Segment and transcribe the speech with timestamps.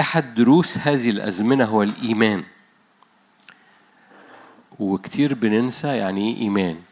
[0.00, 2.44] أحد دروس هذه الأزمنة هو الإيمان.
[4.78, 6.82] وكتير بننسى يعني إيه إيمان.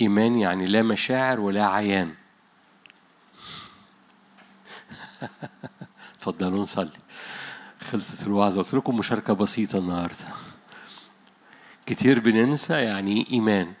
[0.00, 2.14] إيمان يعني لا مشاعر ولا عيان.
[6.16, 6.90] اتفضلوا نصلي.
[7.80, 8.62] خلصت الوعظة.
[8.62, 10.26] قلت لكم مشاركة بسيطة النهاردة.
[11.86, 13.72] كتير بننسى يعني إيمان.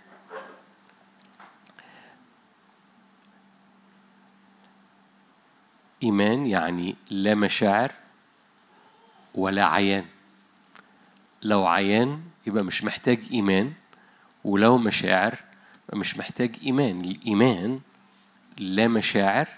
[6.02, 7.92] إيمان يعني لا مشاعر
[9.34, 10.04] ولا عيان.
[11.42, 13.72] لو عيان يبقى مش محتاج إيمان
[14.44, 15.34] ولو مشاعر
[15.84, 17.00] يبقى مش محتاج إيمان.
[17.00, 17.80] الإيمان
[18.58, 19.48] لا مشاعر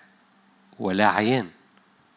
[0.79, 1.49] ولا عيان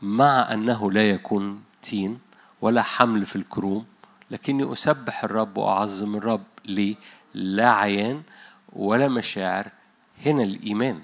[0.02, 2.20] مع أنه لا يكون تين
[2.62, 3.86] ولا حمل في الكروم
[4.32, 6.96] لكني أسبح الرب وأعظم الرب ليه؟
[7.34, 8.24] لا عيان
[8.74, 9.68] ولا مشاعر.
[10.26, 11.02] هنا الإيمان.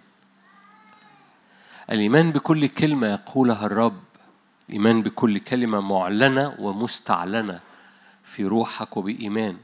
[1.92, 4.00] الإيمان بكل كلمة يقولها الرب.
[4.70, 7.60] الإيمان بكل كلمة معلنة ومستعلنة
[8.24, 9.58] في روحك وبإيمان.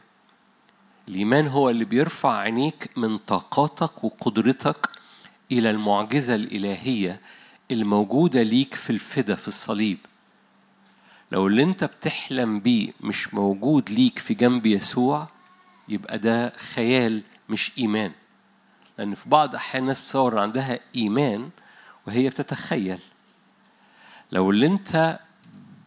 [1.08, 4.90] الإيمان هو اللي بيرفع عينيك من طاقاتك وقدرتك
[5.52, 7.22] إلى المعجزة الإلهية
[7.72, 9.98] الموجودة ليك في الفدا في الصليب.
[11.31, 15.28] لو اللي أنت بتحلم بيه مش موجود ليك في جنب يسوع
[15.90, 18.12] يبقى ده خيال مش إيمان.
[18.98, 21.50] لأن في بعض أحيان الناس بتصور عندها إيمان
[22.08, 23.00] وهي بتتخيل.
[24.32, 25.20] لو اللي انت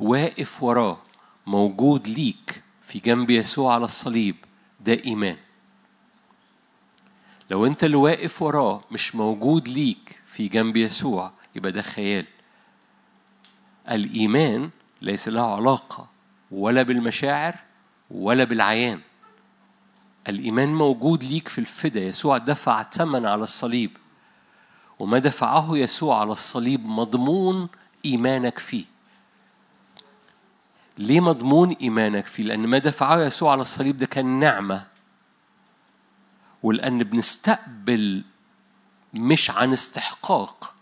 [0.00, 0.98] واقف وراه
[1.46, 4.36] موجود ليك في جنب يسوع على الصليب
[4.80, 5.36] ده إيمان.
[7.50, 12.26] لو انت اللي واقف وراه مش موجود ليك في جنب يسوع يبقى ده خيال.
[13.90, 14.70] الإيمان
[15.02, 16.08] ليس له علاقة
[16.50, 17.54] ولا بالمشاعر
[18.10, 19.00] ولا بالعيان.
[20.28, 22.00] الإيمان موجود ليك في الفدا.
[22.00, 23.90] يسوع دفع ثمن على الصليب.
[24.98, 27.68] وما دفعه يسوع على الصليب مضمون
[28.04, 28.84] إيمانك فيه.
[30.98, 34.86] ليه مضمون إيمانك فيه؟ لأن ما دفعه يسوع على الصليب ده كان نعمة.
[36.62, 38.24] ولأن بنستقبل
[39.14, 40.74] مش عن استحقاق.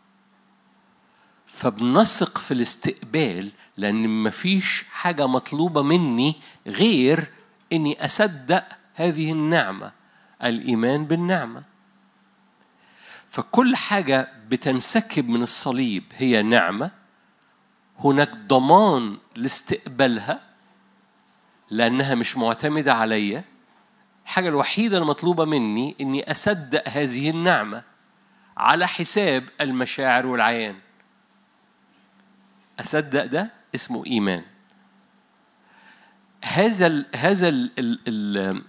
[1.46, 6.36] فبنثق في الاستقبال لأن مفيش حاجة مطلوبة مني
[6.66, 7.30] غير
[7.72, 9.92] إني أصدق هذه النعمة
[10.44, 11.71] الإيمان بالنعمة.
[13.32, 16.90] فكل حاجة بتنسكب من الصليب هي نعمة.
[17.98, 20.40] هناك ضمان لاستقبالها
[21.70, 23.44] لأنها مش معتمدة عليا.
[24.24, 27.82] الحاجة الوحيدة المطلوبة مني إني أصدق هذه النعمة
[28.56, 30.76] على حساب المشاعر والعيان.
[32.80, 34.44] أصدق ده اسمه إيمان.
[36.44, 38.62] هذا ال هذا ال ال ال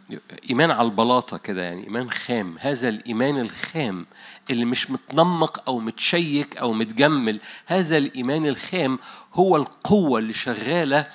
[0.49, 2.55] إيمان على البلاطة كده يعني إيمان خام.
[2.59, 4.05] هذا الإيمان الخام
[4.49, 8.99] اللي مش متنمق أو متشيك أو متجمل هذا الإيمان الخام
[9.33, 11.07] هو القوة اللي شغالة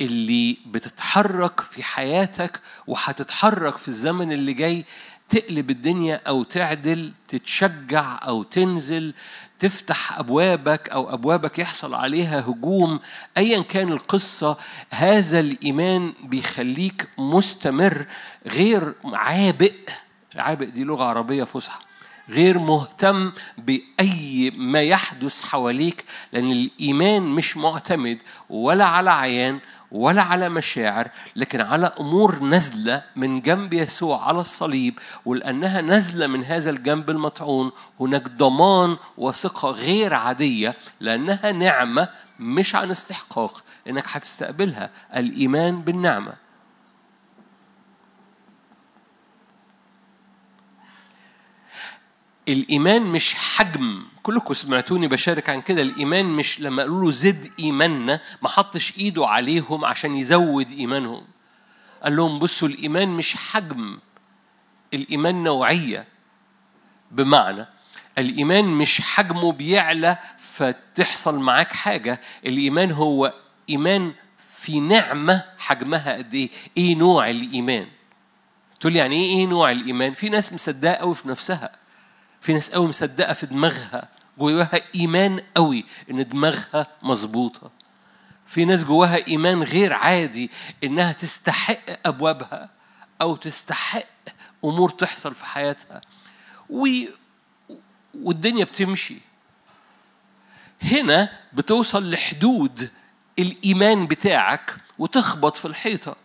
[0.00, 4.84] اللي بتتحرك في حياتك وهتتحرك في الزمن اللي جاي
[5.28, 9.14] تقلب الدنيا أو تعدل تتشجع أو تنزل
[9.58, 13.00] تفتح أبوابك أو أبوابك يحصل عليها هجوم
[13.36, 14.56] ايا كان القصة
[14.90, 18.06] هذا الإيمان بيخليك مستمر
[18.46, 19.74] غير عابئ
[20.36, 21.80] عابئ دي لغة عربية فصحى.
[22.28, 28.18] غير مهتم بأي ما يحدث حواليك لأن الإيمان مش معتمد
[28.50, 29.60] ولا على عيان
[29.92, 36.44] ولا على مشاعر لكن على أمور نازلة من جنب يسوع على الصليب ولأنها نازلة من
[36.44, 37.72] هذا الجنب المطعون.
[38.00, 42.08] هناك ضمان وثقة غير عادية لأنها نعمة
[42.40, 43.62] مش عن استحقاق.
[43.88, 46.43] إنك هتستقبلها الإيمان بالنعمة.
[52.48, 54.02] الإيمان مش حجم.
[54.22, 55.82] كلكم سمعتوني بشارك عن كده.
[55.82, 61.24] الإيمان مش لما قالوا له زد إيماننا ما حطش إيده عليهم عشان يزود إيمانهم.
[62.02, 63.98] قال لهم بصوا الإيمان مش حجم.
[64.94, 66.06] الإيمان نوعية.
[67.10, 67.66] بمعنى
[68.18, 72.20] الإيمان مش حجمه بيعلى فتحصل معاك حاجة.
[72.46, 73.34] الإيمان هو
[73.70, 74.12] إيمان
[74.48, 77.86] في نعمة حجمها قد إيه؟ إيه نوع الإيمان؟
[78.80, 81.83] تقول يعني إيه إيه نوع الإيمان؟ في ناس مصدقة قوي في نفسها.
[82.44, 84.08] في ناس قوي مصدقة في دماغها
[84.38, 87.70] جواها إيمان قوي إن دماغها مظبوطة.
[88.46, 90.50] في ناس جواها إيمان غير عادي
[90.84, 92.70] إنها تستحق أبوابها
[93.20, 94.04] أو تستحق
[94.64, 96.00] أمور تحصل في حياتها.
[96.70, 96.86] و...
[98.14, 99.16] والدنيا بتمشي.
[100.82, 102.90] هنا بتوصل لحدود
[103.38, 106.16] الإيمان بتاعك وتخبط في الحيطة.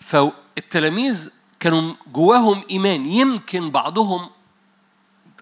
[0.00, 4.30] فالتلاميذ كانوا جواهم إيمان يمكن بعضهم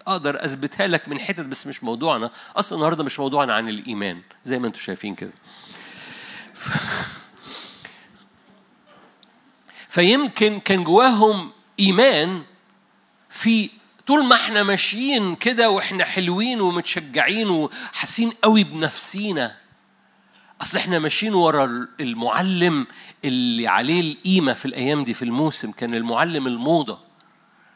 [0.09, 2.31] أقدر اثبتها لك من حتت بس مش موضوعنا.
[2.55, 5.33] أصلا النهارده مش موضوعنا عن الايمان زي ما أنتم شايفين كده.
[6.53, 6.69] ف...
[9.89, 12.43] فيمكن كان جواهم ايمان
[13.29, 13.69] في
[14.07, 19.55] طول ما إحنا ماشيين كده وإحنا حلوين ومتشجعين وحاسين قوي بنفسينا.
[20.61, 22.87] اصل إحنا ماشيين ورا المعلم
[23.25, 27.08] اللي عليه القيمة في الأيام دي في الموسم كان المعلم الموضة.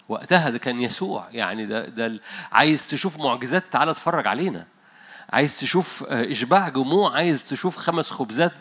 [0.09, 1.27] وقتها ده كان يسوع.
[1.31, 2.19] يعني ده ده
[2.51, 4.67] عايز تشوف معجزات تعالى اتفرج علينا.
[5.29, 8.51] عايز تشوف إشباع جموع عايز تشوف خمس خبزات.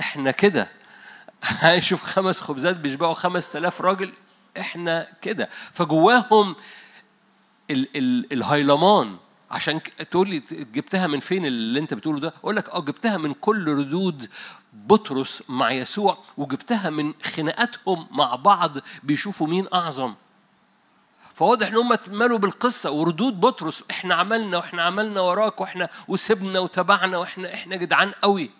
[0.00, 0.68] إحنا كده.
[1.62, 4.12] عايز تشوف خمس خبزات بيشبعوا خمس آلاف راجل.
[4.58, 5.48] إحنا كده.
[5.72, 6.56] فجواهم
[7.70, 9.16] ال ال الهيلمان
[9.50, 9.80] عشان
[10.10, 13.68] تقول لي جبتها من فين اللي أنت بتقوله ده؟ أقول لك آه جبتها من كل
[13.68, 14.28] ردود
[14.72, 18.70] بطرس مع يسوع وجبتها من خناقاتهم مع بعض
[19.02, 20.14] بيشوفوا مين أعظم.
[21.34, 22.90] فواضح إن هم مالوا بالقصة.
[22.90, 28.50] وردود بطرس إحنا عملنا وإحنا عملنا وراك وإحنا وسبنا وتبعنا وإحنا إحنا جدعان قوي.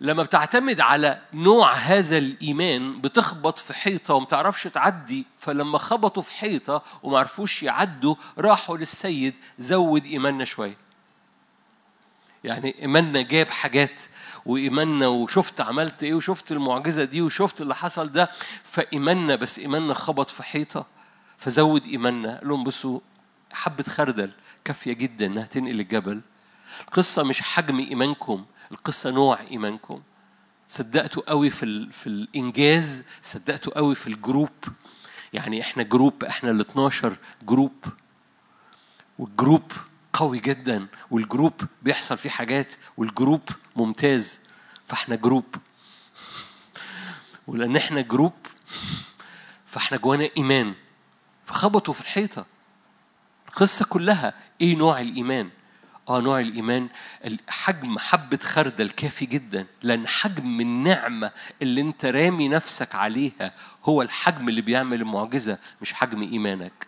[0.00, 6.36] لما بتعتمد على نوع هذا الإيمان بتخبط في حيطة وما تعرفش تعدي فلما خبطوا في
[6.36, 10.87] حيطة وما عرفوش يعدوا راحوا للسيد زود إيماننا شوية.
[12.44, 14.02] يعني إيماننا جاب حاجات
[14.46, 18.30] وإيماننا وشفت عملت إيه وشفت المعجزة دي وشفت اللي حصل ده
[18.64, 20.86] فإيماننا بس إيماننا خبط في حيطة
[21.38, 22.38] فزود إيماننا.
[22.38, 23.00] قال لهم بصوا
[23.52, 24.30] حبة خردل
[24.64, 26.20] كافية جدا إنها تنقل الجبل.
[26.80, 30.00] القصة مش حجم إيمانكم القصة نوع إيمانكم.
[30.68, 31.88] صدقتوا قوي في.
[31.92, 34.48] في الإنجاز صدقتوا قوي في ال group.
[35.32, 37.84] يعني إحنا group إحنا ال 12 group.
[39.18, 39.72] وال group
[40.18, 41.52] قوي جدا وال group
[41.82, 43.40] بيحصل فيه حاجات وال group
[43.76, 44.42] ممتاز
[44.86, 45.44] فإحنا group.
[47.46, 48.32] ولأن إحنا group
[49.66, 50.74] فإحنا جوانا إيمان.
[51.46, 52.46] فخبطوا في الحيطة.
[53.48, 55.50] القصة كلها إيه نوع الإيمان؟
[56.08, 56.88] آه نوع الإيمان
[57.48, 59.66] حجم حبة خردل كافي جدا.
[59.82, 61.30] لأن حجم النعمة
[61.62, 63.54] اللي أنت رامي نفسك عليها
[63.84, 66.87] هو الحجم اللي بيعمل المعجزة مش حجم إيمانك.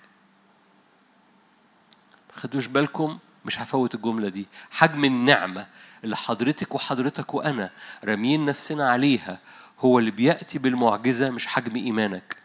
[2.40, 4.46] خدوش بالكم مش هفوت الجملة دي.
[4.70, 5.66] حجم النعمة
[6.04, 7.70] اللي حضرتك وحضرتك وأنا
[8.04, 9.38] راميين نفسنا عليها
[9.81, 12.37] هو اللي بيأتي بالمعجزة مش حجم إيمانك.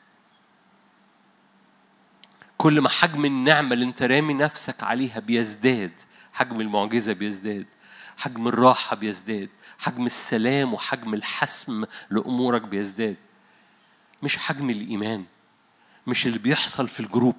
[2.58, 5.92] كل ما حجم النعمة اللي انت رامي نفسك عليها بيزداد
[6.34, 7.66] حجم المعجزة بيزداد
[8.18, 9.50] حجم الراحة بيزداد
[9.80, 13.18] حجم السلام وحجم الحسم لأمورك بيزداد.
[14.24, 15.26] مش حجم الإيمان
[16.08, 17.36] مش اللي بيحصل في الجروب.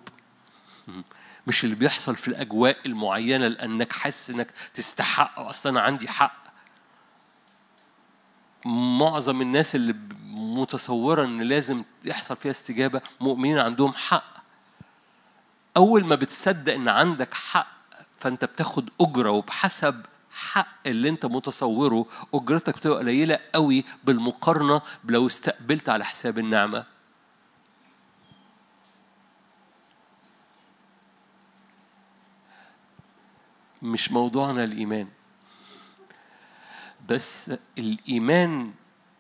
[1.47, 6.47] مش اللي بيحصل في الأجواء المعينة لأنك حاسس إنك تستحق أصلا أنا عندي حق.
[8.99, 9.95] معظم الناس اللي
[10.33, 14.37] متصورة إن لازم يحصل فيها استجابة مؤمنين عندهم حق.
[15.77, 17.77] أول ما بتصدق إن عندك حق
[18.19, 25.89] فأنت بتاخد أجرة وبحسب حق اللي أنت متصوره أجرتك بتبقى قليلة قوي بالمقارنة لو استقبلت
[25.89, 26.85] على حساب النعمة.
[33.87, 35.09] مش موضوعنا الإيمان.
[37.09, 38.73] بس الإيمان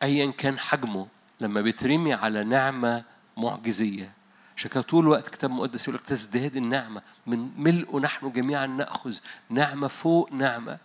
[0.02, 1.06] ايا كان حجمه
[1.40, 3.04] لما بيترمي على نعمة
[3.36, 4.12] معجزية.
[4.56, 7.02] عشان كده طول الوقت الكتاب المقدس يقول لك تزداد النعمة.
[7.26, 9.18] من ملء نحن جميعا نأخذ
[9.50, 10.78] نعمة فوق نعمة.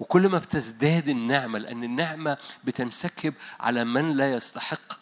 [0.00, 4.98] وكل ما بتزداد النعمة لأن النعمة بتنسكب على من لا يستحق.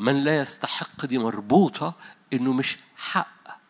[0.00, 1.94] من لا يستحق دي مربوطة
[2.32, 3.60] إنه مش حق.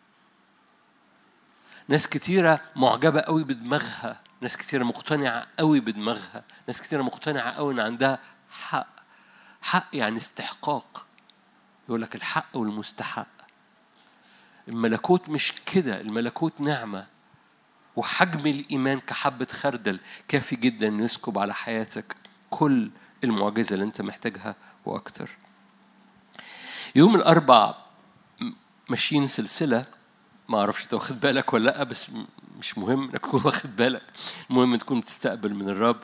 [1.88, 7.80] ناس كتيرة معجبة قوي بدماغها ناس كتيرة مقتنعة قوي بدماغها ناس كتيرة مقتنعة قوي إن
[7.80, 8.18] عندها
[8.50, 8.96] حق
[9.62, 11.06] حق يعني استحقاق.
[11.88, 13.26] يقول لك الحق والمستحق.
[14.68, 17.06] الملكوت مش كده الملكوت نعمة.
[17.96, 22.16] وحجم الإيمان كحبة خردل كافي جدا إنه يسكب على حياتك
[22.50, 22.90] كل
[23.24, 25.30] المعجزة اللي أنت محتاجها وأكتر.
[26.94, 27.74] يوم الأربع
[28.88, 29.86] ماشيين سلسلة
[30.48, 32.06] ما أعرفش أنت واخد بالك ولا لأ بس
[32.58, 34.02] مش مهم إنك تكون واخد بالك.
[34.50, 35.96] المهم تكون بتستقبل من الرب.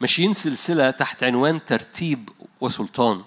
[0.00, 2.28] ماشيين سلسلة تحت عنوان ترتيب
[2.60, 3.22] وسلطان.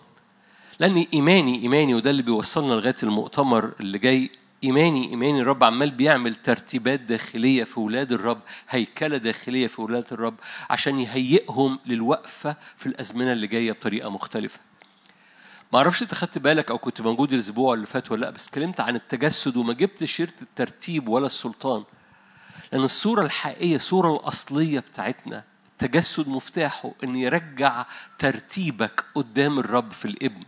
[0.79, 4.29] لأن إيماني إيماني وده اللي بيوصلنا لغاية المؤتمر اللي جاي.
[4.63, 8.39] إيماني إيماني الرب عمال بيعمل ترتيبات داخلية في ولاد الرب
[8.69, 10.35] هيكلة داخلية في ولاد الرب
[10.69, 14.59] عشان يهيئهم للوقفة في الأزمنة اللي جاية بطريقة مختلفة.
[15.73, 18.79] ما أعرفش انت خدت بالك أو كنت موجود الأسبوع اللي فات ولا لا بس اتكلمت
[18.79, 21.83] عن التجسد وما جبت شيره الترتيب ولا السلطان.
[22.71, 27.85] لأن الصورة الحقيقية الصورة الأصلية بتاعتنا التجسد مفتاحه إن يرجع
[28.19, 30.43] ترتيبك قدام الرب في الإبن.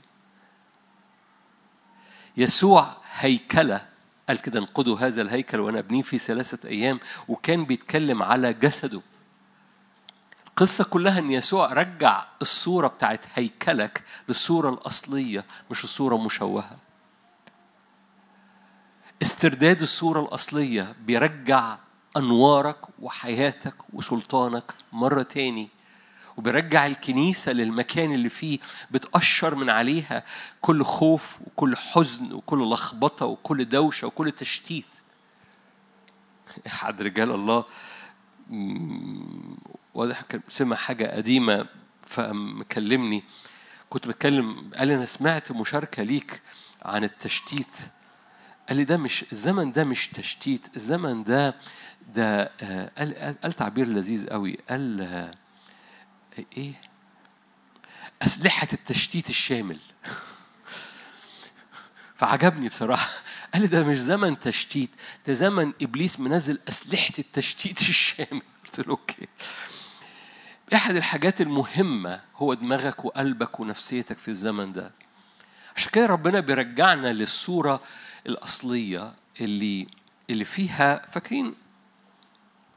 [2.38, 3.85] يسوع هيكلة
[4.27, 9.01] قال كده انقضوا هذا الهيكل وأنا أبنيه في ثلاثة أيام وكان بيتكلم على جسده.
[10.59, 16.77] القصة كلها إن يسوع رجع الصورة بتاعت هيكلك للصورة الأصلية مش الصورة مشوهة.
[19.21, 21.77] استرداد الصورة الأصلية بيرجع
[22.17, 25.69] أنوارك وحياتك وسلطانك مرة تاني
[26.37, 28.59] وبيرجع الكنيسة للمكان اللي فيه
[28.91, 30.23] بتأشر من عليها
[30.61, 34.95] كل خوف وكل حزن وكل لخبطة وكل دوشة وكل تشتيت
[36.67, 37.65] أحد رجال الله
[39.99, 41.65] واضح سمع حاجة قديمة
[42.03, 43.23] فمكلمني.
[43.89, 46.41] كنت بتكلم قال لي أنا سمعت مشاركة ليك
[46.81, 47.77] عن التشتيت.
[48.69, 51.55] قال لي ده مش الزمن ده مش تشتيت الزمن ده
[52.15, 52.51] ده
[52.97, 54.57] قال, قال تعبير لذيذ قوي.
[54.69, 55.01] قال
[56.57, 56.73] إيه؟
[58.21, 59.79] أسلحة التشتيت الشامل.
[62.17, 63.09] فعجبني بصراحة.
[63.53, 64.89] قال لي ده مش زمن تشتيت
[65.27, 68.41] ده زمن إبليس منزل أسلحة التشتيت الشامل.
[68.65, 69.27] قلت له أوكي.
[70.73, 74.91] أحد الحاجات المهمة هو دماغك وقلبك ونفسيتك في الزمن ده.
[75.75, 77.81] عشان كده ربنا بيرجعنا للصورة
[78.27, 79.88] الأصلية اللي
[80.29, 81.55] اللي فيها فاكرين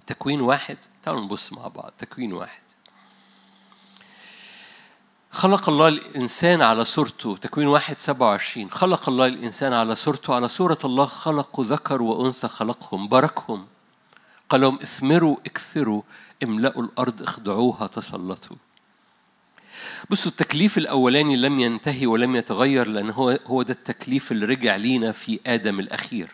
[0.07, 1.93] تكوين واحد؟ تعالوا نبص مع بعض.
[1.99, 2.63] تكوين واحد.
[5.31, 7.37] خلق الله الإنسان على صورته.
[7.37, 8.71] تكوين واحد سبعة وعشرين.
[8.71, 10.35] خلق الله الإنسان على صورته.
[10.35, 13.67] على صورة الله خلق ذكر وأنثى خلقهم باركهم.
[14.53, 16.03] قال لهم اثمروا اكثروا
[16.43, 18.57] املأوا الأرض اخضعوها تسلطوا.
[20.11, 25.13] بصوا التكليف الأولاني لم ينتهي ولم يتغير لأن هو هو ده التكليف اللي رجع لينا
[25.13, 26.31] في آدم الأخير.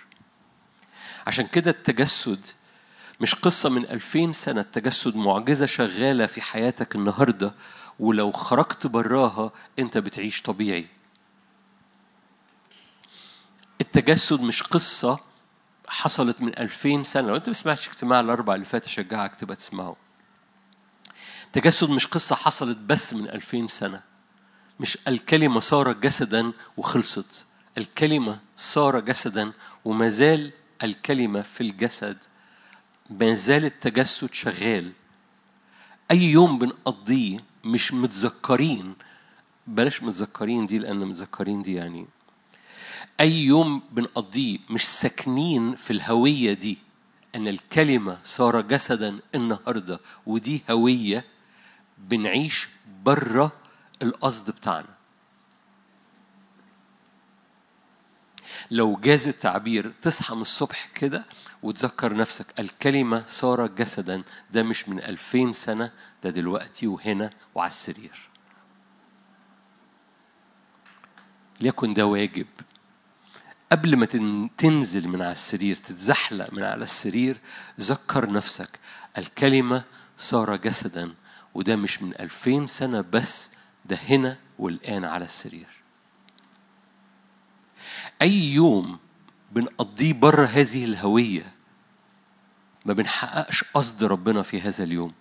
[1.27, 2.47] عشان كده التجسد
[3.21, 7.55] مش قصة من ألفين سنة التجسد معجزة شغالة في حياتك النهاردة
[8.01, 10.87] ولو خرجت براها أنت بتعيش طبيعي.
[13.81, 15.28] التجسد مش قصة
[15.89, 17.29] حصلت من ألفين سنة.
[17.29, 19.97] لو أنت ما سمعتش اجتماع الأربع اللي فات أشجعك تبقى تسمعه.
[21.47, 24.03] التجسد مش قصة حصلت بس من ألفين سنة.
[24.81, 27.47] مش الكلمة صار جسدا وخلصت.
[27.79, 29.53] الكلمة صار جسدا
[29.85, 30.51] وما زال
[30.83, 32.19] الكلمة في الجسد.
[33.11, 34.93] ما زال التجسد شغال.
[36.11, 38.95] أي يوم بنقضيه مش متذكرين.
[39.67, 42.07] بلاش متذكرين دي لأن متذكرين دي يعني
[43.21, 46.79] أي يوم بنقضيه مش ساكنين في الهوية دي
[47.35, 51.25] أن الكلمة صار جسدا النهاردة ودي هوية
[51.99, 52.69] بنعيش
[53.05, 53.53] بره
[54.03, 54.99] القصد بتاعنا.
[58.71, 61.25] لو جاز التعبير تصحى من الصبح كده
[61.63, 68.29] وتذكر نفسك الكلمة صار جسدا ده مش من ألفين سنة ده دلوقتي وهنا وعلى السرير.
[71.61, 72.47] ليكن ده واجب.
[73.73, 74.07] قبل ما
[74.59, 77.41] تنزل من على السرير تتزحلق من على السرير
[77.81, 78.79] ذكر نفسك.
[79.19, 79.85] الكلمة
[80.19, 81.15] صار جسدا
[81.55, 83.51] وده مش من ألفين سنة بس
[83.85, 85.67] ده هنا والآن على السرير.
[88.23, 88.99] أي يوم
[89.53, 91.53] بنقضيه بره هذه الهوية
[92.87, 95.13] ما بنحققش قصد ربنا في هذا اليوم.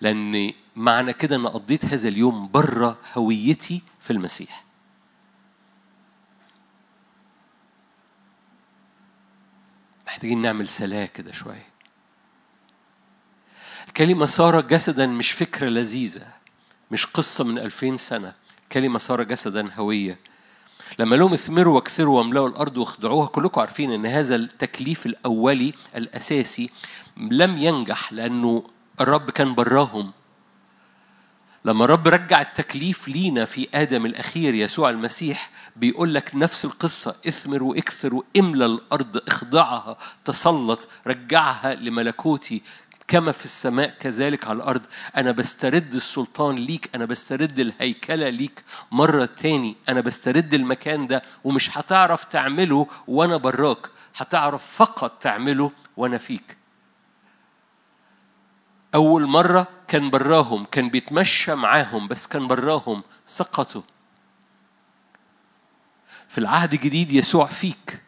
[0.00, 4.64] لأن معنى كده أن قضيت هذا اليوم بره هويتي في المسيح.
[10.12, 11.66] محتاجين نعمل سلاة كده شوية.
[13.88, 16.26] الكلمة صار جسدا مش فكرة لذيذة
[16.90, 18.34] مش قصة من ألفين سنة.
[18.72, 20.18] كلمة صار جسدا هوية.
[20.98, 26.70] لما لهم اثمروا واكثروا واملأوا الأرض واخضعوها كلكم عارفين أن هذا التكليف الأولي الأساسي
[27.16, 28.64] لم ينجح لأنه
[29.00, 30.12] الرب كان براهم.
[31.64, 37.62] لما الرب رجع التكليف لينا في آدم الأخير يسوع المسيح بيقول لك نفس القصة إثمر
[37.62, 42.62] وإكثر وإملى الأرض اخضعها تسلط رجعها لملكوتي
[43.08, 44.80] كما في السماء كذلك على الأرض.
[45.16, 49.76] أنا بسترد السلطان ليك أنا بسترد الهيكلة ليك مرة تاني.
[49.88, 53.86] أنا بسترد المكان ده ومش هتعرف تعمله وأنا براك.
[54.16, 56.56] هتعرف فقط تعمله وأنا فيك.
[58.94, 63.82] أول مرة كان براهم كان بيتمشى معاهم بس كان براهم سقطوا
[66.28, 68.02] في العهد الجديد يسوع فيك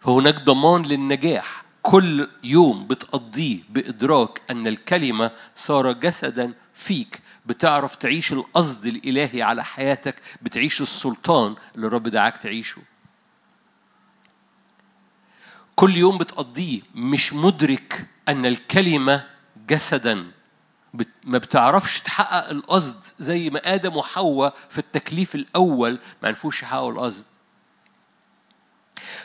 [0.00, 1.64] فهناك ضمان للنجاح.
[1.82, 7.20] كل يوم بتقضيه بإدراك أن الكلمة صار جسدا فيك.
[7.46, 12.82] بتعرف تعيش القصد الإلهي على حياتك بتعيش السلطان اللي الرب دعاك تعيشه.
[15.76, 19.24] كل يوم بتقضيه مش مدرك أن الكلمة
[19.70, 20.26] جسدا.
[21.24, 27.24] ما بتعرفش تحقق القصد زي ما آدم وحواء في التكليف الأول ما عرفوش يحققوا القصد.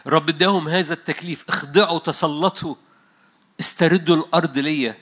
[0.07, 2.75] رب اداهم هذا التكليف اخضعوا تسلطوا
[3.59, 4.97] استردوا الأرض ليا.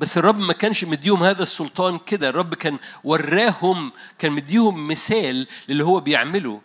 [0.00, 2.28] بس الرب ما كانش مديهم هذا السلطان كده.
[2.28, 6.60] الرب كان وراهم كان مديهم مثال للي هو بيعمله.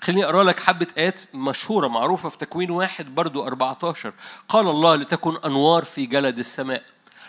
[0.00, 4.12] خليني أقرأ لك حبة آيات مشهورة معروفة في تكوين واحد برضو 14
[4.48, 6.82] قال الله لتكن أنوار في جلد السماء.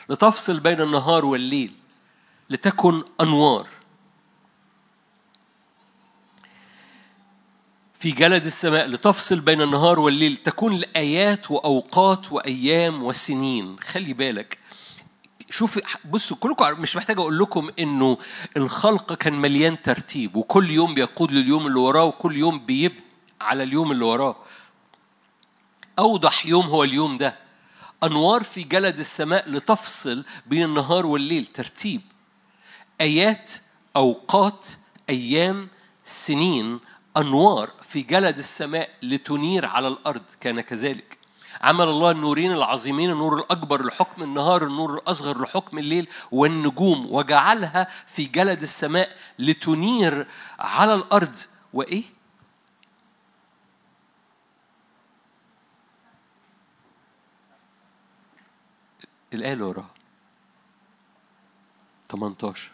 [0.09, 1.75] لتفصل بين النهار والليل
[2.49, 3.67] لتكن أنوار.
[7.93, 13.79] في جلد السماء لتفصل بين النهار والليل تكون لآيات وأوقات وأيام وسنين.
[13.79, 14.57] خلي بالك.
[15.49, 18.17] شوف بصوا كلكم مش محتاج أقول لكم إنه
[18.57, 22.99] الخلق كان مليان ترتيب وكل يوم بيقود لليوم اللي وراه وكل يوم بيبني
[23.41, 24.35] على اليوم اللي وراه.
[25.99, 27.48] أوضح يوم هو اليوم ده.
[28.03, 31.45] أنوار في جلد السماء لتفصل بين النهار والليل.
[31.45, 32.01] ترتيب
[33.01, 33.51] آيات
[33.95, 34.67] أوقات
[35.09, 35.67] أيام
[36.03, 36.79] سنين.
[37.17, 41.17] أنوار في جلد السماء لتنير على الأرض كان كذلك.
[41.61, 48.25] عمل الله النورين العظيمين النور الأكبر لحكم النهار النور الأصغر لحكم الليل والنجوم وجعلها في
[48.25, 50.27] جلد السماء لتنير
[50.59, 51.37] على الأرض.
[51.73, 52.03] وإيه؟
[59.33, 59.89] الآية اللي وراها.
[62.09, 62.69] 18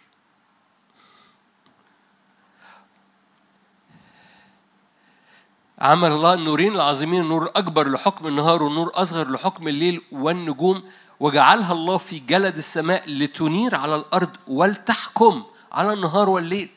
[5.80, 10.84] عمل الله النورين العظيمين النور الأكبر لحكم النهار والنور أصغر لحكم الليل والنجوم
[11.20, 16.70] وجعلها الله في جلد السماء لتنير على الأرض ولتحكم على النهار والليل.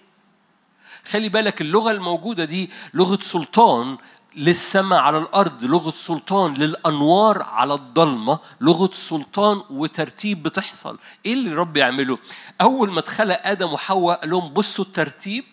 [1.04, 3.98] خلي بالك اللغة الموجودة دي لغة سلطان
[4.36, 10.98] للسماء على الأرض لغة سلطان للأنوار على الضلمة لغة سلطان وترتيب بتحصل.
[11.26, 12.18] إيه اللي رب يعمله؟
[12.60, 15.44] أول ما اتخلق آدم وحواء قال لهم بصوا الترتيب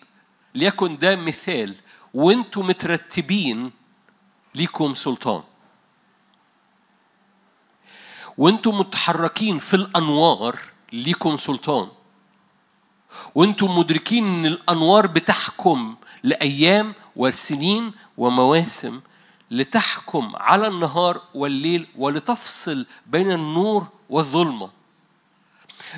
[0.54, 1.74] ليكن ده مثال
[2.14, 3.70] وانتوا مترتبين
[4.54, 5.42] ليكم سلطان.
[8.38, 10.58] وأنتم متحركين في الأنوار
[10.92, 11.88] ليكم سلطان.
[13.34, 19.00] وأنتم مدركين إن الأنوار بتحكم لأيام وسنين ومواسم
[19.50, 24.70] لتحكم على النهار والليل ولتفصل بين النور والظلمة.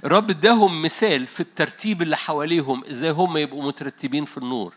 [0.05, 4.75] الرب اداهم مثال في الترتيب اللي حواليهم إزاي هم يبقوا مترتبين في النور.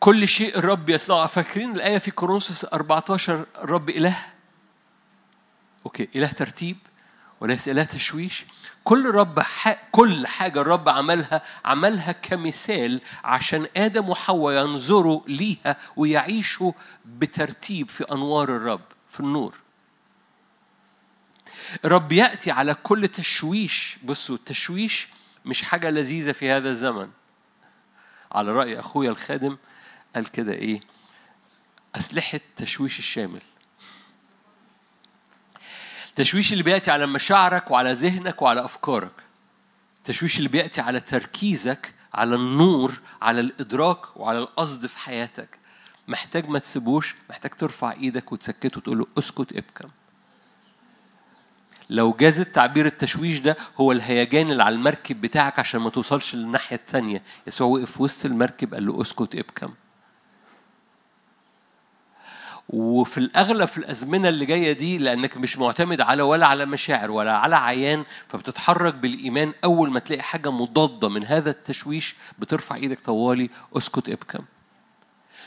[0.00, 4.16] كل شيء الرب يصنعه فاكرين الآية في كورنثوس 14 الرب إله؟
[5.86, 6.76] أوكي إله ترتيب.
[7.40, 8.44] وليس إله تشويش.
[8.84, 9.42] كل رب.
[9.92, 16.72] كل حاجة الرب عملها عملها كمثال عشان آدم وحواء ينظروا ليها ويعيشوا
[17.04, 19.54] بترتيب في أنوار الرب في النور.
[21.84, 23.98] الرب يأتي على كل تشويش.
[24.04, 25.08] بصوا التشويش
[25.44, 27.10] مش حاجة لذيذة في هذا الزمن.
[28.32, 29.56] على رأي أخويا الخادم
[30.14, 30.80] قال كده إيه؟
[31.94, 33.40] أسلحة تشويش الشامل.
[36.10, 39.12] التشويش اللي بيأتي على مشاعرك وعلى ذهنك وعلى أفكارك.
[39.98, 42.92] التشويش اللي بيأتي على تركيزك على النور
[43.22, 45.58] على الإدراك وعلى القصد في حياتك.
[46.08, 49.88] محتاج ما تسيبوش محتاج ترفع إيدك وتسكته وتقول له اسكت ابكم.
[51.90, 56.76] لو جاز التعبير التشويش ده هو الهيجان اللي على المركب بتاعك عشان ما توصلش للناحية
[56.76, 57.22] التانية.
[57.46, 59.74] يسوع وقف وسط المركب قال له اسكت ابكم.
[62.72, 67.36] وفي الأغلب في الأزمنة اللي جاية دي لأنك مش معتمد على ولا على مشاعر ولا
[67.36, 73.50] على عيان فبتتحرك بالإيمان أول ما تلاقي حاجة مضادة من هذا التشويش بترفع إيدك طوالي
[73.76, 74.44] اسكت ابكم.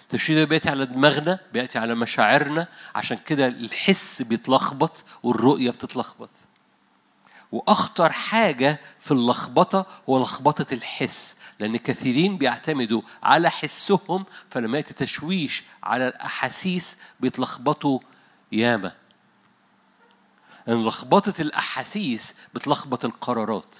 [0.02, 6.30] التشويش ده بيأتي على دماغنا بيأتي على مشاعرنا عشان كده الحس بيتلخبط والرؤية بتتلخبط.
[7.52, 11.38] وأخطر حاجة في اللخبطة هو لخبطة الحس.
[11.64, 18.00] لأن كثيرين بيعتمدوا على حسهم فلما يأتي تشويش على الأحاسيس بيتلخبطوا.
[18.52, 18.92] ياما.
[20.68, 23.76] لأن لخبطة الأحاسيس بتلخبط القرارات.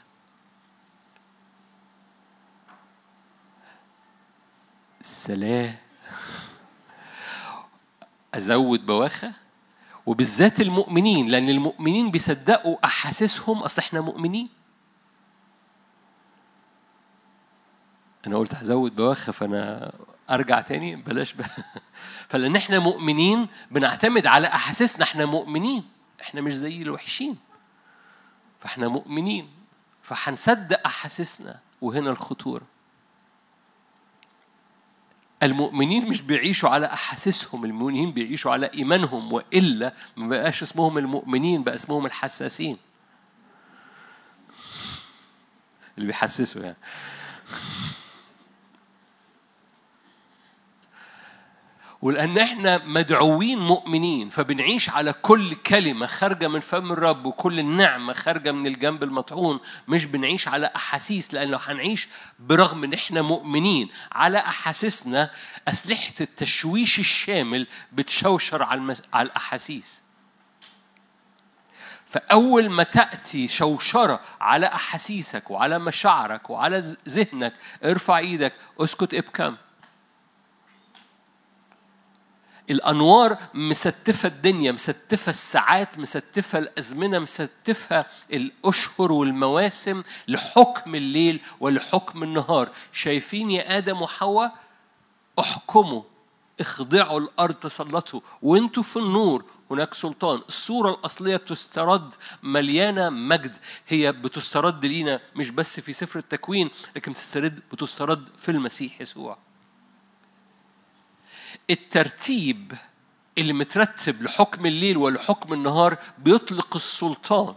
[5.02, 5.76] سلام
[8.34, 9.34] أزود بواخة.
[10.06, 14.63] وبالذات المؤمنين لأن المؤمنين بيصدقوا أحاسيسهم أصل إحنا مؤمنين.
[18.28, 19.94] أنا قلت هزود بواخه فأنا
[20.30, 20.96] أرجع تاني.
[20.96, 21.42] بلاش ب...
[22.30, 25.04] فلأن إحنا مؤمنين بنعتمد على أحاسيسنا.
[25.04, 25.84] إحنا مؤمنين.
[26.22, 27.38] إحنا مش زي الوحشين.
[28.60, 29.50] فإحنا مؤمنين.
[30.04, 31.60] فهنصدق أحاسيسنا.
[31.82, 32.64] وهنا الخطورة.
[35.44, 37.66] المؤمنين مش بيعيشوا على أحاسيسهم.
[37.66, 39.34] المؤمنين بيعيشوا على إيمانهم.
[39.34, 42.78] وإلا ما بقاش اسمهم المؤمنين بقى اسمهم الحساسين.
[45.98, 46.78] اللي بيحسسه يعني.
[52.04, 58.52] ولأن إحنا مدعوين مؤمنين فبنعيش على كل كلمة خارجة من فم الرب وكل النعمة خارجة
[58.52, 62.08] من الجنب المطعون مش بنعيش على أحاسيس لأن لو هنعيش
[62.40, 65.30] برغم إن إحنا مؤمنين على أحاسيسنا
[65.68, 70.02] أسلحة التشويش الشامل بتشوشر على على الأحاسيس.
[72.06, 79.56] فأول ما تأتي شوشرة على أحاسيسك وعلى مشاعرك وعلى ذهنك ارفع إيدك اسكت ابكم.
[82.70, 92.70] الأنوار مستفة الدنيا مستفة الساعات مستفة الأزمنة مستفة الأشهر والمواسم لحكم الليل ولحكم النهار.
[92.92, 94.56] شايفين يا آدم وحواء؟
[95.40, 96.02] احكموا
[96.60, 100.42] اخضعوا الأرض تسلطوا وانتوا في النور هناك سلطان.
[100.48, 103.56] الصورة الأصلية بتسترد مليانة مجد.
[103.88, 109.38] هي بتسترد لينا مش بس في سفر التكوين لكن بتسترد بتسترد في المسيح يسوع.
[111.70, 112.74] الترتيب
[113.38, 117.56] اللي مترتب لحكم الليل ولحكم النهار بيطلق السلطان.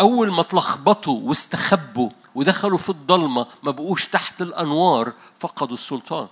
[0.00, 6.28] أول ما اتلخبطوا واستخبوا ودخلوا في الضلمة ما بقوش تحت الأنوار فقدوا السلطان.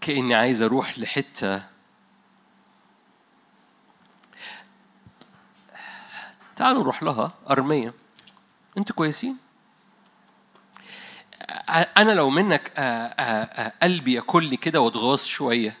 [0.00, 1.62] كأني عايز أروح لحتة
[6.56, 7.94] تعالوا نروح لها أرمية.
[8.78, 9.43] أنتوا كويسين؟
[11.98, 12.72] أنا لو منك
[13.82, 15.76] قلبي ياكلني كده واتغاظ شوية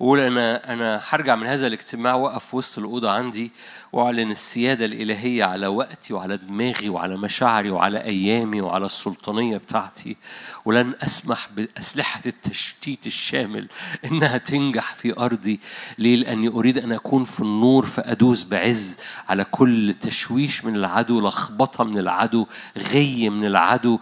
[0.00, 3.52] وقول أنا أنا هرجع من هذا الاجتماع وأقف في وسط الأوضة عندي
[3.92, 10.16] وأعلن السيادة الإلهية على وقتي وعلى دماغي وعلى مشاعري وعلى أيامي وعلى السلطانية بتاعتي.
[10.64, 13.68] ولن أسمح بأسلحة التشتيت الشامل
[14.04, 15.60] إنها تنجح في أرضي.
[15.98, 21.84] ليه؟ لأني أريد أن أكون في النور فأدوس بعز على كل تشويش من العدو لخبطة
[21.84, 22.46] من العدو
[22.92, 23.98] غي من العدو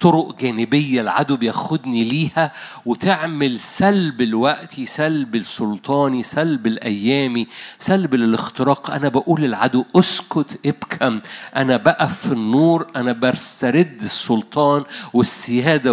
[0.00, 2.52] طرق جانبية العدو بياخدني ليها
[2.86, 7.46] وتعمل سلب الوقت سلب السلطاني سلب الايامي
[7.78, 11.20] سلب الاختراق أنا بقول للعدو اسكت ابكم
[11.56, 15.92] أنا بقف في النور أنا برسترد السلطان والسيادة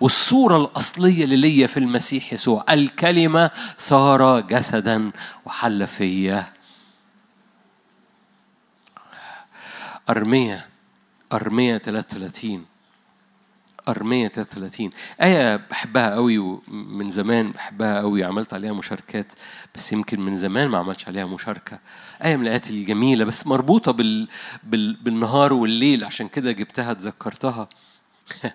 [0.00, 2.64] والصورة الأصلية اللي ليا في المسيح يسوع.
[2.70, 5.10] الكلمة صار جسدا
[5.46, 6.46] وحل فيا
[10.10, 10.66] أرمية
[11.32, 12.64] أرمية 33
[13.88, 14.90] أرمية 33
[15.22, 19.32] آية بحبها قوي ومن زمان بحبها قوي عملت عليها مشاركات
[19.74, 21.78] بس يمكن من زمان ما عملتش عليها مشاركة.
[22.24, 24.28] آية من الآيات الجميلة بس مربوطة بال...
[24.62, 24.92] بال...
[24.94, 27.68] بالنهار والليل عشان كده جبتها تذكرتها.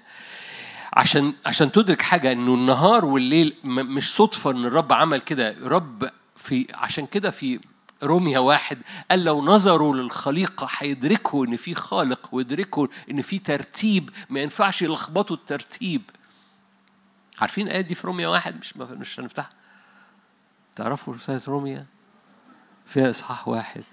[0.94, 5.56] عشان عشان تدرك حاجة إنه النهار والليل مش صدفة إن الرب عمل كده.
[5.62, 7.60] رب في عشان كده في
[8.04, 8.78] روميا واحد
[9.12, 15.36] قال لو نظروا للخليقة هيدركوا إن في خالق ويدركوا إن في ترتيب ما ينفعش يلخبطوا
[15.36, 16.02] الترتيب.
[17.40, 19.50] عارفين الآية دي في روميا واحد؟ مش مش هنفتحها.
[20.76, 21.86] تعرفوا رسالة روميا
[22.86, 23.84] فيها إصحاح واحد.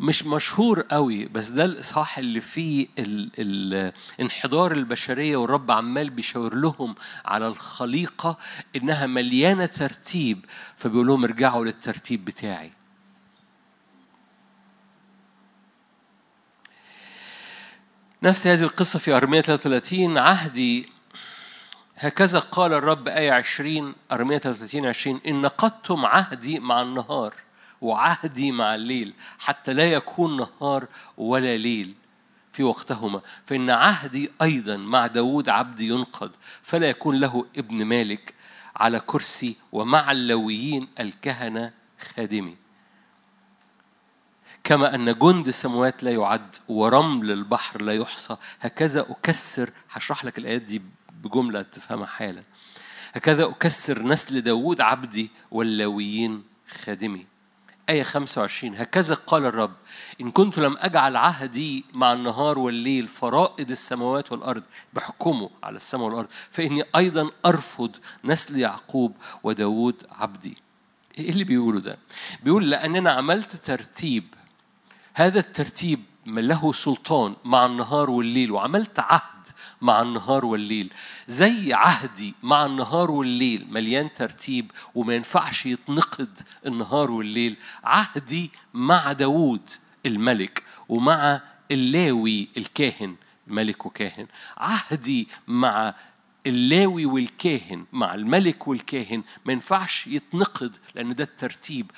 [0.00, 2.86] مش مشهور قوي بس ده الإصحاح اللي فيه
[3.38, 8.38] الانحدار البشرية والرب عمال بيشاور لهم على الخليقة
[8.76, 10.44] إنها مليانة ترتيب
[10.76, 12.72] فبيقول لهم ارجعوا للترتيب بتاعي.
[18.22, 20.88] نفس هذه القصة في أرمية 33 عهدي
[21.96, 27.43] هكذا قال الرب آية 20 أرمية 33 20 إن نقضتم عهدي مع النهار.
[27.84, 31.94] وعهدي مع الليل حتى لا يكون نهار ولا ليل
[32.52, 33.20] في وقتهما.
[33.46, 36.30] فإن عهدي أيضا مع داود عبدي ينقض
[36.62, 38.34] فلا يكون له ابن مالك
[38.76, 41.72] على كرسي ومع اللويين الكهنة
[42.14, 42.56] خادمي.
[44.64, 50.62] كما أن جند السماوات لا يعد ورمل البحر لا يحصى هكذا أكسر هشرح لك الآيات
[50.62, 50.82] دي
[51.22, 52.42] بجملة تفهمها حالا.
[53.12, 56.42] هكذا أكسر نسل داود عبدي واللاويين
[56.84, 57.33] خادمي.
[57.88, 59.72] آية 25 هكذا قال الرب
[60.20, 66.28] إن كنت لم أجعل عهدي مع النهار والليل فرائد السماوات والأرض بحكمه على السماء والأرض
[66.50, 70.56] فإني أيضا أرفض نسل يعقوب وداود عبدي
[71.18, 71.98] إيه اللي بيقوله ده؟
[72.42, 74.34] بيقول لأننا عملت ترتيب
[75.14, 79.48] هذا الترتيب له سلطان مع النهار والليل وعملت عهد
[79.84, 80.92] مع النهار والليل.
[81.28, 83.66] زي عهدي مع النهار والليل.
[83.70, 87.56] مليان ترتيب وما ينفعش يتنقد النهار والليل.
[87.84, 89.70] عهدي مع داوود
[90.06, 93.16] الملك ومع اللاوي الكاهن.
[93.46, 94.26] ملك وكاهن.
[94.56, 95.94] عهدي مع
[96.46, 101.90] اللاوي والكاهن مع الملك والكاهن ما ينفعش يتنقض لأن ده الترتيب.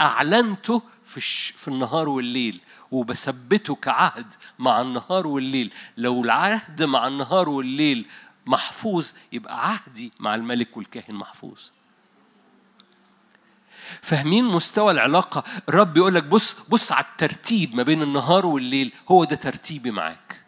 [0.00, 1.20] أعلنته في.
[1.58, 5.72] في النهار والليل وبثبته كعهد مع النهار والليل.
[5.96, 8.06] لو العهد مع النهار والليل
[8.46, 11.60] محفوظ يبقى عهدي مع الملك والكاهن محفوظ.
[14.02, 19.24] فاهمين مستوى العلاقة؟ الرب يقول لك بص بص على الترتيب ما بين النهار والليل هو
[19.24, 20.41] ده ترتيبي معاك.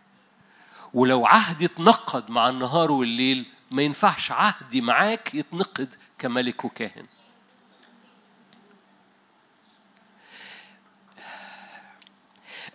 [0.94, 7.06] ولو عهدي اتنقض مع النهار والليل ما ينفعش عهدي معاك يتنقض كملك وكاهن.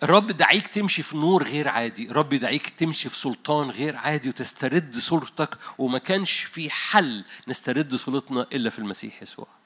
[0.02, 4.98] الرب دعيك تمشي في نور غير عادي الرب دعيك تمشي في سلطان غير عادي وتسترد
[4.98, 9.59] صورتك وما كانش في حل نسترد صورتنا إلا في المسيح يسوع.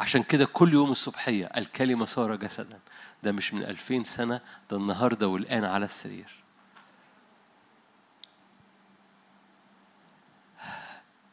[0.00, 2.78] عشان كده كل يوم الصبحية الكلمة صار جسدا.
[3.22, 6.30] ده مش من ألفين سنة ده النهاردة والآن على السرير.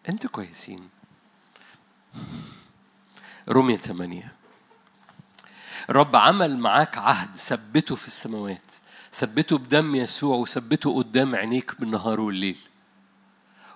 [0.09, 0.89] أنتوا كويسين.
[3.49, 4.33] رومية ثمانية
[5.89, 8.71] الرب عمل معاك عهد ثبته في السماوات.
[9.13, 12.57] ثبته بدم يسوع وثبته قدام عينيك بالنهار والليل.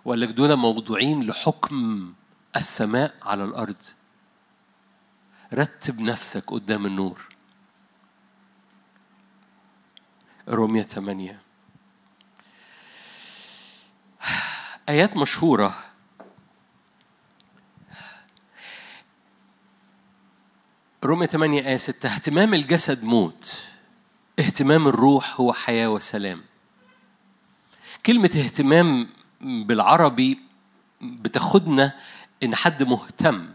[0.05, 2.13] وقال لك دول موضوعين لحكم
[2.55, 3.83] السماء على الأرض.
[5.53, 7.27] رتب نفسك قدام النور.
[10.49, 11.41] رومية ثمانية.
[14.89, 15.83] آيات مشهورة.
[21.03, 23.67] رومية 8 آية 6 اهتمام الجسد موت.
[24.39, 26.41] اهتمام الروح هو حياة وسلام.
[28.05, 29.09] كلمة اهتمام
[29.41, 30.39] بالعربي
[31.01, 31.99] بتاخدنا
[32.43, 33.53] إن حد مهتم.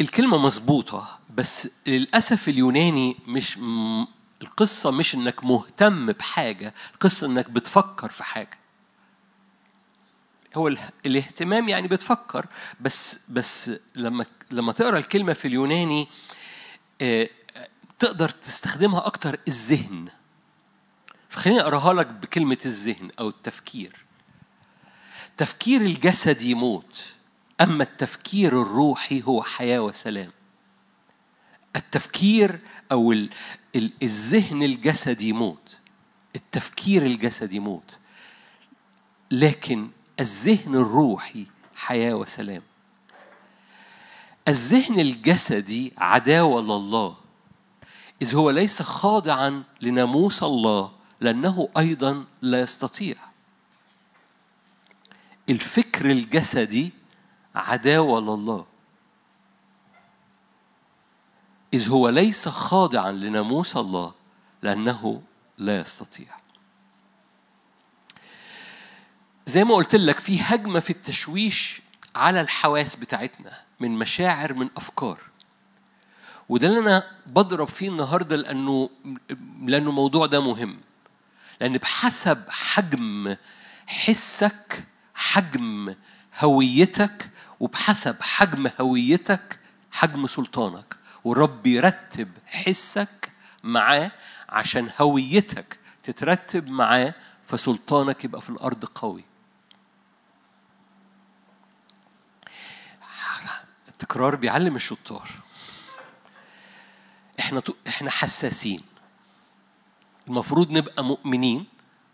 [0.00, 4.06] الكلمة مظبوطة بس للأسف اليوناني مش م...
[4.42, 8.58] القصة مش إنك مهتم بحاجة القصة إنك بتفكر في حاجة.
[10.56, 10.68] هو
[11.06, 12.46] الاهتمام يعني بتفكر
[12.80, 16.08] بس بس لما لما تقرأ الكلمة في اليوناني
[17.98, 20.08] تقدر تستخدمها أكتر الذهن.
[21.28, 24.04] فخليني أقراها لك بكلمة الذهن أو التفكير.
[25.36, 27.12] تفكير الجسد يموت.
[27.60, 30.30] أما التفكير الروحي هو حياة وسلام.
[31.76, 32.58] التفكير
[32.92, 33.26] أو
[34.02, 35.78] الذهن الجسدي يموت
[36.36, 37.98] التفكير الجسدي يموت
[39.30, 39.88] لكن
[40.20, 42.62] الذهن الروحي حياة وسلام.
[44.48, 47.16] الذهن الجسدي عداوة لله.
[48.22, 53.16] إذ هو ليس خاضعا لناموس الله لأنه أيضا لا يستطيع.
[55.48, 56.90] الفكر الجسدي
[57.56, 58.66] عداوة لله.
[61.74, 64.14] إذ هو ليس خاضعا لناموس الله
[64.62, 65.22] لأنه
[65.58, 66.26] لا يستطيع.
[69.46, 71.82] زي ما قلت لك في هجمة في التشويش
[72.16, 75.20] على الحواس بتاعتنا من مشاعر من أفكار.
[76.48, 78.90] وده اللي أنا بضرب فيه النهاردة لأنه
[79.62, 80.80] لأنه الموضوع ده مهم.
[81.60, 83.36] لأن بحسب حجم
[83.86, 85.94] حسك حجم
[86.38, 89.58] هويتك وبحسب حجم هويتك
[89.92, 90.96] حجم سلطانك.
[91.24, 94.10] والرب يرتب حسك معاه
[94.48, 97.14] عشان هويتك تترتب معاه
[97.46, 99.24] فسلطانك يبقى في الأرض قوي.
[103.88, 105.28] التكرار بيعلم الشطار.
[107.40, 108.82] إحنا إحنا حساسين.
[110.28, 111.66] المفروض نبقى مؤمنين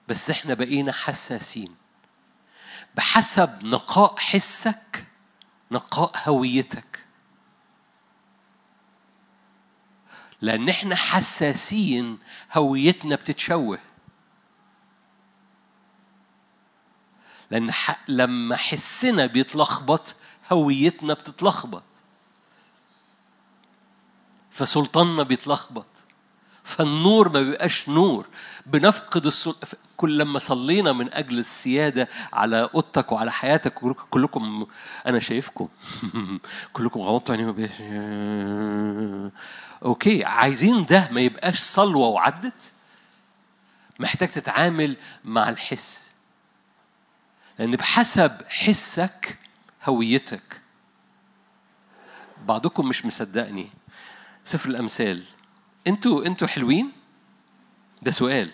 [0.09, 1.74] بس إحنا بقينا حساسين.
[2.94, 5.05] بحسب نقاء حسك
[5.72, 7.04] نقاء هويتك.
[10.40, 12.18] لأن إحنا حساسين
[12.52, 13.78] هويتنا بتتشوه.
[17.50, 17.98] لأن ح...
[18.08, 20.14] لما حسنا بيتلخبط
[20.52, 21.82] هويتنا بتتلخبط.
[24.50, 25.87] فسلطاننا بيتلخبط.
[26.64, 28.27] فالنور ما بيبقاش نور.
[28.66, 29.55] بنفقد السل...
[29.96, 33.75] كل لما صلينا من أجل السيادة على أوضتك وعلى حياتك
[34.11, 34.66] كلكم
[35.07, 35.68] أنا شايفكم.
[36.72, 37.68] كلكم غمضتوا عينيكم
[39.85, 42.72] أوكي عايزين ده ما يبقاش صلوة وعدت؟
[43.98, 46.11] محتاج تتعامل مع الحس.
[47.59, 49.38] لأن بحسب حسك
[49.85, 50.61] هويتك.
[52.46, 53.68] بعضكم مش مصدقني.
[54.44, 55.25] سفر الأمثال.
[55.87, 56.92] أنتوا أنتوا حلوين؟
[58.03, 58.51] ده سؤال.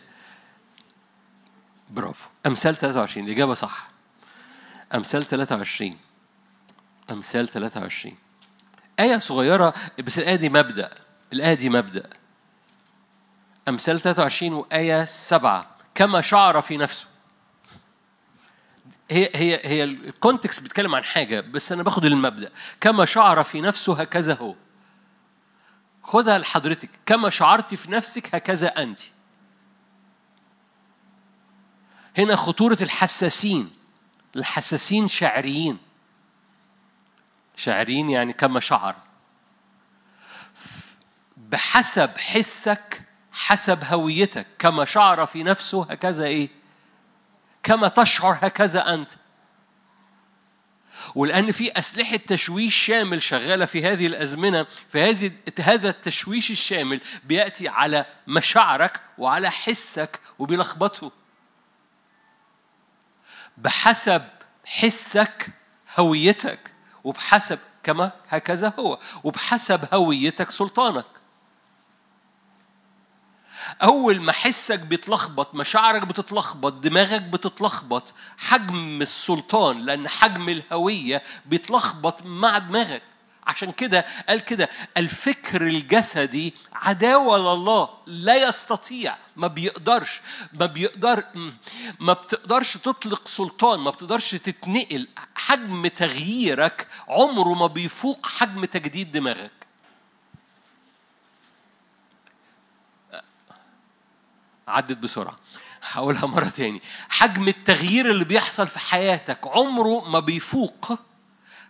[1.91, 2.29] برافو.
[2.47, 3.89] أمثال 23 الإجابة صح.
[4.95, 5.99] أمثال 23
[7.11, 8.17] أمثال 23
[9.01, 10.91] آية صغيرة بس الآية دي مبدأ.
[11.33, 12.11] الآية دي مبدأ.
[13.69, 17.07] أمثال 23 وآية 7 كما شعر في نفسه.
[19.11, 22.51] هي هي هي الكونتكست بيتكلم عن حاجة بس أنا باخد المبدأ.
[22.81, 24.55] كما شعر في نفسه هكذا هو.
[26.09, 26.91] خدها لحضرتك.
[27.07, 29.01] كما شعرت في نفسك هكذا أنت.
[32.19, 33.71] هنا خطورة الحساسين.
[34.37, 35.79] الحساسين شاعريين
[37.57, 38.97] شاعرين يعني كما شعر.
[41.37, 44.47] بحسب حسك حسب هويتك.
[44.59, 46.49] كما شعر في نفسه هكذا إيه؟
[47.63, 49.13] كما تشعر هكذا أنت.
[51.15, 57.69] ولأن في أسلحة تشويش شامل شغالة في هذه الأزمنة في هذه هذا التشويش الشامل بيأتي
[57.69, 61.13] على مشاعرك وعلى حسك وبيلخبطه
[63.59, 64.23] بحسب
[64.65, 65.49] حسك
[65.99, 66.73] هويتك
[67.05, 71.18] وبحسب كما هكذا هو وبحسب هويتك سلطانك.
[73.83, 82.59] أول ما حسك بيتلخبط مشاعرك بتتلخبط دماغك بتتلخبط حجم السلطان لأن حجم الهوية بيتلخبط مع
[82.59, 83.03] دماغك.
[83.47, 90.21] عشان كده قال كده الفكر الجسدي عداوة لله لا يستطيع ما بيقدرش
[90.53, 91.25] ما بيقدر
[92.01, 95.09] ما بتقدرش تطلق سلطان ما بتقدرش تتنقل.
[95.35, 99.58] حجم تغييرك عمره ما بيفوق حجم تجديد دماغك.
[104.69, 105.39] عدت بسرعة.
[105.93, 106.83] هقولها مرة تاني.
[107.09, 110.99] حجم التغيير اللي بيحصل في حياتك عمره ما بيفوق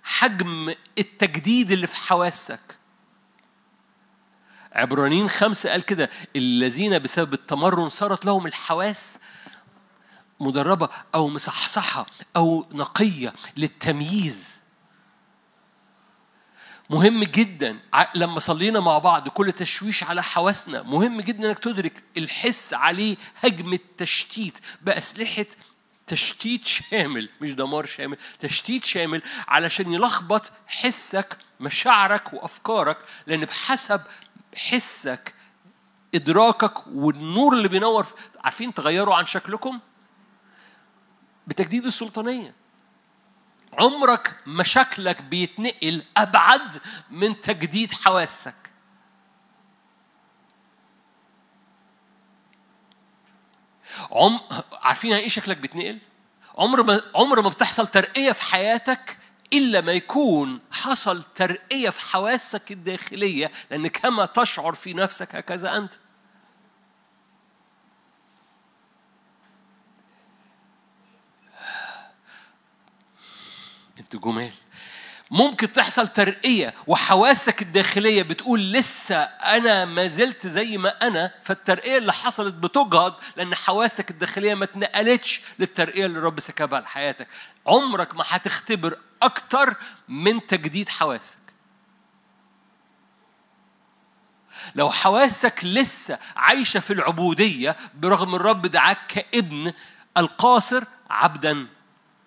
[0.02, 2.78] حجم التجديد اللي في حواسك.
[4.72, 9.20] عبرانيين خمسة قال كده الذين بسبب التمرن صارت لهم الحواس
[10.40, 12.06] مدربة أو مصحصحة
[12.36, 14.57] أو نقية للتمييز.
[16.90, 17.78] مهم جدا.
[18.14, 23.72] لما صلينا مع بعض كل تشويش على حواسنا مهم جدا إنك تدرك الحس عليه هجم
[23.72, 25.46] التشتيت بأسلحة
[26.06, 32.96] تشتيت شامل مش دمار شامل تشتيت شامل علشان يلخبط حسك مشاعرك وأفكارك
[33.26, 34.00] لأن بحسب
[34.56, 35.34] حسك
[36.14, 38.06] إدراكك والنور اللي بينور
[38.44, 39.80] عارفين تغيروا عن شكلكم؟
[41.46, 42.54] بتجديد السلطانية.
[43.78, 46.78] عمرك مشاكلك بيتنقل أبعد
[47.10, 48.54] من تجديد حواسك
[54.12, 54.40] عم
[54.72, 55.98] عارفين يعني إيه شكلك بيتنقل؟
[56.58, 59.18] عمر ما عمر ما بتحصل ترقية في حياتك
[59.52, 65.94] إلا ما يكون حصل ترقية في حواسك الداخلية لأن كما تشعر في نفسك هكذا أنت.
[74.16, 74.52] جمال.
[75.30, 82.12] ممكن تحصل ترقية وحواسك الداخلية بتقول لسه أنا ما زلت زي ما أنا فالترقية اللي
[82.12, 87.28] حصلت بتجهض لأن حواسك الداخلية ما اتنقلتش للترقية اللي الرب سكبها لحياتك.
[87.66, 89.74] عمرك ما هتختبر أكتر
[90.08, 91.38] من تجديد حواسك.
[94.74, 99.72] لو حواسك لسه عايشة في العبودية برغم الرب دعاك كابن
[100.16, 101.66] القاصر عبدا.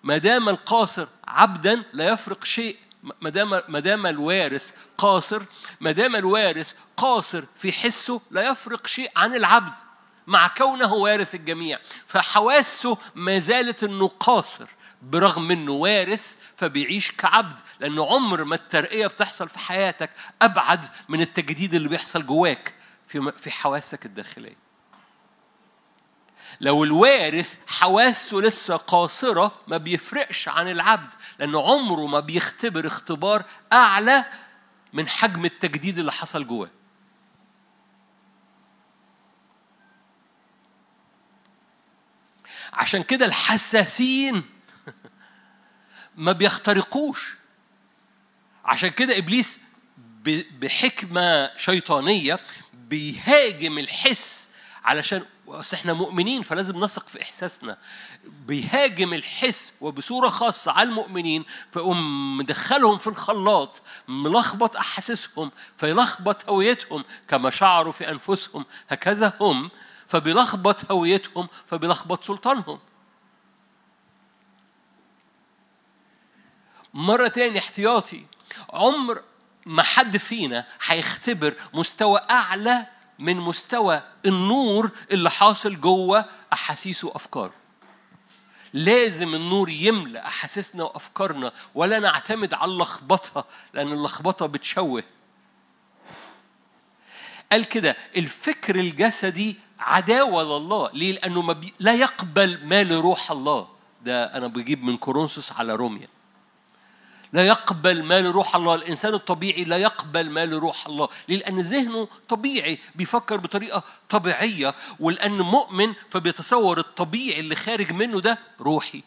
[0.02, 2.76] ما دام القاصر عبدا لا يفرق شيء.
[3.20, 5.42] ما دام ما دام الوارث قاصر
[5.80, 9.74] ما دام الوارث قاصر في حسه لا يفرق شيء عن العبد
[10.26, 11.78] مع كونه وارث الجميع.
[12.06, 14.66] فحواسه ما زالت إنه قاصر
[15.02, 20.10] برغم إنه وارث فبيعيش كعبد لأنه عمر ما الترقية بتحصل في حياتك
[20.42, 22.74] أبعد من التجديد اللي بيحصل جواك
[23.06, 24.61] في في حواسك الداخلية.
[26.62, 34.24] لو الوارث حواسه لسه قاصرة ما بيفرقش عن العبد لأنه عمره ما بيختبر اختبار أعلى
[34.92, 36.70] من حجم التجديد اللي حصل جواه.
[42.72, 44.42] عشان كده الحساسين
[46.16, 47.34] ما بيخترقوش.
[48.64, 49.60] عشان كده إبليس
[50.60, 52.40] بحكمة شيطانية
[52.72, 54.50] بيهاجم الحس
[54.84, 55.24] علشان
[55.58, 57.78] بس إحنا مؤمنين فلازم نثق في إحساسنا.
[58.24, 67.50] بيهاجم الحس وبصورة خاصة على المؤمنين فيقوم مدخلهم في الخلاط ملخبط أحاسيسهم فيلخبط هويتهم كما
[67.50, 68.64] شعروا في أنفسهم.
[68.88, 69.70] هكذا هم
[70.06, 72.78] فبيلخبط هويتهم فبيلخبط سلطانهم.
[76.94, 78.26] مرة تاني احتياطي
[78.70, 79.22] عمر
[79.66, 82.86] ما حد فينا هيختبر مستوى أعلى
[83.22, 87.52] من مستوى النور اللي حاصل جوه أحاسيسه وأفكاره.
[88.72, 93.44] لازم النور يملأ أحاسيسنا وأفكارنا ولا نعتمد على اللخبطة
[93.74, 95.04] لأن اللخبطة بتشوه.
[97.52, 100.90] قال كده الفكر الجسدي عداوة لله.
[100.92, 101.74] ليه؟ لأنه ما بي...
[101.78, 103.68] لا يقبل ما لروح الله.
[104.04, 106.08] ده أنا بجيب من كورنثوس على روميا.
[107.32, 112.78] لا يقبل ما لروح الله الإنسان الطبيعي لا يقبل ما لروح الله؟ لأن ذهنه طبيعي
[112.94, 119.02] بيفكر بطريقة طبيعية ولأن مؤمن فبيتصور الطبيعي اللي خارج منه ده روحي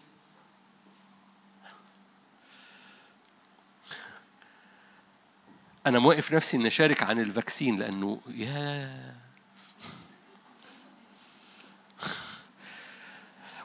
[5.87, 9.15] أنا موقف نفسي إني أشارك عن الفاكسين لأنه يا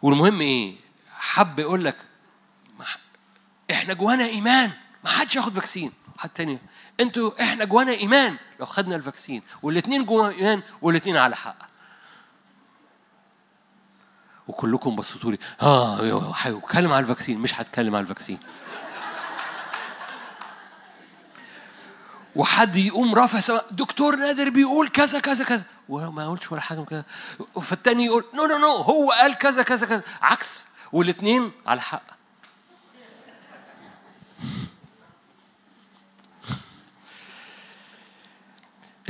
[0.02, 0.74] والمهم إيه؟
[1.10, 1.96] حب يقول لك
[3.80, 4.70] إحنا جوانا إيمان.
[5.04, 6.58] ما حدش ياخد vaccine حد تاني
[7.00, 8.36] أنتوا إحنا جوانا إيمان.
[8.60, 11.70] لو خدنا ال vaccine والاثنين جوانا إيمان والاثنين على حق.
[14.48, 18.38] وكلكم بصيتوا لي آه هتكلم على ال vaccine مش هتكلم على ال vaccine
[22.36, 25.64] وحد يقوم رافع سماعة دكتور نادر بيقول كذا كذا كذا.
[25.88, 27.04] وما قلتش ولا حاجة كده.
[27.62, 30.02] فالتاني يقول no no no هو قال كذا كذا كذا.
[30.22, 30.66] عكس.
[30.92, 32.19] والاثنين على حق.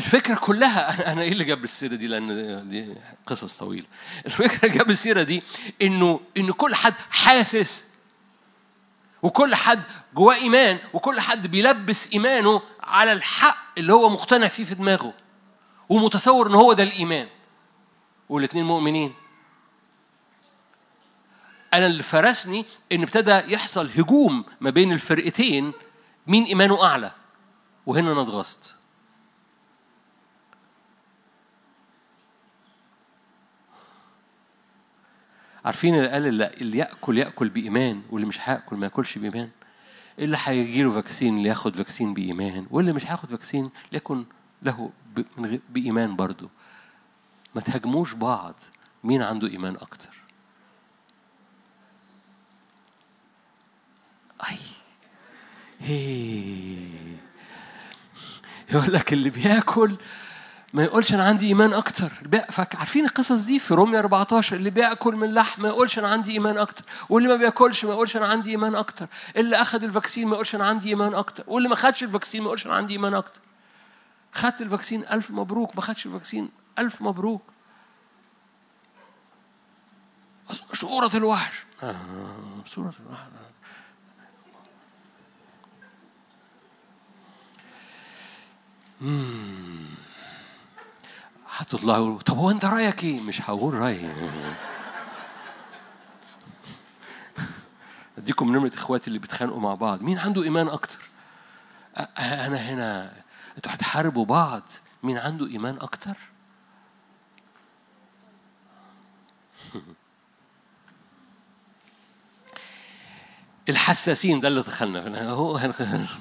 [0.00, 2.94] الفكرة كلها أنا إيه اللي جاب السيرة دي؟ لأن دي
[3.26, 3.86] قصص طويلة.
[4.26, 5.42] الفكرة اللي جاب السيرة دي
[5.82, 7.86] إنه إنه كل حد حاسس
[9.22, 9.82] وكل حد
[10.14, 15.14] جواه إيمان وكل حد بيلبس إيمانه على الحق اللي هو مقتنع فيه في دماغه
[15.88, 17.28] ومتصور إن هو ده الإيمان.
[18.28, 19.14] والاتنين مؤمنين.
[21.74, 25.72] أنا اللي فرسني إن ابتدى يحصل هجوم ما بين الفرقتين
[26.26, 27.12] مين إيمانه أعلى
[27.86, 28.74] وهنا أنا اتغصت
[35.64, 39.50] عارفين اللي قال اللي, يأكل يأكل بإيمان واللي مش هيأكل ما يأكلش بإيمان.
[40.18, 44.24] اللي هيجي له vaccine اللي ياخد vaccine بإيمان واللي مش هياخد vaccine ليكن
[44.62, 44.90] له
[45.70, 46.48] بإيمان برضه.
[47.54, 48.60] ما تهاجموش بعض
[49.04, 50.16] مين عنده إيمان أكتر؟
[54.50, 54.58] أي.
[55.80, 56.76] هي.
[58.72, 59.96] يقول لك اللي بياكل
[60.72, 62.12] ما يقولش أنا عندي إيمان أكتر.
[62.74, 66.58] عارفين القصص دي؟ في روميا 14 اللي بيأكل من لحم ما يقولش أنا عندي إيمان
[66.58, 66.84] أكتر.
[67.08, 69.06] واللي ما بيأكلش ما يقولش أنا عندي إيمان أكتر.
[69.36, 71.44] اللي أخذ ال vaccine ما يقولش أنا عندي إيمان أكتر.
[71.46, 73.40] واللي ما خدش ال vaccine ما يقولش أنا عندي إيمان أكتر.
[74.32, 77.42] خدت ال vaccine ألف مبروك ما خدش ال vaccine ألف مبروك.
[80.72, 81.64] صورة الوحش.
[81.82, 81.96] آه،
[82.66, 83.20] صورة الوحش.
[91.96, 94.10] يقولوا طب هو أنت رأيك إيه؟ مش هقول رأيي
[98.18, 100.98] أديكم نمرة إخواتي اللي بيتخانقوا مع بعض مين عنده إيمان أكتر؟
[102.18, 103.12] أنا هنا
[103.56, 104.62] أنتوا هتحاربوا بعض
[105.02, 106.16] مين عنده إيمان أكتر؟
[113.68, 115.72] الحساسين ده اللي دخلنا هو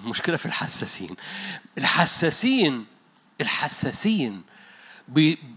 [0.03, 1.15] المشكلة في الحساسين
[1.77, 2.85] الحساسين
[3.41, 4.43] الحساسين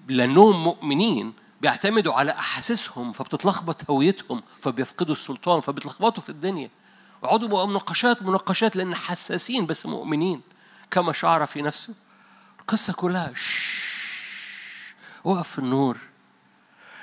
[0.08, 6.70] لانهم مؤمنين بيعتمدوا على أحاسيسهم فبتتلخبط هويتهم فبيفقدوا السلطان فبيتلخبطوا في الدنيا.
[7.22, 10.40] ويقعدوا بقى مناقشات مناقشات لأن حساسين بس مؤمنين
[10.90, 11.94] كما شعر في نفسه.
[12.60, 13.82] القصة كلها شش
[15.24, 15.98] وقف في النور.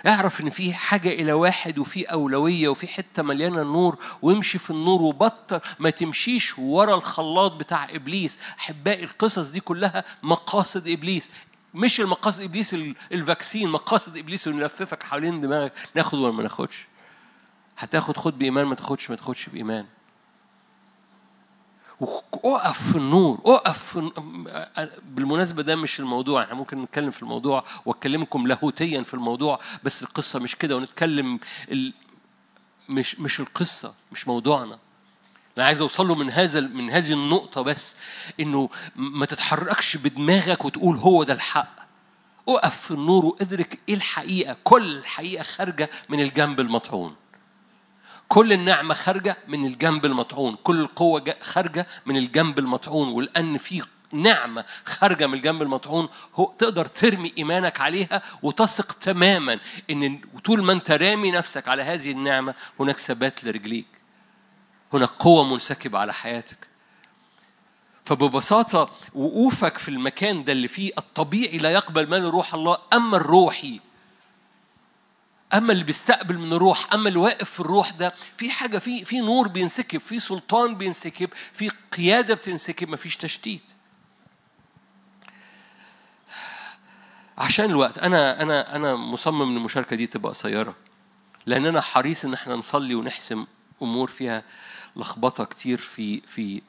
[0.08, 5.02] اعرف إن في حاجة إلى واحد وفي أولوية وفي حتة مليانة نور وامشي في النور
[5.02, 5.60] وبطل.
[5.80, 8.40] ما تمشيش ورا الخلاط بتاع إبليس.
[8.60, 11.32] أحبائي القصص دي كلها مقاصد إبليس.
[11.74, 16.88] مش المقاصد إبليس ال- الفاكسين مقاصد إبليس إنه يلففك حوالين دماغك ناخد ولا ما ناخدش؟
[17.78, 19.86] هتاخد خد بإيمان ما تاخدش ما تاخدش بإيمان.
[22.46, 24.12] اقف في النور اقف في
[25.06, 30.40] بالمناسبة ده مش الموضوع إحنا ممكن نتكلم في الموضوع وأكلمكم لاهوتيا في الموضوع بس القصة
[30.40, 31.40] مش كده ونتكلم
[31.72, 31.94] ال...
[32.90, 34.80] مش مش القصة مش موضوعنا.
[35.58, 37.96] أنا عايز أوصل له من هذا من هذه النقطة بس
[38.40, 41.80] إنه ما تتحركش بدماغك وتقول هو ده الحق.
[42.48, 44.56] أقف في النور وأدرك إيه الحقيقة.
[44.64, 47.16] كل الحقيقة خارجة من الجنب المطعون
[48.28, 53.82] كل النعمة خارجة من الجنب المطعون كل القوة جا- خارجة من الجنب المطعون ولأن في
[54.14, 60.74] نعمة خارجة من الجنب المطعون هو تقدر ترمي إيمانك عليها وتثق تماما إن طول ما
[60.74, 63.88] أنت رامي نفسك على هذه النعمة هناك ثبات لرجليك.
[64.94, 66.58] هناك قوة منسكبة على حياتك.
[68.04, 73.80] فببساطة وقوفك في المكان ده اللي فيه الطبيعي لا يقبل ما لروح الله أما الروحي
[75.54, 79.20] أما اللي بيستقبل من الروح أما اللي واقف في الروح ده في حاجة في في
[79.22, 83.72] نور بينسكب في سلطان بينسكب في قيادة بتنسكب مفيش تشتيت.
[87.38, 90.76] عشان الوقت أنا أنا أنا مصمم إن المشاركة دي تبقى قصيرة
[91.46, 93.46] لأن أنا حريص إن إحنا نصلي ونحسم
[93.82, 94.44] أمور فيها
[95.00, 96.62] لخبطة كتير في في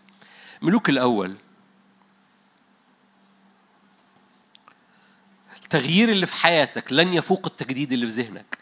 [0.63, 1.37] ملوك الأول.
[5.63, 8.59] التغيير اللي في حياتك لن يفوق التجديد اللي في ذهنك.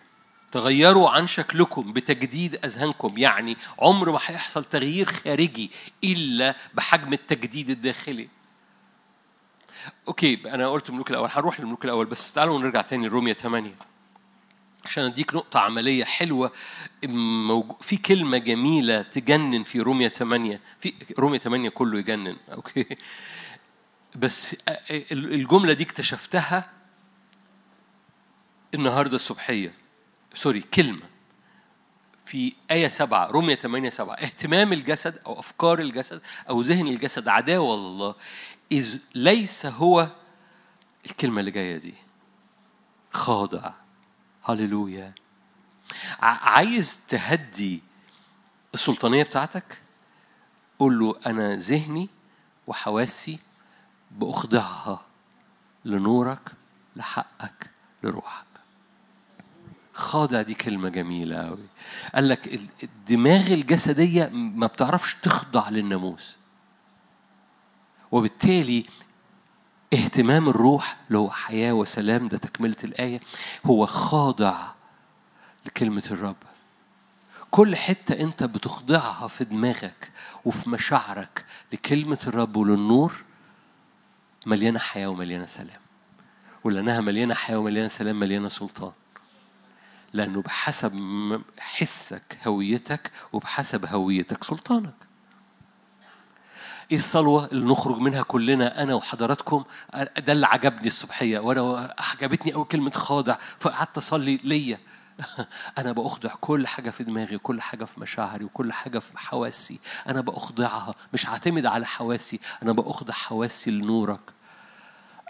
[0.52, 5.70] تغيروا عن شكلكم بتجديد أذهانكم يعني عمر ما هيحصل تغيير خارجي
[6.04, 8.28] إلا بحجم التجديد الداخلي.
[10.08, 13.70] okay أنا قلت الملوك الأول هنروح للملوك الأول بس تعالوا نرجع تاني لروميا 8
[14.84, 16.52] عشان أديك نقطة عملية حلوة.
[17.80, 22.36] في كلمة جميلة تجنن في روميا 8 في روميا 8 كله يجنن.
[22.52, 22.86] okay.
[24.16, 24.56] بس
[25.12, 26.70] الجملة دي اكتشفتها
[28.74, 29.72] النهاردة الصبحية.
[30.34, 31.02] سوري كلمة.
[32.26, 34.14] في آية سبعة رومية 8 سبعة.
[34.14, 38.14] اهتمام الجسد أو أفكار الجسد أو ذهن الجسد عداوة لله
[38.72, 40.08] إذ ليس هو
[41.06, 41.94] الكلمة اللي جاية دي.
[43.12, 43.72] خاضع.
[44.44, 45.12] هللويا.
[46.20, 47.82] عايز تهدي
[48.74, 49.82] السلطانية بتاعتك؟
[50.78, 52.08] قول له أنا ذهني
[52.66, 53.38] وحواسي
[54.10, 55.06] بأخضعها
[55.84, 56.52] لنورك
[56.96, 57.70] لحقك
[58.02, 58.44] لروحك.
[59.94, 61.66] خاضع دي كلمة جميلة أوي.
[62.14, 66.36] قال لك الدماغ الجسدية ما بتعرفش تخضع للناموس.
[68.12, 68.84] وبالتالي
[69.94, 73.20] اهتمام الروح اللي هو حياة وسلام ده تكملة الآية
[73.66, 74.56] هو خاضع
[75.66, 76.36] لكلمة الرب.
[77.50, 80.10] كل حتة أنت بتخضعها في دماغك
[80.44, 83.24] وفي مشاعرك لكلمة الرب وللنور
[84.46, 85.80] مليانة حياة ومليانة سلام.
[86.64, 88.92] ولأنها مليانة حياة ومليانة سلام مليانة سلطان.
[90.12, 94.94] لأنه بحسب حسك هويتك وبحسب هويتك سلطانك.
[96.90, 99.64] إيه الصلوة اللي نخرج منها كلنا أنا وحضراتكم؟
[100.18, 104.78] ده اللي عجبني الصبحية وأنا عجبتني أول كلمة خاضع فقعدت أصلي ليا.
[105.78, 109.80] أنا بأخضع كل حاجة في دماغي وكل حاجة في مشاعري وكل حاجة في حواسي.
[110.08, 114.20] أنا بأخضعها مش هعتمد على حواسي أنا بأخضع حواسي لنورك.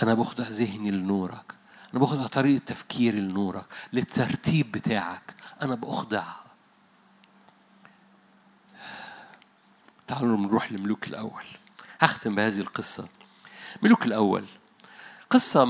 [0.02, 1.54] أنا بأخضع ذهني لنورك.
[1.92, 5.34] أنا بأخضع طريقة تفكيري لنورك للترتيب بتاعك.
[5.62, 6.47] أنا بأخضعها
[10.08, 11.44] تعالوا نروح لملوك الأول.
[12.00, 13.08] هختم بهذه القصة.
[13.82, 14.44] ملوك الأول.
[15.30, 15.64] قصة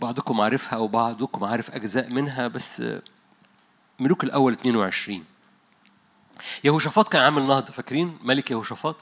[0.00, 2.82] بعضكم عارفها أو بعضكم عارف أجزاء منها بس
[4.00, 5.24] ملوك الأول 22
[6.64, 8.96] يهوشافاط كان عامل نهضة فاكرين؟ ملك يهوشافاط.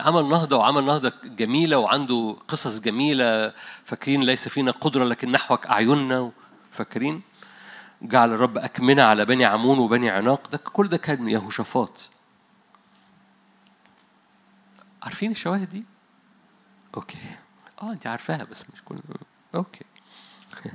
[0.00, 3.52] عمل نهضة وعمل نهضة جميلة وعنده قصص جميلة.
[3.84, 6.30] فاكرين؟ ليس فينا قدرة لكن نحوك أعيننا.
[6.72, 7.22] فاكرين؟
[8.02, 10.50] جعل الرب أكمنة على بني عمون وبني عناق.
[10.50, 12.10] ده كل ده كان يهوشافاط.
[15.06, 15.84] عارفين الشواهد دي؟
[16.96, 17.18] okay.
[17.82, 18.98] آه انت عارفاها بس مش كل
[19.54, 19.84] okay.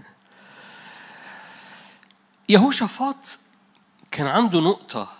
[2.49, 3.39] يهوشافاط
[4.11, 5.17] كان عنده نقطة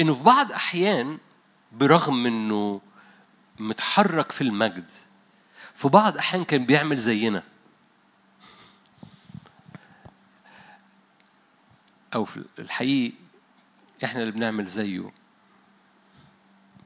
[0.00, 1.18] إنه في بعض أحيان
[1.72, 2.80] برغم إنه
[3.58, 4.90] متحرك في المجد
[5.74, 7.42] في بعض أحيان كان بيعمل زينا.
[12.14, 13.14] أو في الحقيقة
[14.04, 15.10] إحنا اللي بنعمل زيه.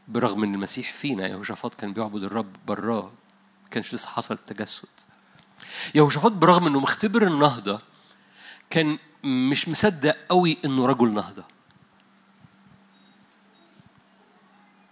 [0.09, 3.13] برغم إن المسيح فينا يهوشافاط كان بيعبد الرب براه
[3.71, 4.89] كانش لسه حصل التجسد
[5.95, 7.81] يهوشافاط برغم إنه مختبر النهضة
[8.71, 11.45] كان مش مصدق قوي إنه رجل نهضة.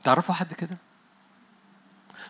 [0.03, 0.79] تعرفوا حد كده؟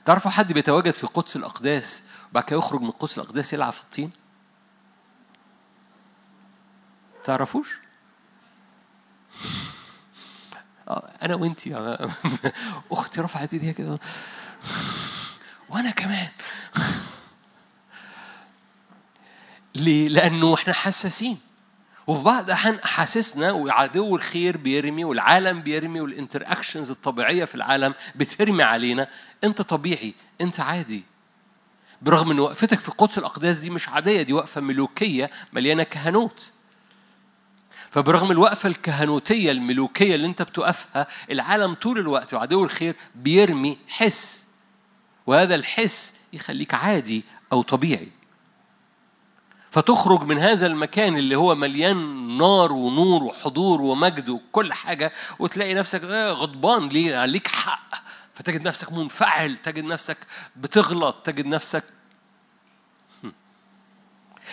[0.04, 4.10] تعرفوا حد بيتواجد في قدس الأقداس وبعد كده يخرج من قدس الأقداس يلعب في الطين؟
[7.24, 7.78] تعرفوش؟
[11.22, 11.74] أنا وانتي
[12.92, 13.98] أختي رفعت إيديها كده.
[15.68, 16.28] وأنا كمان.
[19.74, 21.38] ليه؟ لأنه إحنا حساسين.
[22.06, 28.62] وفي بعض الأحيان أحاسيسنا وعدو الخير بيرمي والعالم بيرمي وال interactions الطبيعية في العالم بترمي
[28.62, 29.08] علينا.
[29.44, 30.14] أنت طبيعي.
[30.40, 31.04] أنت عادي.
[32.02, 36.50] برغم إن وقفتك في قدس الأقداس دي مش عادية دي وقفة ملوكية مليانة كهنوت.
[37.96, 44.46] فبرغم الوقفة الكهنوتية الملوكية اللي أنت بتقفها العالم طول الوقت وعدو الخير بيرمي حس.
[45.26, 48.08] وهذا الحس يخليك عادي أو طبيعي.
[49.70, 51.96] فتخرج من هذا المكان اللي هو مليان
[52.38, 57.94] نار ونور وحضور ومجد وكل حاجة وتلاقي نفسك غضبان ليه؟ ليك حق.
[58.34, 60.18] فتجد نفسك منفعل تجد نفسك
[60.56, 61.84] بتغلط تجد نفسك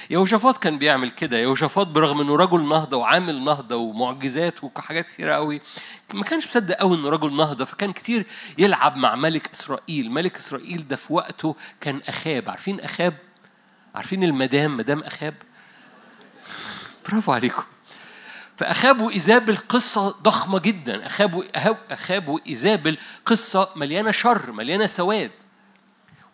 [0.10, 1.38] يهوشافاط كان بيعمل كده.
[1.38, 5.62] يهوشافاط برغم إنه رجل نهضة وعامل نهضة ومعجزات وحاجات كثيره قوي
[6.14, 8.26] ما كانش مصدق قوي إنه رجل نهضة فكان كتير
[8.58, 10.12] يلعب مع ملك إسرائيل.
[10.12, 12.50] ملك إسرائيل ده في وقته كان أخاب.
[12.50, 13.14] عارفين أخاب؟
[13.96, 15.34] عارفين المدام مدام أخاب؟
[17.10, 17.64] برافو عليكم.
[18.58, 21.06] فأخاب وإيزابل قصة ضخمة جدا.
[21.06, 21.44] أخاب
[21.92, 25.32] أخاب وإيزابل قصة مليانة شر مليانة سواد.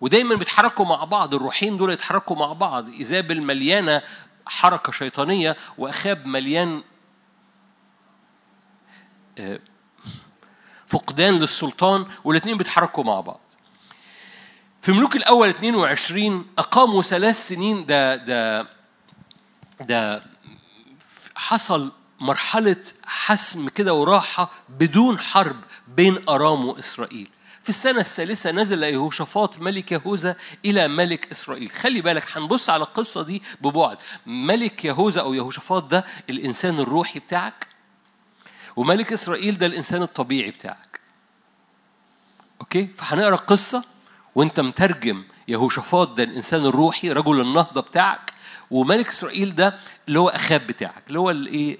[0.01, 2.89] ودايما بيتحركوا مع بعض الروحين دول يتحركوا مع بعض.
[2.89, 4.01] إيزابل مليانة
[4.45, 6.83] حركة شيطانية وأخاب مليان
[9.37, 9.59] آه،
[10.87, 13.39] فقدان للسلطان والاثنين بيتحركوا مع بعض.
[14.81, 18.67] في ملوك الأول 22 أقاموا ثلاث سنين ده ده
[19.81, 20.23] ده
[21.35, 22.75] حصل مرحلة
[23.05, 25.55] حسم كده وراحة بدون حرب
[25.87, 27.29] بين أرام وإسرائيل.
[27.69, 31.69] في السنة الثالثة نزل يهوشافاط ملك يهوذا إلى ملك إسرائيل.
[31.69, 33.97] خلي بالك هنبص على القصة دي ببعد.
[34.25, 37.67] ملك يهوذا أو يهوشافاط ده الإنسان الروحي بتاعك؟
[38.75, 40.99] وملك إسرائيل ده الإنسان الطبيعي بتاعك.
[42.61, 43.83] أوكي؟ فهنقرأ القصة
[44.35, 48.33] وأنت مترجم يهوشافاط ده الإنسان الروحي رجل النهضة بتاعك
[48.71, 51.77] وملك إسرائيل ده اللي هو أخاب بتاعك اللي هو الإيه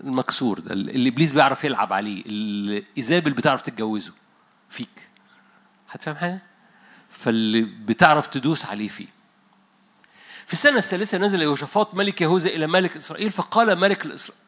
[0.00, 4.21] المكسور ده اللي إبليس بيعرف يلعب عليه اللي إيزابل بتعرف تتجوزه.
[4.72, 5.08] فيك.
[5.90, 6.42] هتفهم حاجة؟
[7.10, 9.06] فاللي بتعرف تدوس عليه فيه.
[10.46, 14.06] في السنة الثالثة نزل يهوشافاط ملك يهوذا إلى ملك إسرائيل فقال ملك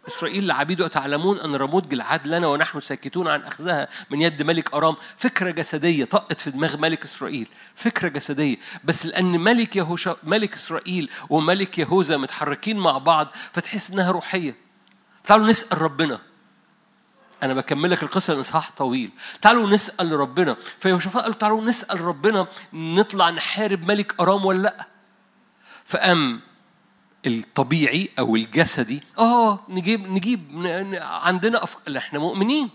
[0.08, 4.96] إسرائيل لعبيده أتعلمون أن رموت جلعاد لنا ونحن ساكتون عن أخذها من يد ملك أرام؟
[5.16, 7.48] فكرة جسدية طقت في دماغ ملك إسرائيل.
[7.74, 8.56] فكرة جسدية.
[8.84, 14.56] بس لأن ملك يهوشا ملك إسرائيل وملك يهوذا متحركين مع بعض فتحس إنها روحية.
[15.24, 16.20] تعالوا نسأل ربنا.
[17.44, 19.10] أنا بكمل لك القصة الإصحاح طويل.
[19.42, 20.56] تعالوا نسأل ربنا.
[20.78, 24.86] فيهوشافاط قال تعالوا نسأل ربنا نطلع نحارب ملك أرام ولا لأ.
[25.84, 26.40] فقام
[27.26, 30.40] الطبيعي أو الجسدي آه نجيب نجيب
[31.00, 31.96] عندنا أفق...
[31.96, 32.70] إحنا مؤمنين.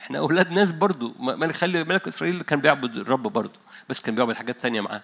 [0.00, 1.14] إحنا أولاد ناس برضو.
[1.18, 3.58] ملك خلي ملك إسرائيل كان بيعبد الرب برضو
[3.88, 5.02] بس كان بيعبد حاجات تانية معاه.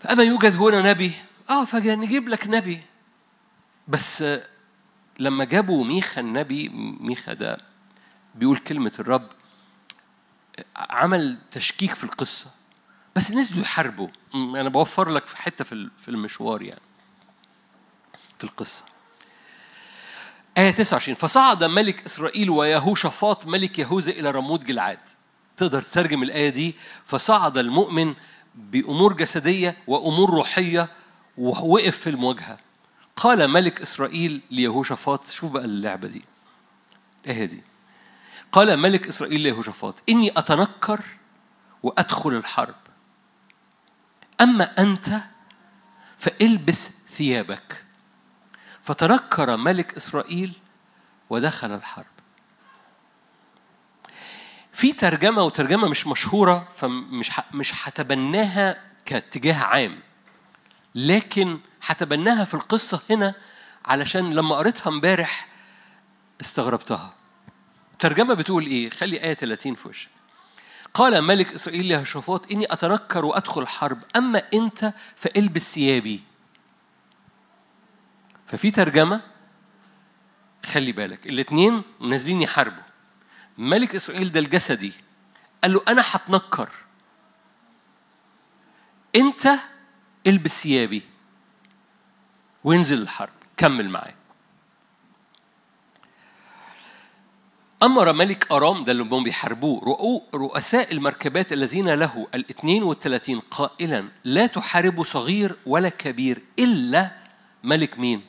[0.00, 1.12] فاما يوجد هنا نبي.
[1.50, 2.80] آه فنجيب لك نبي.
[3.88, 4.24] بس
[5.18, 6.68] لما جابوا ميخا النبي
[7.00, 7.58] ميخا ده
[8.34, 9.26] بيقول كلمة الرب
[10.76, 12.50] عمل تشكيك في القصة
[13.16, 14.08] بس نزلوا يحاربوا.
[14.34, 15.64] أنا بوفر لك في حتة
[15.98, 16.80] في المشوار يعني
[18.38, 18.84] في القصة.
[20.58, 24.98] آية 29 فصعد ملك إسرائيل ويهوشافاط ملك يهوذا إلى رموت جلعاد.
[25.56, 28.14] تقدر تترجم الآية دي؟ فصعد المؤمن
[28.54, 30.88] بأمور جسدية وأمور روحية
[31.38, 32.58] ووقف في المواجهة.
[33.16, 36.24] قال ملك إسرائيل ليهوشافاط شوف بقى اللعبة دي.
[37.24, 37.62] الآية دي؟
[38.52, 41.00] قال ملك إسرائيل ليهوشافاط إني أتنكر
[41.82, 42.74] وأدخل الحرب.
[44.40, 45.20] أما أنت
[46.18, 47.84] فإلبس ثيابك.
[48.82, 50.52] فتنكر ملك إسرائيل
[51.30, 52.06] ودخل الحرب.
[54.72, 59.98] في ترجمة وترجمة مش مشهورة فمش مش هتبناها كاتجاه عام.
[60.94, 63.34] لكن هتبناها في القصة هنا
[63.84, 65.48] علشان لما قريتها امبارح
[66.40, 67.14] استغربتها.
[67.92, 70.08] الترجمة بتقول إيه؟ خلي آية 30 في وشك.
[70.94, 76.20] قال ملك إسرائيل لهشافاط إني أتنكر وأدخل الحرب أما أنت فألبس ثيابي.
[78.46, 79.20] ففي ترجمة
[80.66, 82.82] خلي بالك الاثنين نازلين يحاربوا.
[83.58, 84.92] ملك إسرائيل ده الجسدي
[85.62, 86.68] قال له أنا هتنكر.
[89.16, 89.48] أنت
[90.26, 91.02] ألبس ثيابي.
[92.66, 93.32] وانزل الحرب.
[93.56, 94.14] كمل معايا.
[97.82, 104.46] أمر ملك أرام ده اللي هم بيحاربوه رؤساء المركبات الذين له الاثنين والثلاثين قائلا لا
[104.46, 107.16] تحاربوا صغير ولا كبير إلا
[107.64, 108.22] ملك مين؟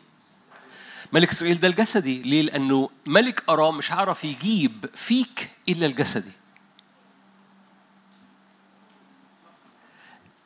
[1.13, 2.21] ملك إسرائيل ده الجسدي.
[2.21, 6.31] ليه؟ لأنه ملك أرام مش هعرف يجيب فيك إلا الجسدي.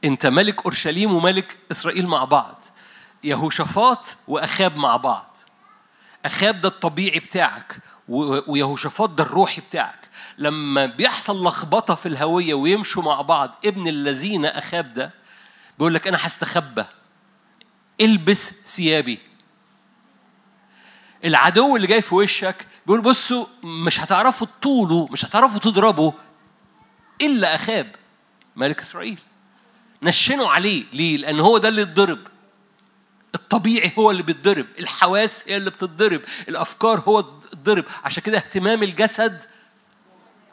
[0.04, 2.64] أنت ملك أورشليم وملك إسرائيل مع بعض.
[3.24, 5.38] يهوشافاط وأخاب مع بعض.
[6.26, 7.78] أخاب ده الطبيعي بتاعك
[8.48, 10.10] ويهوشافاط ده الروحي بتاعك.
[10.38, 15.14] لما بيحصل لخبطة في الهوية ويمشوا مع بعض ابن الذين أخاب ده
[15.78, 16.86] بيقول لك أنا هستخبى.
[18.02, 19.20] البس ثيابي.
[21.26, 26.12] العدو اللي جاي في وشك بيقول بصوا مش هتعرفوا تطولوا مش هتعرفوا تضربوا
[27.22, 27.96] إلا أخاب
[28.56, 29.20] ملك إسرائيل.
[30.04, 30.84] نشنوا عليه.
[30.94, 32.20] ليه؟ لأن هو ده اللي اتضرب.
[33.36, 37.20] الطبيعي هو اللي بيتضرب الحواس هي اللي بتتضرب الأفكار هو
[37.54, 37.86] الضرب.
[38.04, 39.44] عشان كده اهتمام الجسد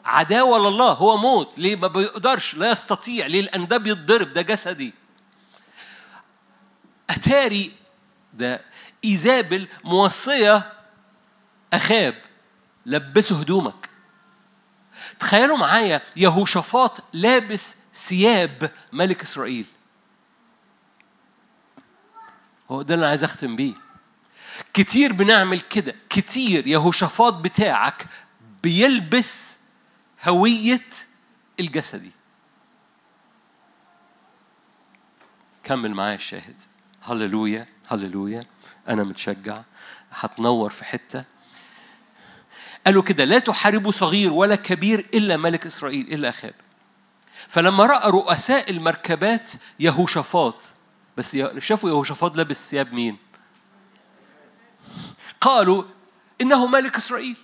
[0.05, 1.49] عداوة لله هو موت.
[1.57, 3.25] ليه؟ ما بيقدرش لا يستطيع.
[3.27, 4.93] ليه؟ لأن ده بيتضرب ده جسدي.
[7.09, 7.71] أتاري
[8.33, 8.61] ده
[9.05, 10.73] إيزابل موصية
[11.73, 12.15] أخاب
[12.85, 13.89] لبسه هدومك.
[15.19, 19.65] تخيلوا معايا يهوشافاط لابس ثياب ملك إسرائيل.
[22.71, 23.73] هو ده اللي عايز أختم بيه.
[24.73, 25.95] كتير بنعمل كده.
[26.09, 28.05] كتير يهوشافاط بتاعك
[28.63, 29.59] بيلبس
[30.27, 30.85] هوية
[31.59, 32.11] الجسدي.
[35.63, 36.59] كمل معايا الشاهد
[37.03, 38.45] هللويا هللويا.
[38.87, 39.61] أنا متشجع.
[40.11, 41.23] هتنور في حتة.
[42.85, 46.53] قالوا كده لا تحاربوا صغير ولا كبير إلا ملك إسرائيل إلا أخاب.
[47.47, 50.73] فلما رأى رؤساء المركبات يهوشافاط
[51.19, 53.17] بس شافوا يهوشافاط لابس ثياب مين؟
[55.41, 55.83] قالوا
[56.41, 57.37] إنه ملك إسرائيل.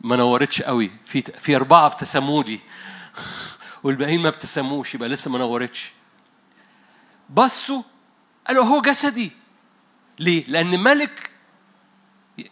[0.00, 0.90] ما نورتش قوي.
[1.06, 2.60] في في أربعة ابتسموا لي
[3.82, 5.92] والباقيين ما ابتسموش يبقى لسه ما نورتش.
[7.30, 7.82] بصوا
[8.46, 9.32] قالوا هو جسدي.
[10.18, 11.30] ليه؟ لأن ملك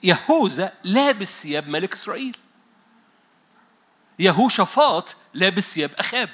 [0.02, 2.36] يهوذا لابس ثياب ملك إسرائيل.
[4.22, 6.28] يهوشافاط لابس ثياب أخاب.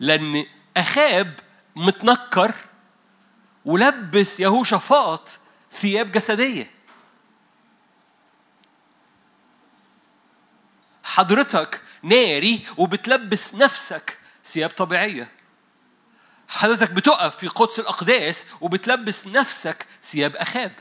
[0.00, 0.46] لأن
[0.76, 1.40] أخاب
[1.76, 2.54] متنكر
[3.64, 5.38] ولبس يهوشافاط
[5.72, 6.70] ثياب جسدية.
[11.04, 15.32] حضرتك ناري وبتلبس نفسك ثياب طبيعية.
[16.48, 20.72] حضرتك بتقف في قدس الأقداس وبتلبس نفسك ثياب أخاب.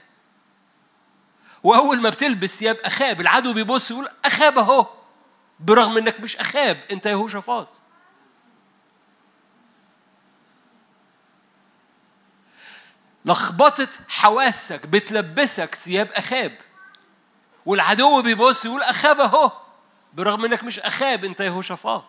[1.64, 4.99] وأول ما بتلبس ثياب أخاب العدو بيبص يقول أخاب أهو.
[5.60, 7.68] برغم إنك مش أخاب أنت يهوشافاط
[13.26, 16.58] لخبطة حواسك بتلبسك ثياب أخاب.
[17.66, 19.52] والعدو بيبص يقول أخاب أهو.
[20.14, 22.06] برغم إنك مش أخاب أنت يهوشافاط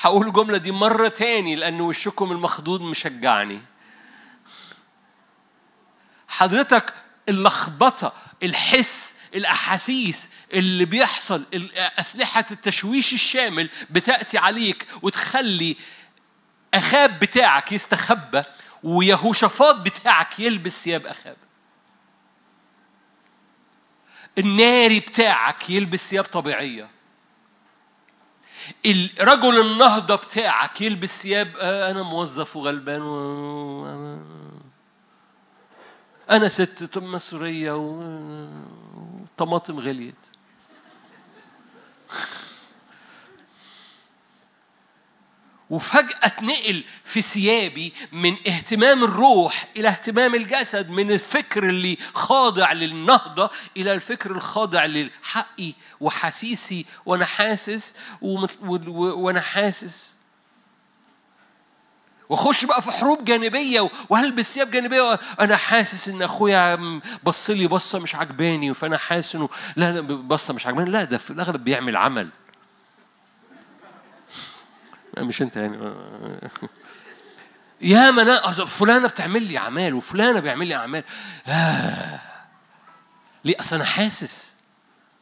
[0.00, 3.60] هقول الجملة دي مرة تاني لأن وشكم المخضوض مشجعني.
[6.28, 6.94] حضرتك
[7.28, 8.12] اللخبطة
[8.42, 11.44] الحس الأحاسيس اللي بيحصل
[11.98, 15.76] أسلحة التشويش الشامل بتأتي عليك وتخلي
[16.74, 18.42] أخاب بتاعك يستخبى
[18.82, 21.36] ويهوشافاط بتاعك يلبس ثياب أخاب.
[24.38, 26.88] الناري بتاعك يلبس ثياب طبيعية.
[28.86, 34.35] الرجل النهضة بتاعك يلبس ثياب آه أنا موظف وغلبان و...
[36.30, 37.72] أنا ست مصرية
[39.36, 40.14] وطماطم غليت.
[45.70, 53.50] وفجأة اتنقل في ثيابي من اهتمام الروح إلى اهتمام الجسد من الفكر اللي خاضع للنهضة
[53.76, 60.15] إلى الفكر الخاضع لحقي وحسيسي وأنا حاسس وأنا حاسس
[62.28, 67.98] واخش بقى في حروب جانبية وهلبس ثياب جانبية؟ أنا حاسس إن أخويا بص لي بصة
[67.98, 70.90] مش عجباني فأنا حاسس إنه لا بصة مش عجباني.
[70.90, 72.28] لا ده في الأغلب بيعمل عمل.
[75.18, 75.92] مش أنت يعني.
[77.80, 81.04] يا ما فلانة بتعمل لي أعمال وفلانة بيعمل لي أعمال.
[81.46, 82.20] آه.
[83.44, 84.56] ليه؟ أصل أنا حاسس.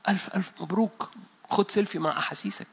[0.08, 1.10] ألف ألف مبروك.
[1.50, 2.66] خد سيلفي مع أحاسيسك.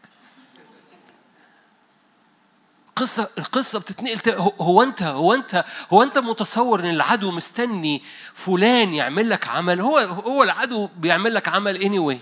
[2.92, 4.32] القصة القصة بتتنقل
[4.62, 9.98] هو أنت هو أنت هو أنت متصور إن العدو مستني فلان يعمل لك عمل هو
[10.00, 12.18] هو العدو بيعمل لك عمل anyway.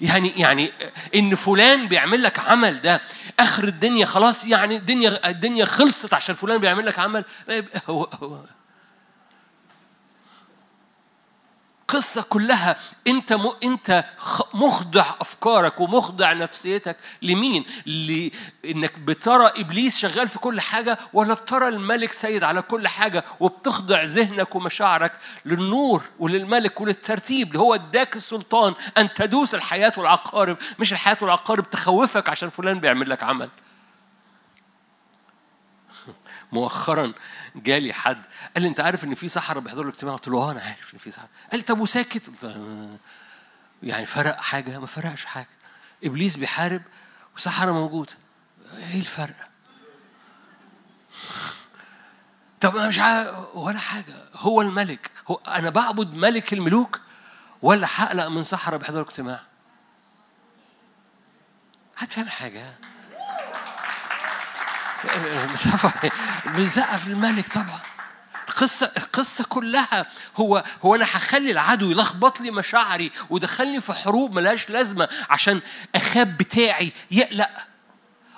[0.00, 0.72] يعني يعني
[1.14, 3.00] إن فلان بيعمل لك عمل ده
[3.40, 7.24] آخر الدنيا خلاص يعني الدنيا الدنيا خلصت عشان فلان بيعمل لك عمل
[7.88, 8.38] هو هو
[11.92, 12.76] القصة كلها
[13.06, 13.50] أنت م...
[13.64, 14.04] أنت
[14.54, 22.12] مخضع أفكارك ومخضع نفسيتك لمين؟ لأنك بترى إبليس شغال في كل حاجة ولا بترى الملك
[22.12, 25.12] سيد على كل حاجة وبتخضع ذهنك ومشاعرك
[25.44, 32.28] للنور وللملك وللترتيب اللي هو اداك السلطان أن تدوس الحياة والعقارب مش الحياة والعقارب تخوفك
[32.28, 33.48] عشان فلان بيعمل لك عمل
[36.52, 37.12] مؤخرا
[37.56, 40.60] جالي حد قال لي أنت عارف إن في سحرة بيحضروا الاجتماع؟ قلت له آه أنا
[40.60, 41.28] عارف إن في سحرة.
[41.50, 42.96] قال لي طب وساكت؟ آه.
[43.82, 45.48] يعني فرق حاجة؟ ما فرقش حاجة.
[46.04, 46.82] إبليس بيحارب
[47.36, 48.12] وسحرة موجودة.
[48.76, 49.48] إيه الفرق؟
[52.60, 54.14] طب أنا مش عارف ولا حاجة.
[54.34, 55.10] هو الملك.
[55.28, 57.00] هو أنا بعبد ملك الملوك
[57.62, 59.40] ولا هقلق من سحرة بيحضروا اجتماع
[61.96, 62.74] هتفهم حاجة؟
[66.56, 67.80] بنسقف للملك طبعا.
[68.48, 74.70] القصة القصة كلها هو هو أنا هخلي العدو يلخبط لي مشاعري ودخلني في حروب ملهاش
[74.70, 75.60] لازمة عشان
[75.94, 77.50] أخاب بتاعي يقلق.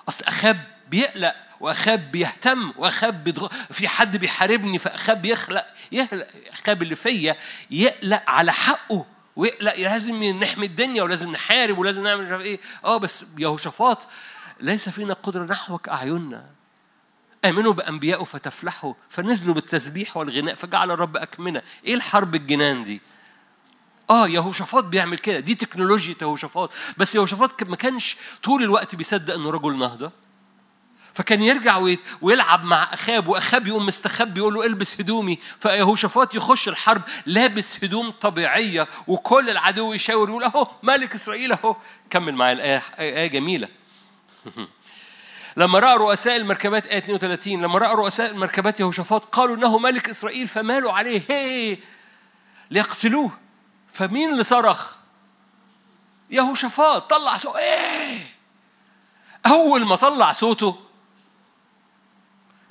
[0.09, 0.61] أصل أخاب
[0.91, 3.49] بيقلق وأخاب بيهتم وأخاب بيضغ...
[3.71, 7.37] في حد بيحاربني بيخلق يخلق أخاب اللي فيا
[7.71, 9.07] يقلق على حقه
[9.37, 9.77] ويقلق.
[9.77, 12.61] لازم نحمي الدنيا ولازم نحارب ولازم نعمل مش عارف إيه.
[12.85, 14.09] آه بس يهوشافاط
[14.61, 16.54] ليس فينا قدرة نحوك أعيننا.
[17.45, 21.63] آمنوا بانبيائه فتفلحوا فنزلوا بالتسبيح والغناء فجعل الرب أكمنة.
[21.85, 23.01] إيه الحرب الجنان دي؟
[24.11, 25.41] آه يهوشافاط بيعمل كده.
[25.41, 26.71] دي تكنولوجيا يهوشافاط.
[26.97, 30.13] بس يهوشافاط ما كانش طول الوقت بيصدق إنه رجل نهضة.
[31.15, 35.39] فكان يرجع ويلعب مع أخاب وأخاب يقوم مستخبي يقول له إلبس هدومي.
[35.61, 41.77] فيهوشافاط يخش الحرب لابس هدوم طبيعية وكل العدو يشاور يقول أهو ملك إسرائيل أهو.
[42.11, 43.69] كمل معايا الآية آية جميلة.
[45.57, 50.49] لما رأى رؤساء المركبات آية 32 لما رأى رؤساء المركبات يهوشافاط قالوا إنه ملك إسرائيل
[50.49, 51.79] فمالوا عليه؟ هي
[52.71, 53.31] ليقتلوه.
[53.93, 54.95] فمين اللي صرخ؟
[56.31, 57.11] يهوشافاط.
[57.11, 58.27] طلع صوت إيه!
[59.47, 60.79] أول ما طلع صوته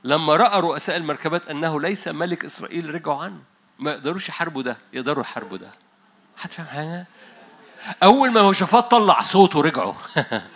[0.03, 3.41] لما رأى رؤساء المركبات أنه ليس ملك إسرائيل رجعوا عنه.
[3.79, 5.71] ما يقدروش يحاربوا ده يقدروا يحاربوا ده.
[6.37, 7.07] حد فاهم حاجة؟
[8.03, 9.93] أول ما يهوشافاط طلع صوته رجعوا.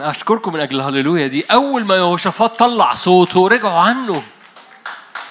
[0.00, 1.44] أشكركم من أجل هللويا دي.
[1.44, 4.22] أول ما يهوشافاط طلع صوته رجعوا عنه.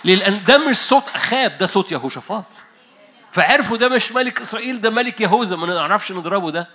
[0.03, 2.63] لأن ده مش صوت أخاب ده صوت يهوشافاط.
[3.31, 5.55] فعرفوا ده مش ملك إسرائيل ده ملك يهوذا.
[5.55, 6.67] ما نعرفش نضربه ده.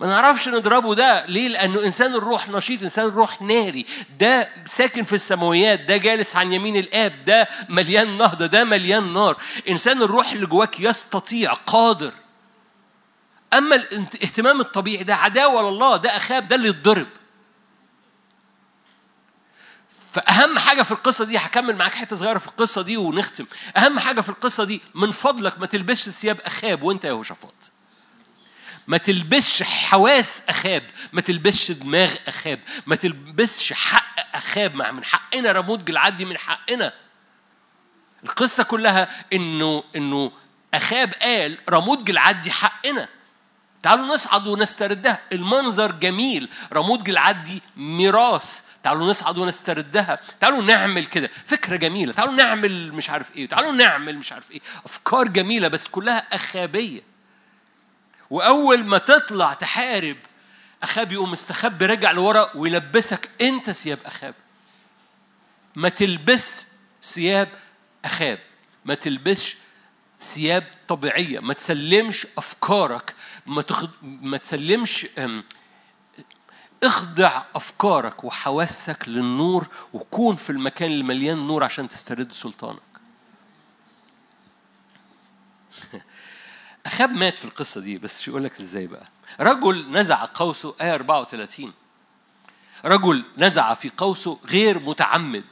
[0.00, 1.26] ما نعرفش نضربه ده.
[1.26, 3.86] ليه؟ لأنه إنسان الروح نشيط، إنسان الروح ناري،
[4.20, 9.36] ده ساكن في السماويات، ده جالس عن يمين الآب، ده مليان نهضة، ده مليان نار،
[9.68, 12.12] إنسان الروح اللي جواك يستطيع قادر.
[13.54, 17.06] أما الاهتمام الطبيعي ده عداوة لله، ده أخاب، ده اللي يتضرب.
[20.12, 23.46] فأهم حاجة في القصة دي هكمل معاك حتة صغيرة في القصة دي ونختم.
[23.76, 27.72] أهم حاجة في القصة دي من فضلك ما تلبسش ثياب أخاب وأنت يا يهوشافاط.
[28.86, 30.82] ما تلبسش حواس أخاب
[31.12, 36.38] ما تلبسش دماغ أخاب ما تلبسش حق أخاب مع من حقنا رموت جلعاد دي من
[36.38, 36.92] حقنا
[38.24, 40.32] القصة كلها انه إنه
[40.74, 43.08] أخاب قال رموت جلعاد دي حقنا
[43.86, 45.20] تعالوا نصعد ونستردها.
[45.32, 46.48] المنظر جميل.
[46.72, 48.62] رموت جلعاد دي ميراث.
[48.82, 50.20] تعالوا نصعد ونستردها.
[50.40, 51.30] تعالوا نعمل كده.
[51.44, 52.12] فكرة جميلة.
[52.12, 53.48] تعالوا نعمل مش عارف إيه.
[53.48, 54.60] تعالوا نعمل مش عارف إيه.
[54.84, 57.00] أفكار جميلة بس كلها أخابية.
[58.30, 60.16] وأول ما تطلع تحارب
[60.82, 63.28] أخاب يقوم مستخبي راجع لورا ويلبسك.
[63.40, 64.34] أنت ثياب أخاب.
[65.76, 66.66] ما تلبس
[67.04, 67.48] ثياب
[68.04, 68.38] أخاب.
[68.84, 69.56] ما تلبسش
[70.20, 71.40] ثياب طبيعية.
[71.40, 73.14] ما تسلمش أفكارك.
[73.46, 73.90] ما تخد...
[74.02, 75.06] ما تسلمش
[76.82, 82.80] اخضع أفكارك وحواسك للنور وكون في المكان اللي مليان نور عشان تسترد سلطانك.
[86.86, 89.06] أخاب مات في القصة دي بس يقول لك إزاي بقى؟
[89.40, 91.72] رجل نزع قوسه آية 34
[92.84, 95.44] رجل نزع في قوسه غير متعمد.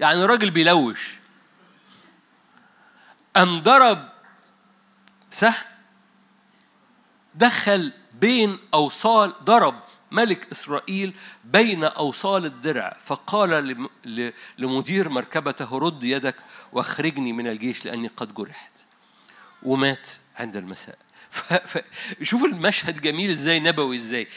[0.00, 1.14] يعني راجل بيلوش.
[3.36, 4.08] أم ضرب
[5.30, 5.73] سهم؟
[7.34, 9.74] دخل بين أوصال ضرب
[10.10, 11.14] ملك إسرائيل
[11.44, 12.96] بين أوصال الدرع.
[13.00, 13.88] فقال
[14.58, 16.36] لمدير مركبته رد يدك
[16.72, 18.84] واخرجني من الجيش لأني قد جرحت.
[19.62, 20.98] ومات عند المساء.
[21.64, 24.28] فشوف المشهد جميل إزاي نبوي إزاي.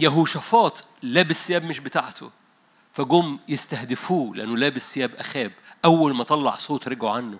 [0.00, 2.30] يهوشافاط لابس ثياب مش بتاعته
[2.92, 5.52] فجم يستهدفوه لأنه لابس ثياب أخاب.
[5.84, 7.38] أول ما طلع صوت رجعوا عنه.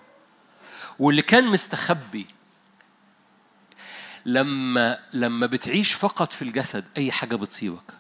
[0.99, 2.27] واللي كان مستخبي
[4.29, 7.95] لما لما بتعيش فقط في الجسد أي حاجة بتصيبك.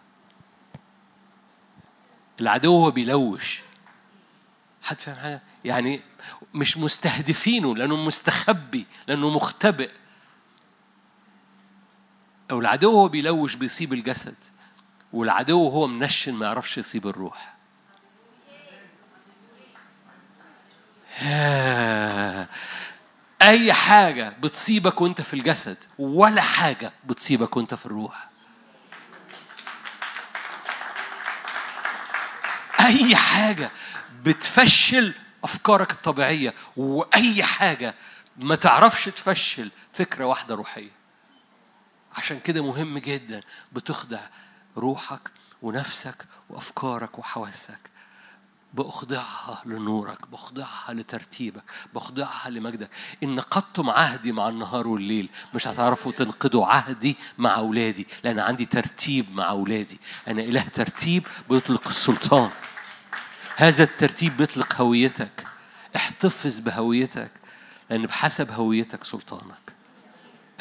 [2.40, 3.60] العدو هو بيلوش.
[4.82, 6.00] حد فاهم حاجة؟ يعني
[6.54, 9.90] مش مستهدفينه لأنه مستخبي لأنه مختبئ.
[12.50, 14.36] أو العدو هو بيلوش بيصيب الجسد
[15.12, 17.54] والعدو هو منشن ما يعرفش يصيب الروح.
[23.42, 28.28] أي حاجة بتصيبك وأنت في الجسد ولا حاجة بتصيبك وأنت في الروح.
[32.80, 33.70] أي حاجة
[34.22, 35.14] بتفشل
[35.44, 37.94] أفكارك الطبيعية وأي حاجة
[38.36, 40.90] ما تعرفش تفشل فكرة واحدة روحية.
[42.16, 43.40] عشان كده مهم جدا
[43.72, 44.20] بتخضع
[44.76, 45.30] روحك
[45.62, 47.78] ونفسك وأفكارك وحواسك.
[48.74, 51.62] بأخضعها لنورك بأخضعها لترتيبك
[51.94, 52.90] بأخضعها لمجدك.
[53.22, 59.36] إن نقضتم عهدي مع النهار والليل مش هتعرفوا تنقضوا عهدي مع أولادي لأن عندي ترتيب
[59.36, 59.98] مع أولادي.
[60.28, 62.50] أنا إله ترتيب بيطلق السلطان.
[63.56, 65.46] هذا الترتيب بيطلق هويتك.
[65.96, 67.30] احتفظ بهويتك
[67.90, 69.72] لأن بحسب هويتك سلطانك.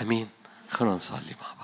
[0.01, 0.29] أمين.
[0.71, 1.56] خلونا نصلي مع بعض.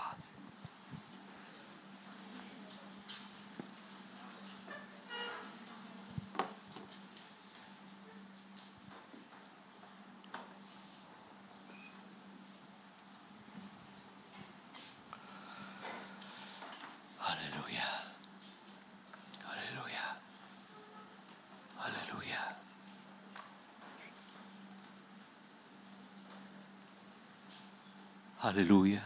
[28.53, 29.01] هللويا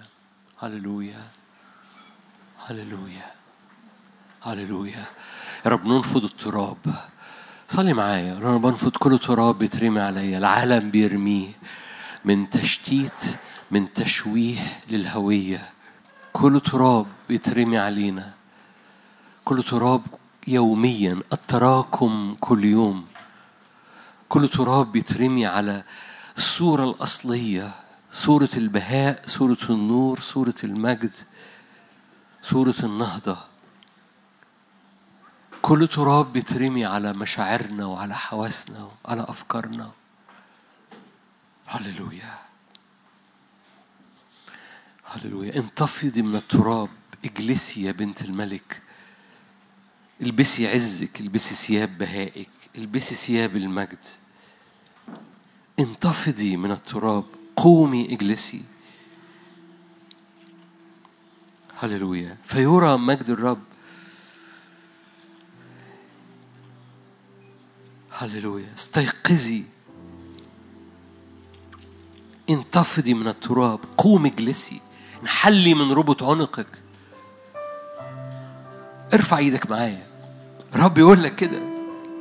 [0.60, 1.24] هللويا
[2.68, 3.32] هللويا
[4.44, 5.06] هللويا
[5.66, 6.78] يا رب ننفض التراب.
[7.68, 8.38] صلي معايا.
[8.38, 10.38] أنا بنفض كل تراب بيترمي عليا.
[10.38, 11.50] العالم بيرميه
[12.26, 13.38] من تشتيت
[13.72, 15.70] من تشويه للهوية.
[16.34, 18.34] كل تراب بيترمي علينا.
[19.46, 20.02] كل تراب
[20.48, 23.06] يوميا التراكم كل يوم.
[24.30, 25.84] كل تراب بيترمي على
[26.38, 27.87] الصورة الأصلية.
[28.14, 31.14] صورة البهاء صورة النور صورة المجد
[32.42, 33.38] صورة النهضة.
[35.62, 39.92] كل تراب بيترمي على مشاعرنا وعلى حواسنا وعلى أفكارنا.
[41.68, 42.40] هللويا.
[45.06, 45.56] هللويا.
[45.56, 46.90] انتفضي من التراب
[47.26, 48.82] اجلسي يا بنت الملك.
[50.22, 54.06] البسي عزك البسي ثياب بهائك البسي ثياب المجد.
[55.80, 57.26] انتفضي من التراب.
[57.58, 58.62] قومي إجلسي.
[61.80, 62.38] هللويا.
[62.44, 63.64] فيرى مجد الرب.
[68.12, 68.74] هللويا.
[68.78, 69.64] استيقظي.
[72.50, 73.80] انتفضي من التراب.
[73.98, 74.82] قومي إجلسي.
[75.22, 76.68] انحلي من ربط عنقك.
[79.14, 80.08] ارفع إيدك معايا.
[80.76, 81.62] الرب يقول لك كده.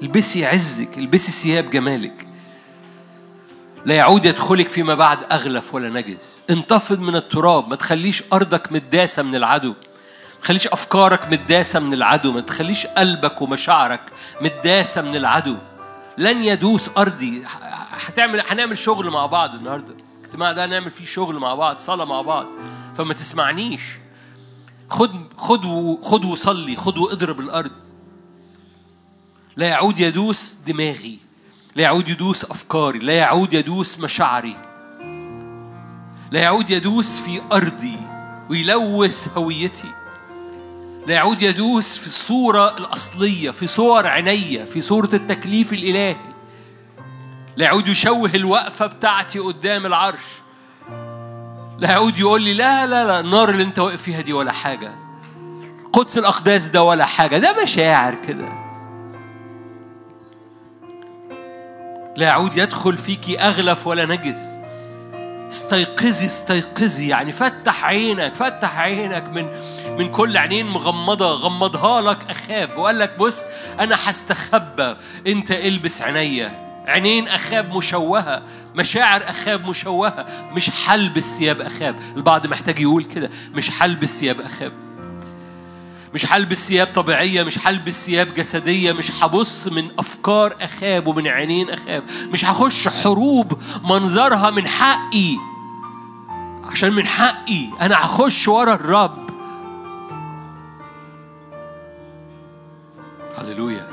[0.03, 2.27] البسي عزك البسي ثياب جمالك.
[3.87, 6.37] لا يعود يدخلك فيما بعد أغلف ولا نجس.
[6.51, 9.69] انتفض من التراب ما تخليش أرضك متداسة من العدو.
[9.69, 12.33] ما تخليش أفكارك متداسة من العدو.
[12.33, 14.01] ما تخليش قلبك ومشاعرك
[14.41, 15.57] متداسة من العدو.
[16.19, 17.45] لن يدوس أرضي.
[17.91, 19.95] هتعمل هنعمل شغل مع بعض النهارده.
[20.19, 22.47] الاجتماع ده هنعمل فيه شغل مع بعض صلاة مع بعض.
[22.97, 23.83] فما تسمعنيش.
[24.91, 25.65] خد خد
[26.03, 27.73] خد وصلي خد وإضرب الأرض.
[29.57, 31.26] لا يعود يدوس دماغي.
[31.77, 34.57] لا يعود يدوس أفكاري لا يعود يدوس مشاعري
[36.31, 37.97] لا يعود يدوس في أرضي
[38.51, 39.89] ويلوث هويتي
[41.07, 46.17] لا يعود يدوس في الصورة الأصلية في صور عينيا في صورة التكليف الإلهي
[47.57, 50.25] لا يعود يشوه الوقفة بتاعتي قدام العرش
[51.79, 54.95] لا يعود يقول لي لا لا لا النار اللي أنت واقف فيها دي ولا حاجة
[55.93, 58.66] قدس الأقداس ده ولا حاجة ده مشاعر كده.
[62.17, 64.57] لا يعود يدخل فيك أغلف ولا نجس.
[65.49, 69.47] استيقظي استيقظي يعني فتح عينك فتح عينك من
[69.99, 73.47] من كل عينين مغمضة غمضها لك أخاب وقال لك بص
[73.81, 74.97] أنا هستخبى.
[75.27, 76.67] أنت إلبس عينيا.
[76.87, 78.43] عينين أخاب مشوهة
[78.75, 80.27] مشاعر أخاب مشوهة.
[80.53, 81.97] مش هلبس ثياب أخاب.
[82.17, 84.86] البعض محتاج يقول كده مش هلبس ثياب أخاب.
[86.17, 91.71] مش هلبس ثياب طبيعية مش هلبس ثياب جسدية مش هبص من أفكار أخاب ومن عينين
[91.71, 92.03] أخاب
[92.33, 95.37] مش هخش حروب منظرها من حقي.
[96.65, 99.31] عشان من حقي أنا هخش ورا الرب.
[103.39, 103.89] هللويا.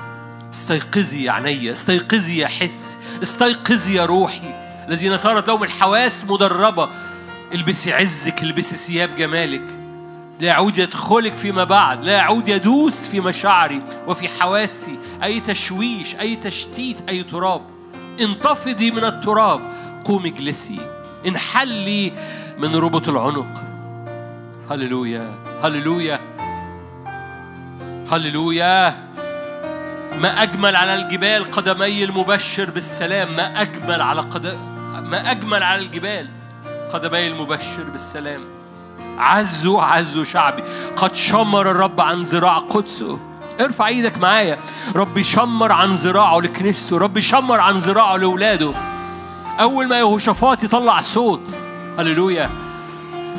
[0.54, 4.54] استيقظي يا عيني استيقظي يا حس استيقظي يا روحي.
[4.88, 6.90] الذين صارت لهم الحواس مدربة.
[7.54, 9.83] البسي عزك البسي ثياب جمالك.
[10.44, 16.36] لا يعود يدخلك فيما بعد لا يعود يدوس في مشاعري وفي حواسي أي تشويش أي
[16.36, 17.62] تشتيت أي تراب.
[18.20, 19.62] انتفضي من التراب.
[20.06, 20.80] قومي اجلسي.
[21.28, 22.14] انحلي
[22.58, 23.64] من ربط العنق.
[24.72, 26.20] هللويا هللويا.
[28.12, 28.90] هللويا.
[30.18, 33.36] ما أجمل على الجبال قدمي المبشر بالسلام.
[33.36, 34.48] ما أجمل على قد...
[35.04, 36.30] ما أجمل على الجبال
[36.94, 38.63] قدمي المبشر بالسلام.
[39.18, 40.64] عزوا عزوا شعبي.
[40.96, 43.20] قد شمر الرب عن ذراع قدسه.
[43.62, 44.58] ارفع إيدك معايا.
[44.96, 46.98] رب يشمر عن ذراعه لكنيسته.
[46.98, 48.74] رب يشمر عن ذراعه لأولاده.
[49.60, 51.50] أول ما يهوشافاط يطلع صوت.
[52.00, 52.50] هللويا.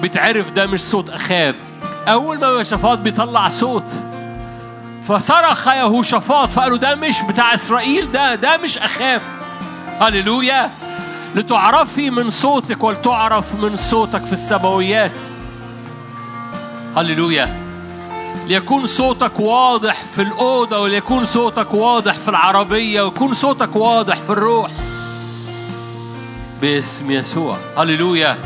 [0.02, 1.54] بتعرف ده مش صوت أخاب.
[2.08, 3.90] أول ما يهوشافاط بيطلع صوت.
[5.02, 6.48] فصرخ يهوشافاط.
[6.48, 9.20] فقالوا ده مش بتاع إسرائيل ده ده مش أخاب.
[10.00, 10.70] هللويا.
[11.34, 15.20] لتعرفي من صوتك ولتعرف من صوتك في السماويات.
[16.96, 17.64] هللويا
[18.46, 24.70] ليكون صوتك واضح في الأوضة وليكون صوتك واضح في العربية ويكون صوتك واضح في الروح.
[26.60, 27.56] باسم يسوع.
[27.76, 28.38] هللويا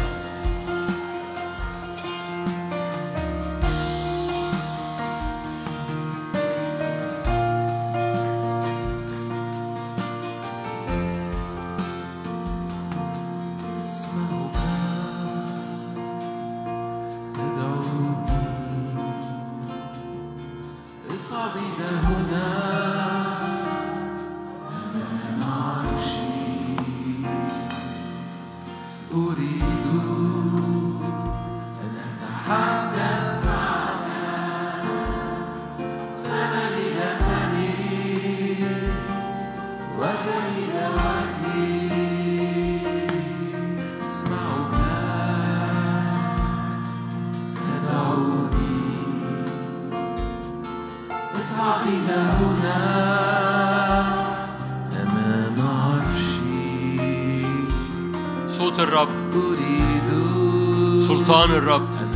[61.49, 61.89] سلطان الرب.
[62.01, 62.13] أن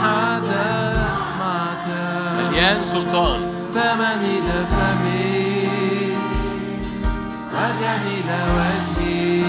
[0.00, 0.98] أتحدث
[1.40, 1.86] معك
[2.36, 3.40] مليان سلطان.
[3.74, 5.68] فما إلى فمي
[7.52, 9.42] وجها إلى وجهي.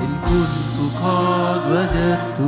[0.00, 2.40] إن كنت قد وجدت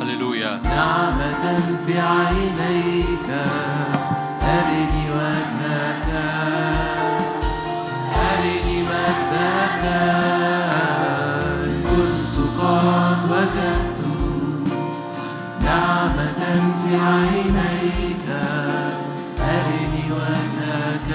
[0.00, 0.60] هللويا.
[0.64, 3.28] نعمة في عينيك
[4.42, 6.08] أرني وجهك
[8.14, 10.25] أرني مجدك.
[19.40, 21.10] أرني وجهك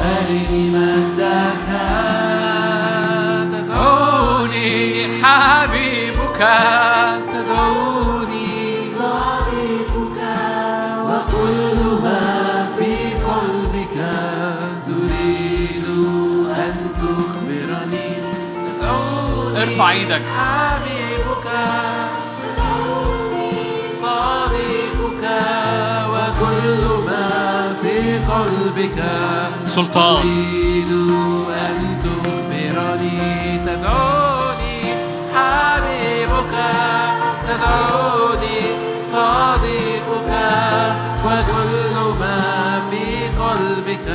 [0.00, 1.68] أرني مجدك
[3.52, 4.70] تدعوني
[5.22, 6.40] حبيبك
[7.32, 8.48] تدعوني
[8.98, 10.20] صديقك.
[11.06, 12.24] وكل ما
[12.76, 12.92] في
[13.24, 13.96] قلبك
[14.86, 15.86] تريد
[16.50, 18.10] أن تخبرني.
[19.62, 20.24] ارفع إيدك.
[28.70, 29.04] قلبك.
[29.66, 30.22] سلطان.
[30.22, 30.92] تريد
[31.50, 34.94] أن تخبرني تدعوني.
[35.34, 36.54] حبيبك
[37.48, 38.60] تدعوني.
[39.06, 40.30] صديقك.
[41.26, 43.04] وكل ما في
[43.40, 44.06] قلبك.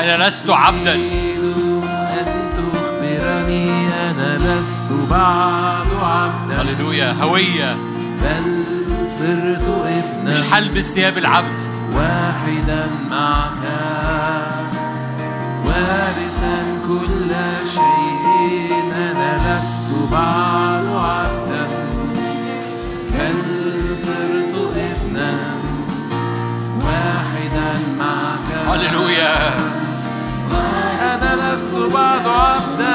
[0.00, 0.94] أنا لست عبدا.
[0.94, 1.54] تريد
[1.86, 3.88] أن تخبرني.
[3.88, 6.62] أنا لست بعد عبدا.
[6.62, 7.76] هللويا هوية.
[8.22, 8.64] بل
[9.06, 10.30] صرت ابنا.
[10.30, 11.58] مش هلبس ثياب العبد.
[11.92, 13.01] واحدا.
[17.64, 21.66] شيء أنا لست بعد عبدا.
[23.10, 23.38] بل
[23.98, 25.32] صرت ابنا
[26.84, 29.54] واحدا معك؟ هللويا.
[31.02, 32.94] أنا لست بعد عبدا.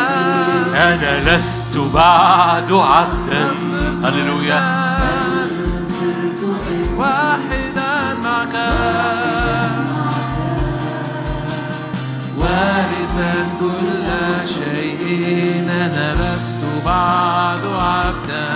[0.75, 3.55] أنا لست بعد عبدا.
[4.03, 4.97] هللويا.
[6.97, 8.55] واحدا معك.
[13.59, 14.07] كل
[14.47, 18.47] شيء أنا لست بعد عبدا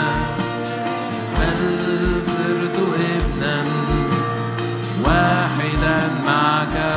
[1.37, 3.63] بل صرت ابنا
[5.05, 6.95] واحدا معك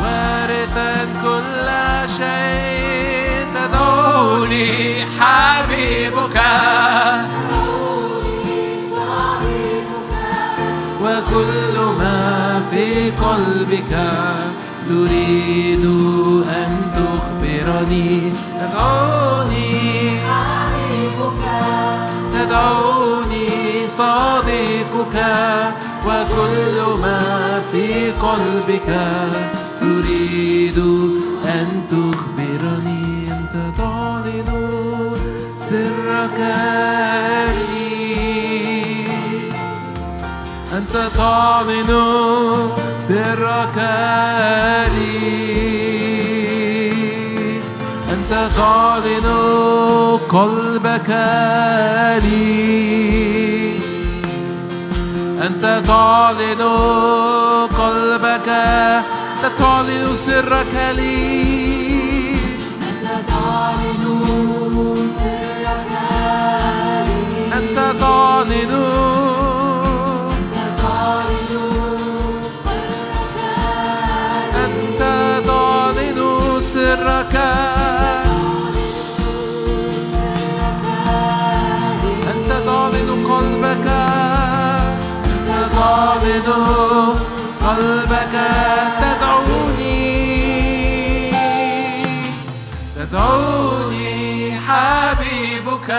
[0.00, 1.68] وارثا كل
[2.08, 6.40] شيء تدعوني حبيبك
[11.02, 13.92] وكل ما في قلبك
[14.88, 15.84] تريد
[16.48, 18.32] أن تخبرني.
[18.60, 20.18] تدعوني.
[22.34, 23.48] تدعوني
[23.86, 25.26] صديقك.
[26.06, 29.10] وكل ما في قلبك.
[29.80, 30.78] تريد
[31.46, 33.32] أن تخبرني.
[33.32, 34.70] أنت تعلن
[35.58, 36.40] سرك
[37.48, 38.14] لي.
[40.72, 41.90] أنت تعلن
[43.08, 43.76] سرك
[44.96, 45.24] لي
[48.12, 49.26] أنت تعلن
[50.28, 51.10] قلبك
[52.24, 53.78] لي.
[55.46, 56.62] أنت تعلن
[57.78, 61.44] قلبك أنت تعلن سرك لي.
[62.88, 64.24] أنت تعلن
[67.52, 67.78] أنت
[77.04, 77.36] سرك.
[82.30, 83.86] أنت تعلن قلبك.
[85.24, 86.48] أنت تعلن
[87.60, 88.34] قلبك.
[88.98, 89.94] تدعوني.
[92.96, 95.90] تدعوني حبيبك.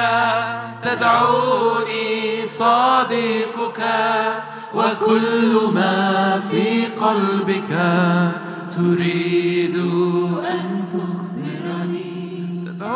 [0.83, 3.81] تدعوني صديقك.
[4.75, 7.71] وكل ما في قلبك
[8.71, 9.75] تريد
[10.45, 10.85] أن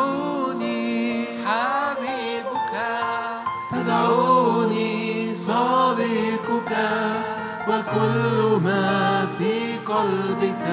[0.00, 2.74] تدعوني حبيبك.
[3.70, 6.72] تدعوني صديقك.
[7.68, 10.64] وكل ما في قلبك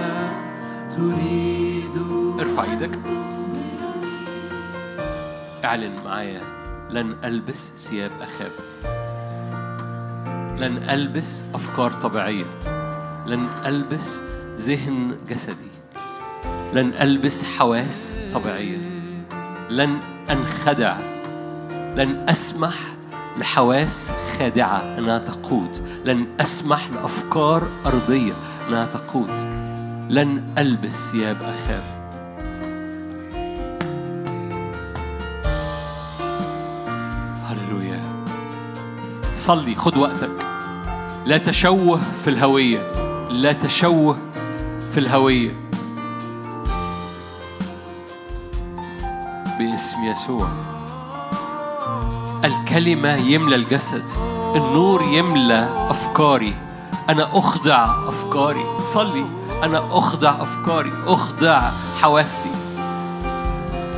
[0.92, 1.96] تريد.
[2.40, 3.00] ارفع إيدك.
[5.66, 6.42] اعلن معايا.
[6.90, 8.52] لن ألبس ثياب اخاب
[10.58, 12.46] لن ألبس أفكار طبيعية.
[13.26, 14.20] لن ألبس
[14.56, 15.72] ذهن جسدي.
[16.74, 18.97] لن ألبس حواس طبيعية.
[19.70, 20.00] لن
[20.30, 20.98] أنخدع
[21.72, 22.74] لن أسمح
[23.38, 28.34] لحواس خادعة أنها تقود لن أسمح لأفكار أرضية
[28.70, 29.30] أنها تقود.
[30.10, 31.84] لن ألبس ثياب أخاب
[37.44, 38.00] هللويا.
[39.36, 40.30] صلي خد وقتك.
[41.26, 42.82] لا تشوه في الهوية
[43.30, 44.18] لا تشوه
[44.92, 45.67] في الهوية.
[49.78, 50.48] باسم يسوع.
[52.46, 54.04] الكلمة يملى الجسد
[54.56, 56.54] النور يملى أفكاري.
[57.10, 58.66] أنا أخضع أفكاري.
[58.80, 59.26] صلي.
[59.64, 60.92] أنا أخضع أفكاري.
[61.08, 61.72] أخضع
[62.02, 62.50] حواسي.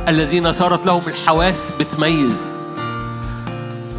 [0.08, 2.56] الذين صارت لهم الحواس بتميز.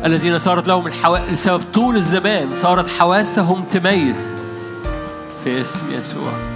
[0.06, 4.34] الذين صارت لهم الحواس بسبب طول الزمان صارت حواسهم تميز.
[5.44, 6.51] في اسم يسوع.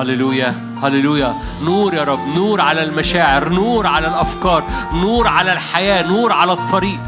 [0.00, 1.34] هللويا هللويا.
[1.64, 4.62] نور يا رب نور على المشاعر نور على الأفكار
[4.94, 7.00] نور على الحياة نور على الطريق.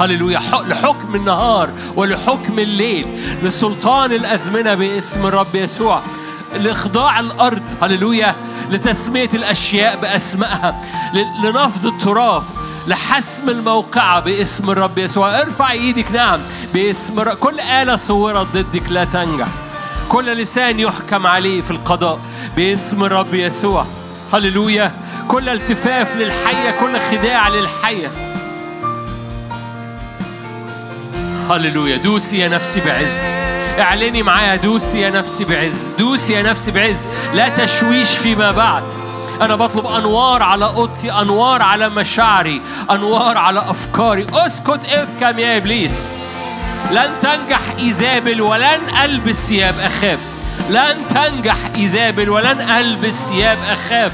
[0.00, 0.40] هللويا.
[0.66, 3.06] لحكم النهار ولحكم الليل
[3.42, 6.02] لسلطان الأزمنة باسم الرب يسوع.
[6.56, 8.34] لإخضاع الأرض هللويا.
[8.70, 10.80] لتسمية الأشياء بأسمائها.
[11.14, 12.42] ل- لنفض التراب
[12.86, 15.40] لحسم الموقعة باسم الرب يسوع.
[15.40, 16.40] ارفع إيدك نعم
[16.74, 19.48] باسم كل آلة صورت ضدك لا تنجح.
[20.08, 22.18] كل لسان يحكم عليه في القضاء.
[22.58, 23.86] باسم الرب يسوع.
[24.32, 24.92] هللويا.
[25.28, 28.10] كل التفاف للحية كل خداع للحية.
[31.50, 31.96] هللويا.
[31.96, 33.14] دوسي يا نفسي بعز.
[33.80, 34.56] اعلني معايا.
[34.56, 35.86] دوسي يا نفسي بعز.
[35.98, 37.08] دوسي يا نفسي بعز.
[37.34, 38.84] لا تشويش فيما بعد.
[39.42, 44.26] أنا بطلب أنوار على أوضتي أنوار على مشاعري أنوار على أفكاري.
[44.32, 45.98] أسكت ابكم يا إبليس.
[46.90, 50.18] لن تنجح إيزابل ولن ألبس ثياب أخاب.
[50.68, 54.12] لن تنجح إيزابل ولن ألبس ثياب أخاب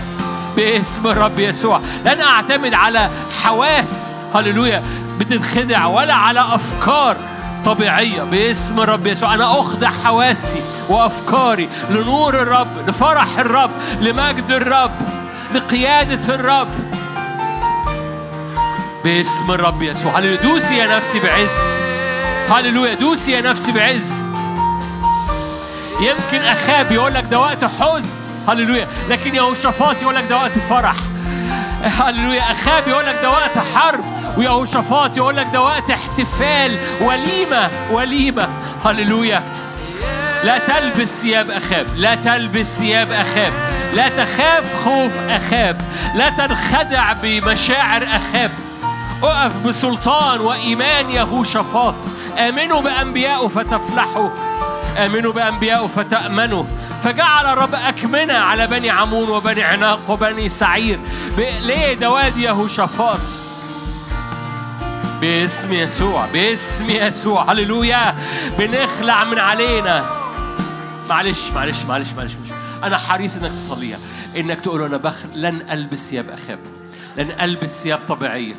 [0.56, 1.81] باسم الرب يسوع.
[2.06, 3.10] لن أعتمد على
[3.43, 4.82] حواس هللويا
[5.18, 7.16] بتتخدع ولا على أفكار
[7.64, 9.35] طبيعية باسم الرب يسوع.
[9.35, 13.70] أنا أخضع حواسي وأفكاري لنور الرب لفرح الرب
[14.01, 14.93] لمجد الرب
[15.55, 16.68] لقيادة الرب
[19.05, 20.18] باسم الرب يسوع.
[20.18, 21.48] هللويا دوسي يا نفسي بعز.
[22.51, 24.23] هللويا دوسي يا نفسي بعز.
[26.00, 28.10] يمكن أخاب يقول لك ده وقت حزن.
[28.48, 28.88] هللويا.
[29.08, 30.96] لكن يهوشافاط يقول لك ده وقت فرح.
[31.84, 32.42] هللويا.
[32.42, 34.04] أخاب يقول لك ده وقت حرب.
[34.36, 36.78] ويهوشافاط يقول لك ده وقت احتفال.
[37.00, 38.48] وليمة وليمة.
[38.84, 39.42] هللويا.
[40.44, 41.86] لا تلبس ثياب أخاب.
[41.96, 43.52] لا تلبس ثياب أخاب.
[43.94, 45.80] لا تخاف خوف أخاب.
[46.14, 48.50] لا تنخدع بمشاعر أخاب.
[49.22, 51.94] أقف بسلطان وإيمان يهوشافاط.
[52.38, 54.28] آمنوا بأنبيائه فتفلحوا.
[54.96, 56.64] آمنوا بأنبيائه فتأمنوا.
[57.02, 60.98] فجعل الرب أكمنة على بني عمون وبني عناق وبني سعير.
[61.38, 63.20] ليه ده وادي يهوشافاط.
[65.20, 67.52] باسم يسوع باسم يسوع.
[67.52, 68.14] هللويا.
[68.58, 70.04] بنخلع من علينا.
[71.08, 72.48] معلش معلش معلش معلش مش.
[72.82, 73.98] أنا حريص إنك تصليها
[74.36, 76.58] إنك تقول أنا بخ لن ألبس ثياب أخاب.
[77.16, 78.54] لن ألبس ثياب طبيعية.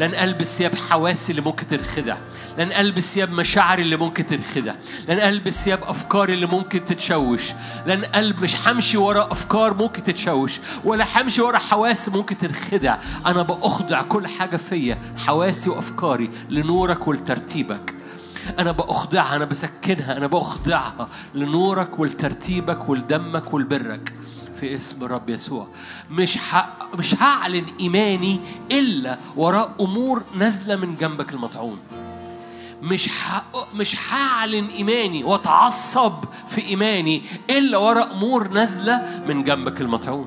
[0.00, 2.16] لن ألبس ثياب حواسي اللي ممكن تنخدع.
[2.58, 4.74] لن ألبس ثياب مشاعري اللي ممكن تنخدع.
[5.08, 7.42] لن ألبس ثياب افكاري اللي ممكن تتشوش.
[7.86, 12.96] لن قلب مش همشي ورا أفكار ممكن تتشوش ولا همشي ورا حواس ممكن تنخدع.
[13.26, 17.94] أنا باخضع كل حاجة فيا حواسي وأفكاري لنورك ولترتيبك.
[18.58, 24.12] أنا بأخضعها أنا بسكنها أنا بأخضعها لنورك ولترتيبك ولدمك ولبرك.
[24.60, 25.68] في اسم الرب يسوع.
[26.10, 26.38] مش.
[26.94, 28.40] مش هعلن إيماني
[28.72, 31.78] إلا وراء أمور نازلة من جنبك المطعون.
[32.82, 33.42] مش ح...
[33.74, 40.26] مش هعلن إيماني وأتعصب في إيماني إلا وراء أمور نازلة من جنبك المطعون.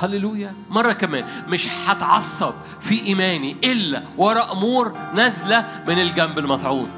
[0.00, 0.54] هللويا.
[0.70, 1.24] مرة كمان.
[1.48, 6.97] مش هتعصب في إيماني إلا وراء أمور نازلة من الجنب المطعون.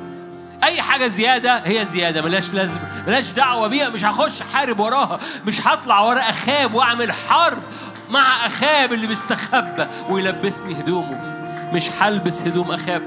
[0.65, 5.67] أي حاجة زيادة هي زيادة ملاش لازم ملاش دعوة بيها مش هخش أحارب وراها مش
[5.67, 7.59] هطلع ورا أخاب وأعمل حرب
[8.09, 11.21] مع أخاب اللي بيستخبى ويلبسني هدومه.
[11.73, 13.03] مش هلبس هدوم أخاب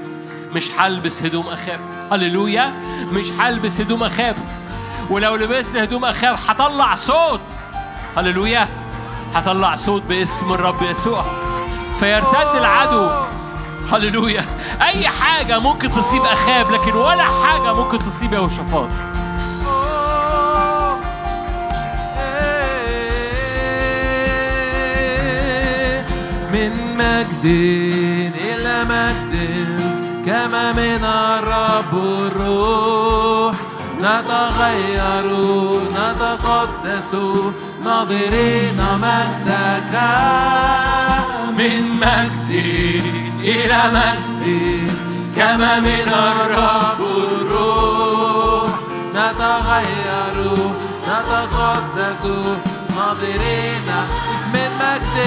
[0.52, 1.80] مش هلبس هدوم أخاب.
[2.12, 2.72] هللويا
[3.12, 4.36] مش هلبس هدوم أخاب.
[5.10, 7.40] ولو لبست هدوم أخاب هطلع صوت.
[8.16, 8.68] هللويا
[9.34, 11.24] هطلع صوت باسم الرب يسوع.
[12.00, 13.10] فيرتد العدو.
[13.92, 14.44] هللويا.
[14.82, 18.88] أي حاجة ممكن تصيب أخاب لكن ولا حاجة ممكن تصيب يهوشافاط
[26.52, 27.44] من مجد
[28.44, 29.34] إلى مجد
[30.26, 33.54] كما من الرب الروح.
[33.98, 35.26] نتغير
[35.90, 37.14] نتقدس
[37.84, 39.94] ناظرين مجدك.
[41.58, 42.93] من مجد
[43.44, 44.44] إلى مجد
[45.36, 48.70] كما من الرب الروح.
[49.10, 50.36] نتغير
[51.08, 52.24] نتقدس
[52.96, 53.88] ناظرين
[54.54, 55.18] من مجد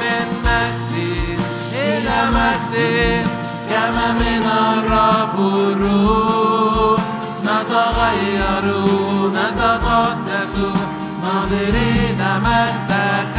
[0.00, 1.38] من مجد
[1.74, 2.74] إلى مجد
[3.70, 7.00] كما من الرب الروح.
[7.42, 8.66] نتغير
[9.28, 10.54] نتقدس
[11.22, 13.38] ناظرين مجدك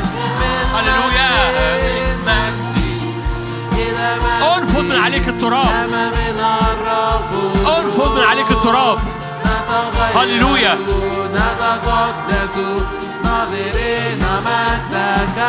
[4.81, 5.89] ارفض من عليك التراب.
[7.65, 8.97] ارفض من عليك التراب.
[10.15, 10.77] هللويا.
[11.33, 12.55] نتقدس
[13.25, 15.39] نظرين مجدك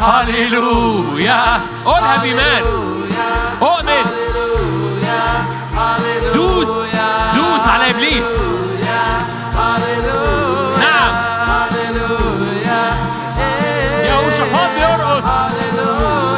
[0.00, 2.62] هللويا قولها بإيمان
[3.62, 4.04] أؤمن.
[6.34, 6.68] دوس.
[7.34, 8.24] دوس على إبليس.
[10.78, 11.14] نعم.
[14.04, 15.24] يا شفاط بيرقص.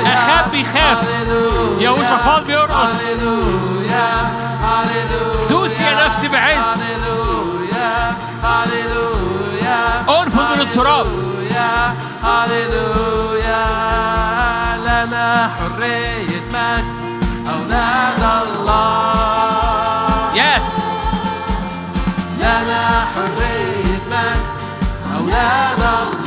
[0.06, 0.98] أخاب بيخاف.
[1.08, 2.90] هللويا يهوشافاط بيرقص؟
[5.50, 6.80] دوس يا نفسي بعز.
[10.08, 11.06] انفض من التراب.
[12.24, 13.66] هللويا
[14.84, 16.84] لنا حرية مجد
[17.48, 19.14] أولاد الله.
[20.34, 20.72] يس
[22.40, 22.84] لنا
[23.14, 24.46] حرية مجد
[25.16, 26.23] أولاد الله.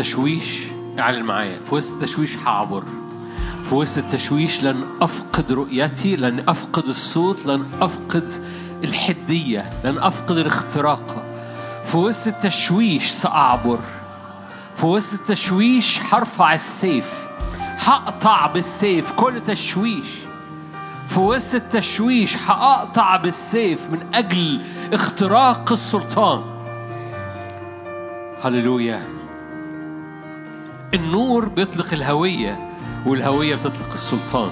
[0.00, 0.60] التشويش
[0.98, 1.58] اعلن معايا.
[1.58, 2.84] في وسط التشويش هعبر
[3.64, 8.32] في وسط التشويش لن أفقد رؤيتي لن أفقد الصوت لن أفقد
[8.84, 11.24] الحدية لن أفقد الاختراق.
[11.84, 13.78] في وسط التشويش سأعبر.
[14.74, 17.28] في وسط التشويش هرفع السيف.
[17.58, 20.08] هقطع بالسيف كل تشويش.
[21.06, 24.60] في وسط التشويش هقطع بالسيف من أجل
[24.92, 26.42] اختراق السلطان.
[28.42, 29.19] هللويا.
[30.94, 32.70] النور بيطلق الهوية
[33.06, 34.50] والهوية بتطلق السلطان.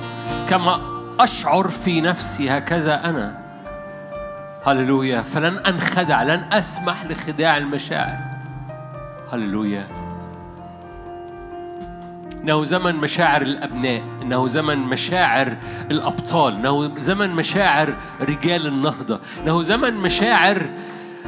[0.50, 0.80] كما
[1.20, 3.38] أشعر في نفسي هكذا أنا.
[4.66, 5.22] هللويا.
[5.22, 8.18] فلن أنخدع لن أسمح لخداع المشاعر.
[9.32, 9.88] هللويا.
[12.42, 15.56] إنه زمن مشاعر الأبناء إنه زمن مشاعر
[15.90, 20.62] الأبطال إنه زمن مشاعر رجال النهضة إنه زمن مشاعر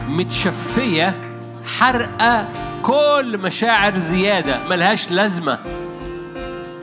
[0.09, 1.15] متشفية
[1.65, 2.49] حرقة
[2.83, 5.59] كل مشاعر زيادة ملهاش لازمة.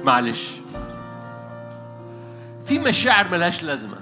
[0.04, 0.52] معلش.
[2.66, 3.98] في مشاعر ملهاش لازمة.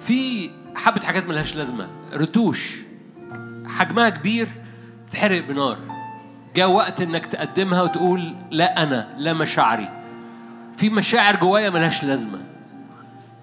[0.00, 1.88] في حبة حاجات ملهاش لازمة.
[2.14, 2.76] رتوش.
[3.66, 4.48] حجمها كبير
[5.10, 5.78] تحرق بنار.
[6.56, 9.88] جاء وقت إنك تقدمها وتقول لا أنا لا مشاعري.
[10.76, 12.38] في مشاعر جوايا ملهاش لازمة.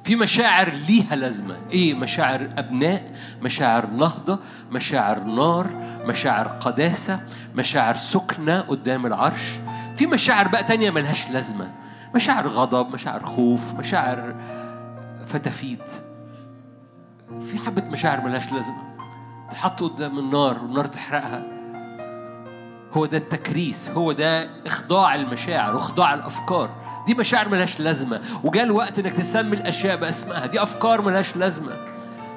[0.06, 1.57] في مشاعر ليها لازمة.
[1.72, 3.11] إيه مشاعر أبناء؟
[3.41, 4.40] مشاعر نهضة
[4.72, 5.68] مشاعر نار
[6.06, 7.19] مشاعر قداسة
[7.56, 9.56] مشاعر سكنة قدام العرش.
[9.95, 11.72] في مشاعر بقى تانية ملهاش لازمة.
[12.15, 14.36] مشاعر غضب مشاعر خوف مشاعر
[15.27, 15.91] فتافيت
[17.41, 18.84] في حبة مشاعر ملهاش لازمة.
[19.52, 21.44] تحط قدام النار والنار تحرقها.
[22.94, 26.84] هو ده التكريس هو ده إخضاع المشاعر وإخضاع الأفكار.
[27.06, 28.22] دي مشاعر ملهاش لازمة.
[28.44, 30.45] وجاء الوقت إنك تسمي الأشياء باسمها.
[30.45, 31.72] دي أفكار ملهاش لازمة.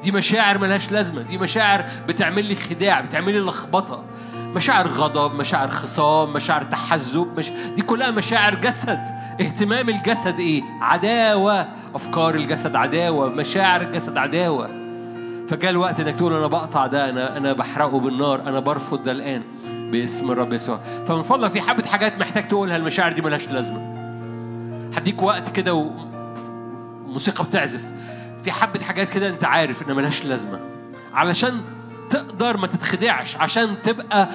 [0.03, 1.23] دي مشاعر ملهاش لازمة.
[1.23, 4.05] دي مشاعر بتعمل لي خداع بتعمل لي لخبطة.
[4.37, 7.51] مشاعر غضب مشاعر خصام مشاعر تحزب مش...
[7.51, 9.01] دي كلها مشاعر جسد.
[9.41, 11.69] اهتمام الجسد إيه؟ عداوة.
[11.95, 14.71] أفكار الجسد عداوة مشاعر الجسد عداوة.
[15.49, 19.43] فجاء الوقت إنك تقول أنا بقطع ده أنا أنا بحرقه بالنار أنا برفض ده الآن.
[19.93, 20.81] باسم الرب يسوع.
[21.07, 22.77] فمن فضلك في حبة حاجات محتاج تقولها.
[22.77, 23.88] المشاعر دي ملهاش لازمة.
[24.99, 27.85] هديك وقت كده وموسيقى بتعزف.
[28.45, 30.61] في حبة حاجات كده انت عارف انها ملهاش لازمة.
[31.15, 31.61] علشان
[32.11, 34.29] تقدر ما تتخدعش عشان تبقى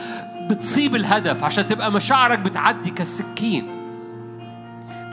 [0.50, 3.68] بتصيب الهدف عشان تبقى مشاعرك بتعدي كالسكين.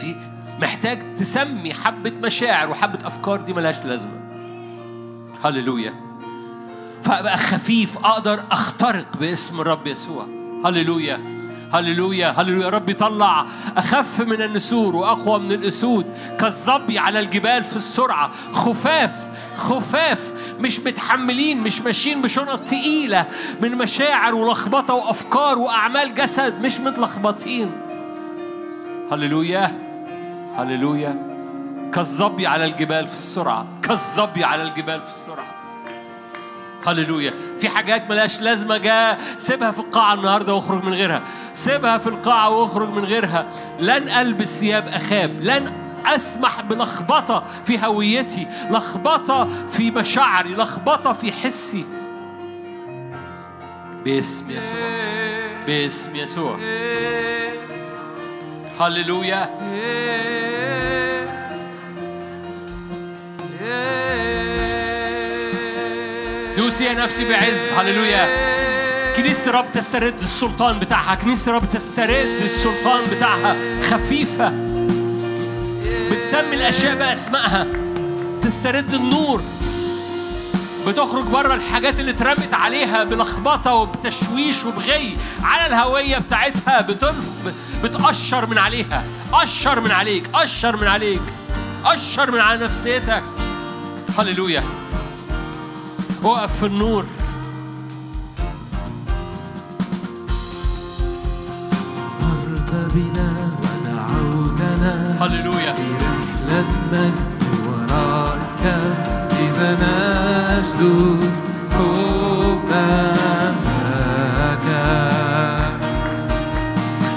[0.01, 0.17] في
[0.61, 4.21] محتاج تسمي حبة مشاعر وحبة أفكار دي ملهاش لازمة.
[5.45, 5.95] هللويا.
[7.03, 10.27] فأبقى خفيف أقدر أخترق باسم الرب يسوع.
[10.65, 11.40] هللويا.
[11.73, 12.69] هللويا هللويا.
[12.69, 16.07] رب يطلع أخف من النسور وأقوى من الأسود
[16.41, 18.31] كالظبي على الجبال في السرعة.
[18.53, 20.33] خفاف خفاف.
[20.61, 23.27] مش متحملين مش ماشيين بشنط تقيلة
[23.61, 27.73] من مشاعر ولخبطة وأفكار وأعمال جسد مش متلخبطين.
[29.13, 29.79] هللويا
[30.57, 31.31] هللويا.
[31.95, 35.60] كالظبي على الجبال في السرعة كالظبي على الجبال في السرعة.
[36.87, 37.35] هللويا.
[37.59, 41.23] في حاجات ملهاش لازمة جاء سيبها في القاعة النهاردة واخرج من غيرها.
[41.55, 43.47] سيبها في القاعة واخرج من غيرها.
[43.79, 45.41] لن ألبس ثياب أخاب.
[45.41, 45.73] لن
[46.07, 51.85] أسمح بلخبطة في هويتي لخبطة في مشاعري لخبطة في حسي.
[54.05, 54.75] باسم يسوع.
[55.67, 56.59] باسم يسوع.
[58.81, 59.49] هللويا.
[66.71, 67.73] يا نفسي بعز.
[67.79, 68.29] هللويا.
[69.17, 71.15] كنيسة رب تسترد السلطان بتاعها.
[71.15, 73.57] كنيسة رب تسترد السلطان بتاعها.
[73.91, 74.49] خفيفة.
[76.11, 77.67] بتسمي الأشياء بأسمائها.
[78.43, 79.43] تسترد النور.
[80.87, 85.17] بتخرج بره الحاجات اللي اترمت عليها بلخبطة وبتشويش وبغي.
[85.43, 89.05] على الهوية بتاعتها بتلف بتقشر من عليها.
[89.33, 90.25] قشر من عليك.
[90.33, 91.23] قشر من عليك.
[91.85, 93.23] قشر من على نفسيتك.
[94.19, 94.80] هللويا.
[96.23, 97.05] وقف في النور.
[102.21, 103.31] مرت بنا
[103.63, 105.73] ودعوتنا هللويا.
[105.73, 108.65] رحلة مجد وراءك
[109.41, 111.33] إذا نسلك
[111.73, 112.91] حبا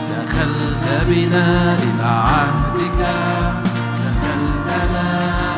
[0.10, 1.48] دخلت بنا
[1.84, 3.02] إلى عهدك.
[4.00, 5.08] غسلتنا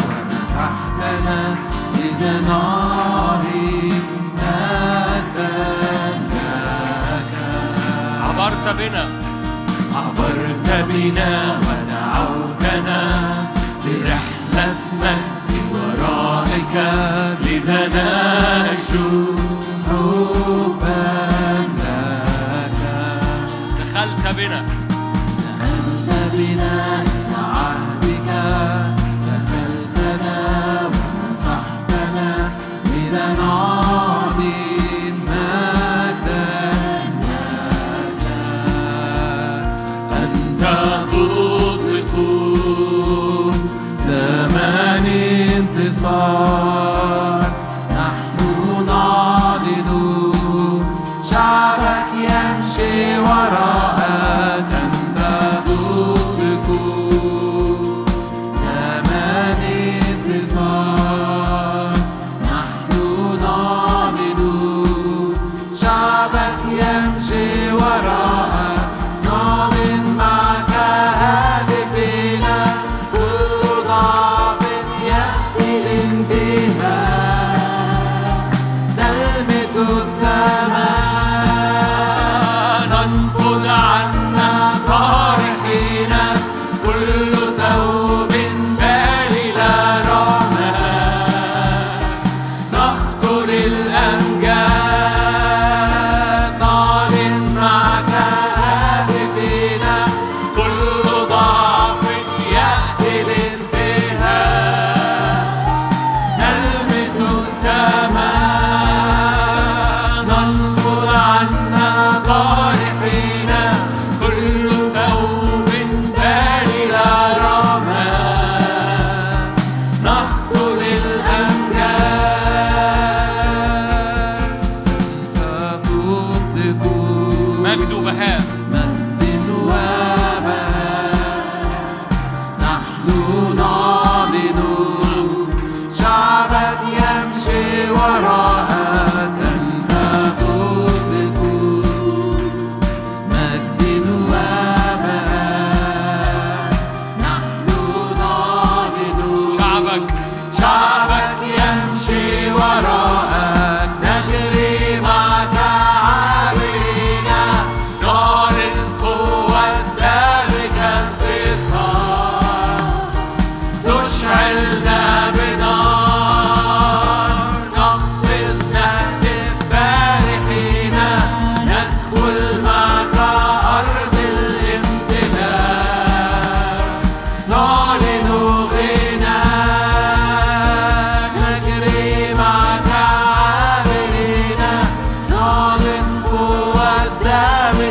[0.07, 1.39] ومسحتنا
[1.95, 3.34] إذا لك
[8.23, 9.05] عبرت بنا.
[9.95, 13.01] عبرت بنا ودعوتنا
[13.85, 16.75] لرحلة مجد ورائك
[17.41, 19.35] لذا نشجو
[19.87, 21.03] حبا
[21.77, 22.79] لك
[23.79, 24.74] دخلت بنا.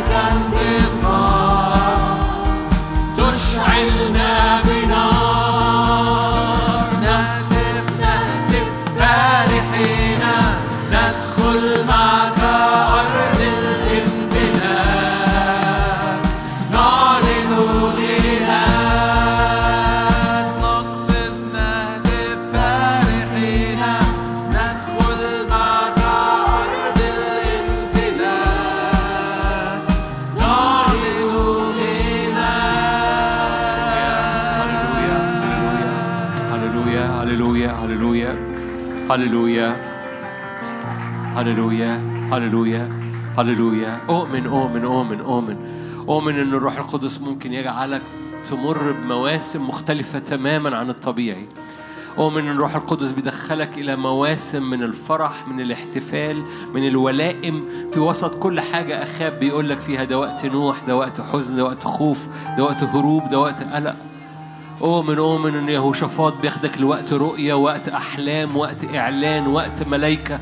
[0.07, 0.34] God.
[39.15, 39.75] هللويا
[41.35, 42.01] هللويا
[42.31, 42.89] هللويا
[43.37, 45.57] هللويا أؤمن أؤمن أؤمن أؤمن
[46.09, 48.01] أؤمن إن الروح القدس ممكن يجعلك
[48.49, 51.47] تمر بمواسم مختلفة تماما عن الطبيعي.
[52.17, 56.43] أؤمن إن الروح القدس بيدخلك إلى مواسم من الفرح من الاحتفال
[56.73, 57.65] من الولائم.
[57.91, 61.63] في وسط كل حاجة أخاب بيقول لك فيها ده وقت نوح ده وقت حزن ده
[61.63, 62.27] وقت خوف
[62.57, 63.95] ده وقت هروب ده وقت قلق.
[64.81, 70.39] أؤمن أؤمن إن يهوشافاط بياخدك لوقت رؤية وقت أحلام وقت إعلان وقت ملايكة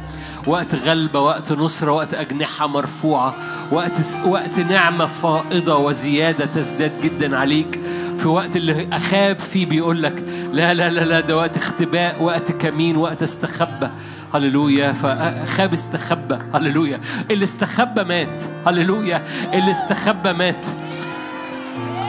[0.47, 3.35] وقت غلبة وقت نصرة وقت أجنحة مرفوعة
[3.71, 3.91] وقت
[4.25, 7.79] وقت نعمة فائضة وزيادة تزداد جدا عليك.
[8.19, 10.23] في وقت اللي أخاب فيه بيقول لك
[10.53, 13.89] لا لا لا لا ده وقت اختباء وقت كمين وقت استخبى.
[14.33, 14.91] هللويا.
[14.91, 16.39] فأخاب استخبى.
[16.53, 16.99] هللويا.
[17.31, 18.43] اللي استخبى مات.
[18.67, 19.23] هللويا.
[19.53, 20.65] اللي استخبى مات.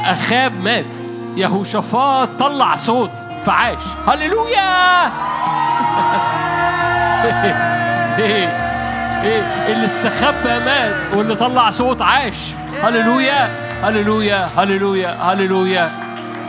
[0.05, 1.14] أخاب مات.
[1.36, 3.11] يهوشافاط طلع صوت
[3.44, 3.78] فعاش.
[4.09, 5.11] هللويا!
[9.69, 12.36] اللي استخبى مات واللي طلع صوت عاش.
[12.82, 13.48] هللويا!
[13.82, 14.48] هللويا!
[14.59, 15.16] هللويا!
[15.23, 15.90] هللويا!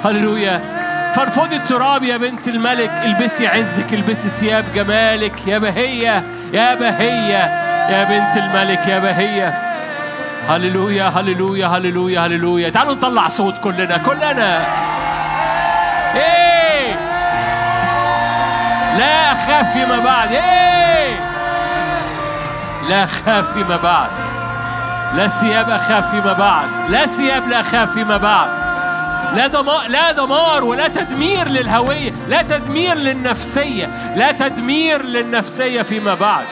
[0.06, 0.62] هللويا!
[1.16, 5.48] فارفضي التراب يا بنت الملك البسي عزك البسي ثياب جمالك.
[5.48, 6.24] يا بهية!
[6.54, 7.66] يا بهية!
[7.90, 9.65] يا بنت الملك يا بهية!
[10.50, 12.70] هللويا هللويا هللويا هللويا.
[12.70, 14.66] تعالوا نطلع صوت كلنا كلنا.
[16.16, 16.94] إيه.
[18.98, 20.32] لا أخاف فيما بعد.
[20.32, 21.16] إيه.
[22.90, 24.10] لا أخاف فيما بعد.
[25.16, 26.68] لا ثياب أخاف فيما بعد.
[26.90, 28.50] لا ثياب لا أخاف فيما بعد.
[29.36, 36.46] لا دمار لا دمار ولا تدمير للهوية لا تدمير للنفسية لا تدمير للنفسية فيما بعد.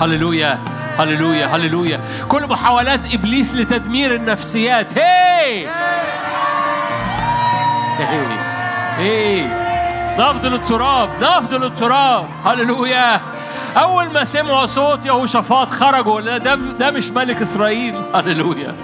[0.00, 0.58] هللويا.
[0.98, 2.00] هللويا هللويا.
[2.28, 4.98] كل محاولات إبليس لتدمير النفسيات.
[4.98, 5.68] هي!
[8.98, 9.44] هي!
[10.18, 12.26] نفض للتراب نفض للتراب.
[12.46, 13.20] هللويا.
[13.76, 16.20] أول ما سمعوا صوت يهوشافاط خرجوا.
[16.20, 18.02] ده ده مش ملك إسرائيل.
[18.14, 18.74] هللويا.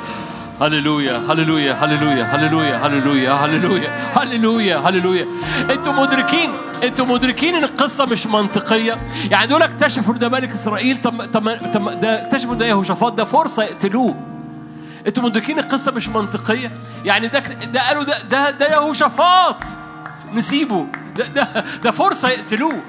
[0.61, 5.27] هللويا هللويا هللويا هللويا هللويا هللويا هللويا هللويا
[5.71, 6.51] أنتوا مدركين
[6.83, 8.97] أنتوا مدركين إن القصة مش منطقية؟
[9.31, 13.63] يعني دول اكتشفوا ده ملك إسرائيل طب طب طب ده اكتشفوا ده يهوشافاط ده فرصة
[13.63, 14.15] يقتلوه.
[15.07, 16.71] أنتوا مدركين القصة مش منطقية؟
[17.05, 17.39] يعني ده
[17.73, 19.57] ده قالوا ده ده ده يهوشافاط.
[20.33, 20.87] نسيبه.
[21.17, 22.81] ده ده ده فرصة يقتلوه.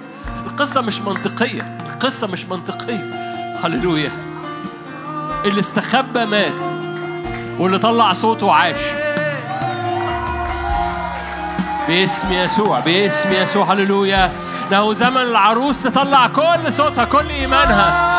[0.47, 1.77] القصة مش منطقية.
[1.93, 3.31] القصة مش منطقية.
[3.63, 4.11] هللويا
[5.45, 6.84] اللي استخبى مات.
[7.59, 8.75] واللي طلع صوته عاش.
[11.87, 14.31] باسم يسوع باسم يسوع هللويا.
[14.71, 18.15] له زمن العروس تطلع كل صوتها كل إيمانها.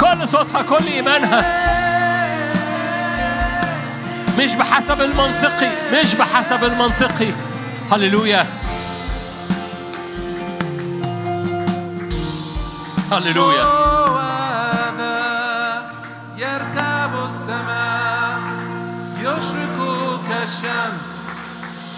[0.00, 1.66] كل صوتها كل إيمانها.
[4.38, 7.32] مش بحسب المنطقي مش بحسب المنطقي.
[7.92, 8.46] هللويا.
[13.12, 13.95] هللويا.
[20.46, 21.18] Hashem's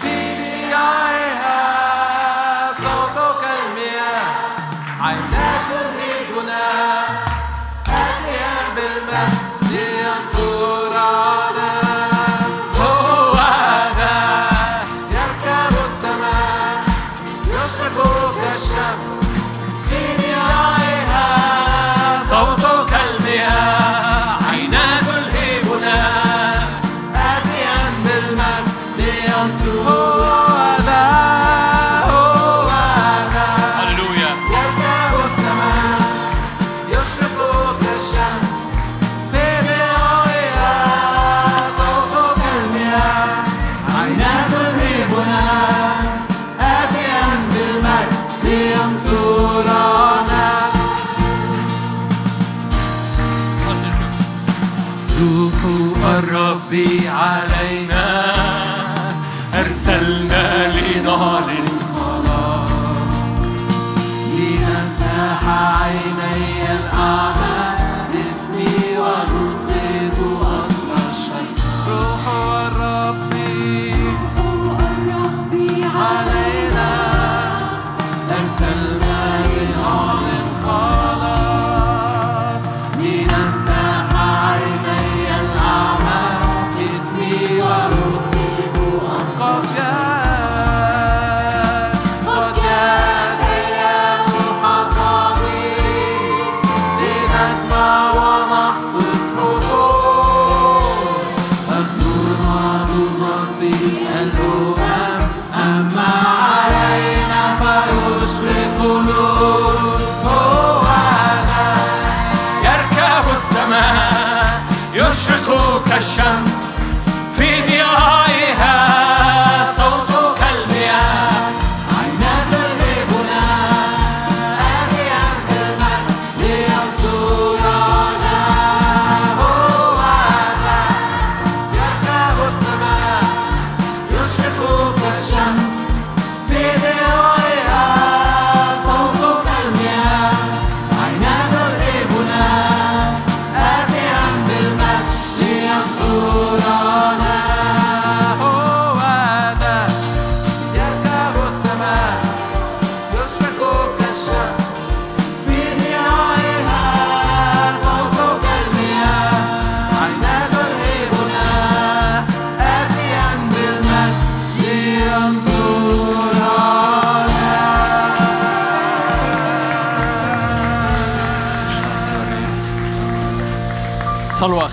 [0.01, 1.88] have.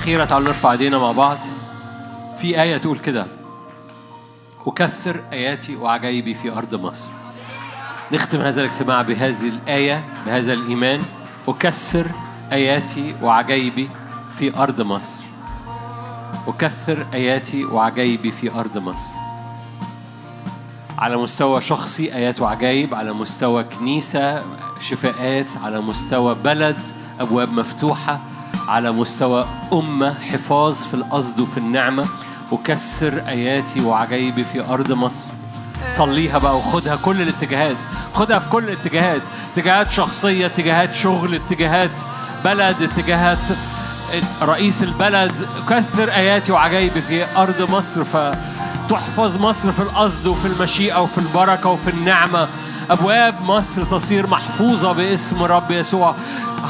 [0.07, 1.39] صلوة أخيرة تعالوا نرفع ايدينا مع بعض.
[2.39, 3.27] في آية تقول كده.
[4.67, 7.09] أكثر آياتي وعجائبي في أرض مصر.
[8.13, 11.01] نختم هذا الاجتماع بهذه الآية بهذا الإيمان.
[11.49, 12.07] أكثر
[12.53, 13.89] آياتي وعجائبي
[14.39, 15.21] في أرض مصر.
[16.49, 19.11] أكثر آياتي وعجائبي في أرض مصر.
[20.99, 24.43] على مستوى شخصي آيات وعجائب على مستوى كنيسة
[24.81, 26.81] شفاءات على مستوى بلد
[27.21, 28.21] أبواب مفتوحة
[28.69, 32.07] على مستوى أمة حفاظ في القصد وفي النعمة
[32.53, 35.29] أكسر آياتي وعجائبي في أرض مصر.
[35.93, 37.77] صليها بقى وخدها كل الاتجاهات.
[38.15, 39.23] خدها في كل الاتجاهات.
[39.53, 42.01] اتجاهات شخصية اتجاهات شغل اتجاهات
[42.45, 43.39] بلد اتجاهات
[44.43, 45.49] رئيس البلد.
[45.69, 48.05] كثر آياتي وعجائبي في أرض مصر.
[48.87, 52.49] فتحفظ مصر في القصد وفي المشيئة وفي البركة وفي النعمة.
[52.91, 56.15] أبواب مصر تصير محفوظة باسم رب يسوع.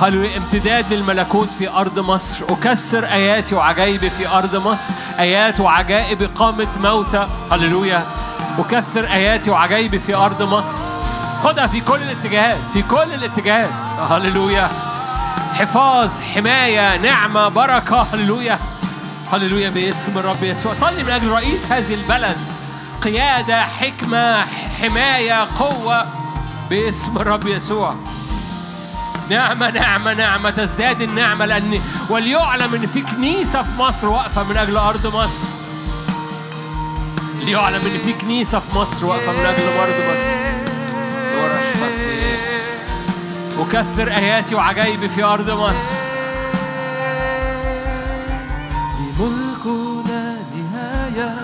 [0.01, 4.93] هللويا امتداد للملكوت في أرض مصر؟ أكسر آياتي وعجائبي في أرض مصر.
[5.19, 7.27] آيات وعجائب إقامة موتى.
[7.53, 8.03] هللويا.
[8.59, 10.79] أكثر آياتي وعجائبي في أرض مصر.
[11.45, 13.73] خدها في كل الاتجاهات في كل الاتجاهات.
[14.11, 14.69] هللويا.
[15.55, 18.07] حفاظ حماية نعمة بركة.
[18.13, 18.59] هللويا.
[19.33, 20.75] هللويا باسم الرب يسوع.
[20.75, 22.37] صلي من أجل رئيس هذه البلد.
[23.03, 24.45] قيادة حكمة
[24.81, 26.07] حماية قوة
[26.71, 27.95] باسم الرب يسوع.
[29.31, 30.51] نعمة نعمة نعمة.
[30.51, 31.81] تزداد النعمة لأن
[32.11, 35.47] وليعلم إن في كنيسة في مصر واقفة من أجل أرض مصر.
[37.41, 40.37] ليعلم إن في كنيسة في مصر واقفة من أجل أرض مصر.
[43.61, 46.06] وكثر آياتي وعجائبي في أرض مصر.
[49.19, 49.67] لملك
[50.09, 51.35] لا نهاية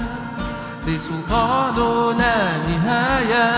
[0.86, 1.76] لسلطان
[2.18, 3.48] لا نهاية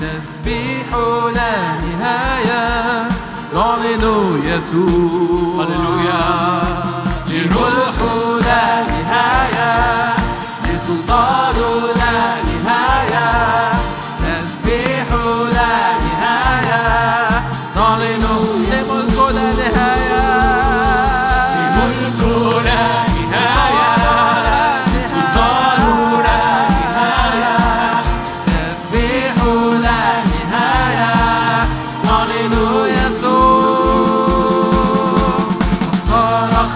[0.00, 0.88] تسبيح
[1.34, 3.08] لا نهاية
[3.54, 4.04] نعلن
[4.44, 6.62] يسوع هللويا.
[7.26, 8.00] لملك
[8.44, 9.72] لا نهاية
[10.64, 11.56] لسلطان
[11.96, 12.01] لا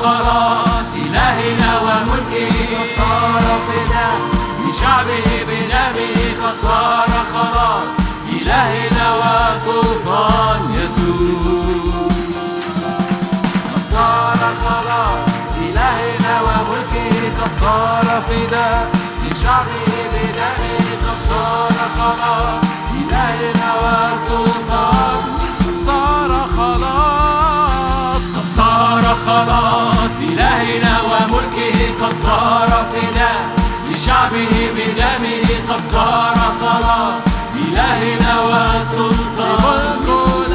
[0.06, 4.18] خلاص إلهنا وملكه قد صار فداء
[4.68, 7.94] لشعبه بدمه قد صار خلاص
[8.32, 12.06] إلهنا وسلطان يسوع.
[13.72, 15.28] قد صار خلاص
[15.66, 18.90] إلهنا وملكه قد صار فداء
[19.24, 22.62] لشعبه بدمه قد صار خلاص
[23.00, 25.45] إلهنا وسلطان
[29.26, 33.48] خلاص إلهنا وملكه قد صار فداء
[33.90, 37.22] لشعبه بدمه قد صار خلاص
[37.54, 40.45] إلهنا وسلطان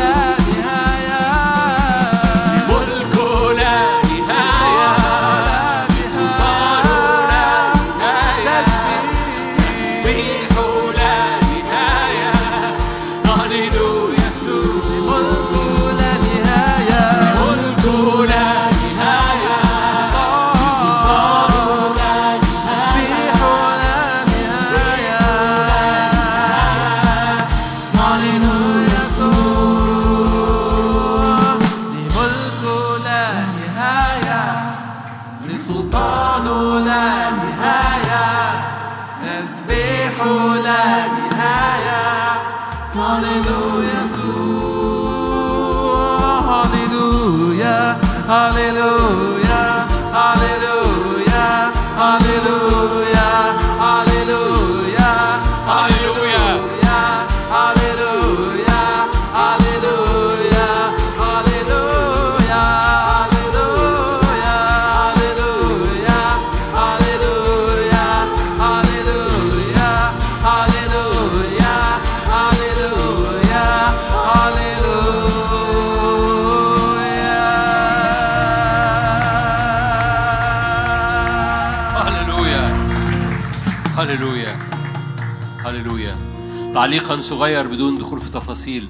[86.81, 88.89] تعليقا صغير بدون دخول في تفاصيل.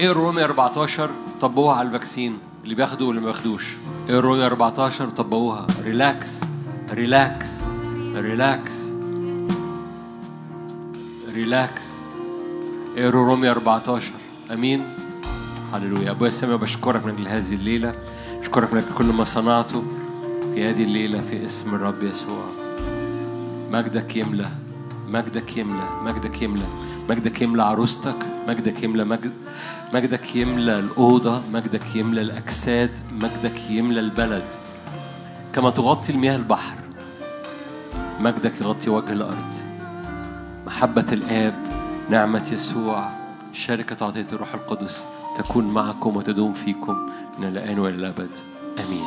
[0.00, 1.10] اقروا رومية 14
[1.40, 2.38] طبقوها على ال vaccine.
[2.64, 3.64] اللي بياخدوا واللي ما بياخدوش.
[4.08, 5.66] اقروا رومية 14 طبقوها.
[5.84, 6.40] relax
[6.90, 7.48] relax
[8.14, 8.72] relax
[11.34, 11.84] relax
[12.96, 14.10] اقروا رومية 14
[14.52, 14.82] أمين.
[15.72, 16.10] هللويا.
[16.10, 17.94] أبويا السماء بشكرك من أجل هذه الليلة.
[18.40, 19.84] اشكرك من أجل كل ما صنعته
[20.54, 22.44] في هذه الليلة في اسم الرب يسوع.
[23.70, 24.61] مجدك يملى
[25.12, 26.66] مجدك يملى مجدك يملى
[27.08, 28.14] مجدك يملى عروستك
[28.48, 29.32] مجدك يملى مجد
[29.94, 34.44] مجدك يملى الأوضة مجدك يملى الأجساد مجدك يملى البلد.
[35.54, 36.76] كما تغطي المياه البحر
[38.20, 39.52] مجدك يغطي وجه الأرض.
[40.66, 41.54] محبة الآب
[42.10, 43.08] نعمة يسوع
[43.52, 45.04] شركة عطية الروح القدس
[45.36, 48.30] تكون معكم وتدوم فيكم من الآن وإلى الأبد.
[48.78, 49.04] آمين.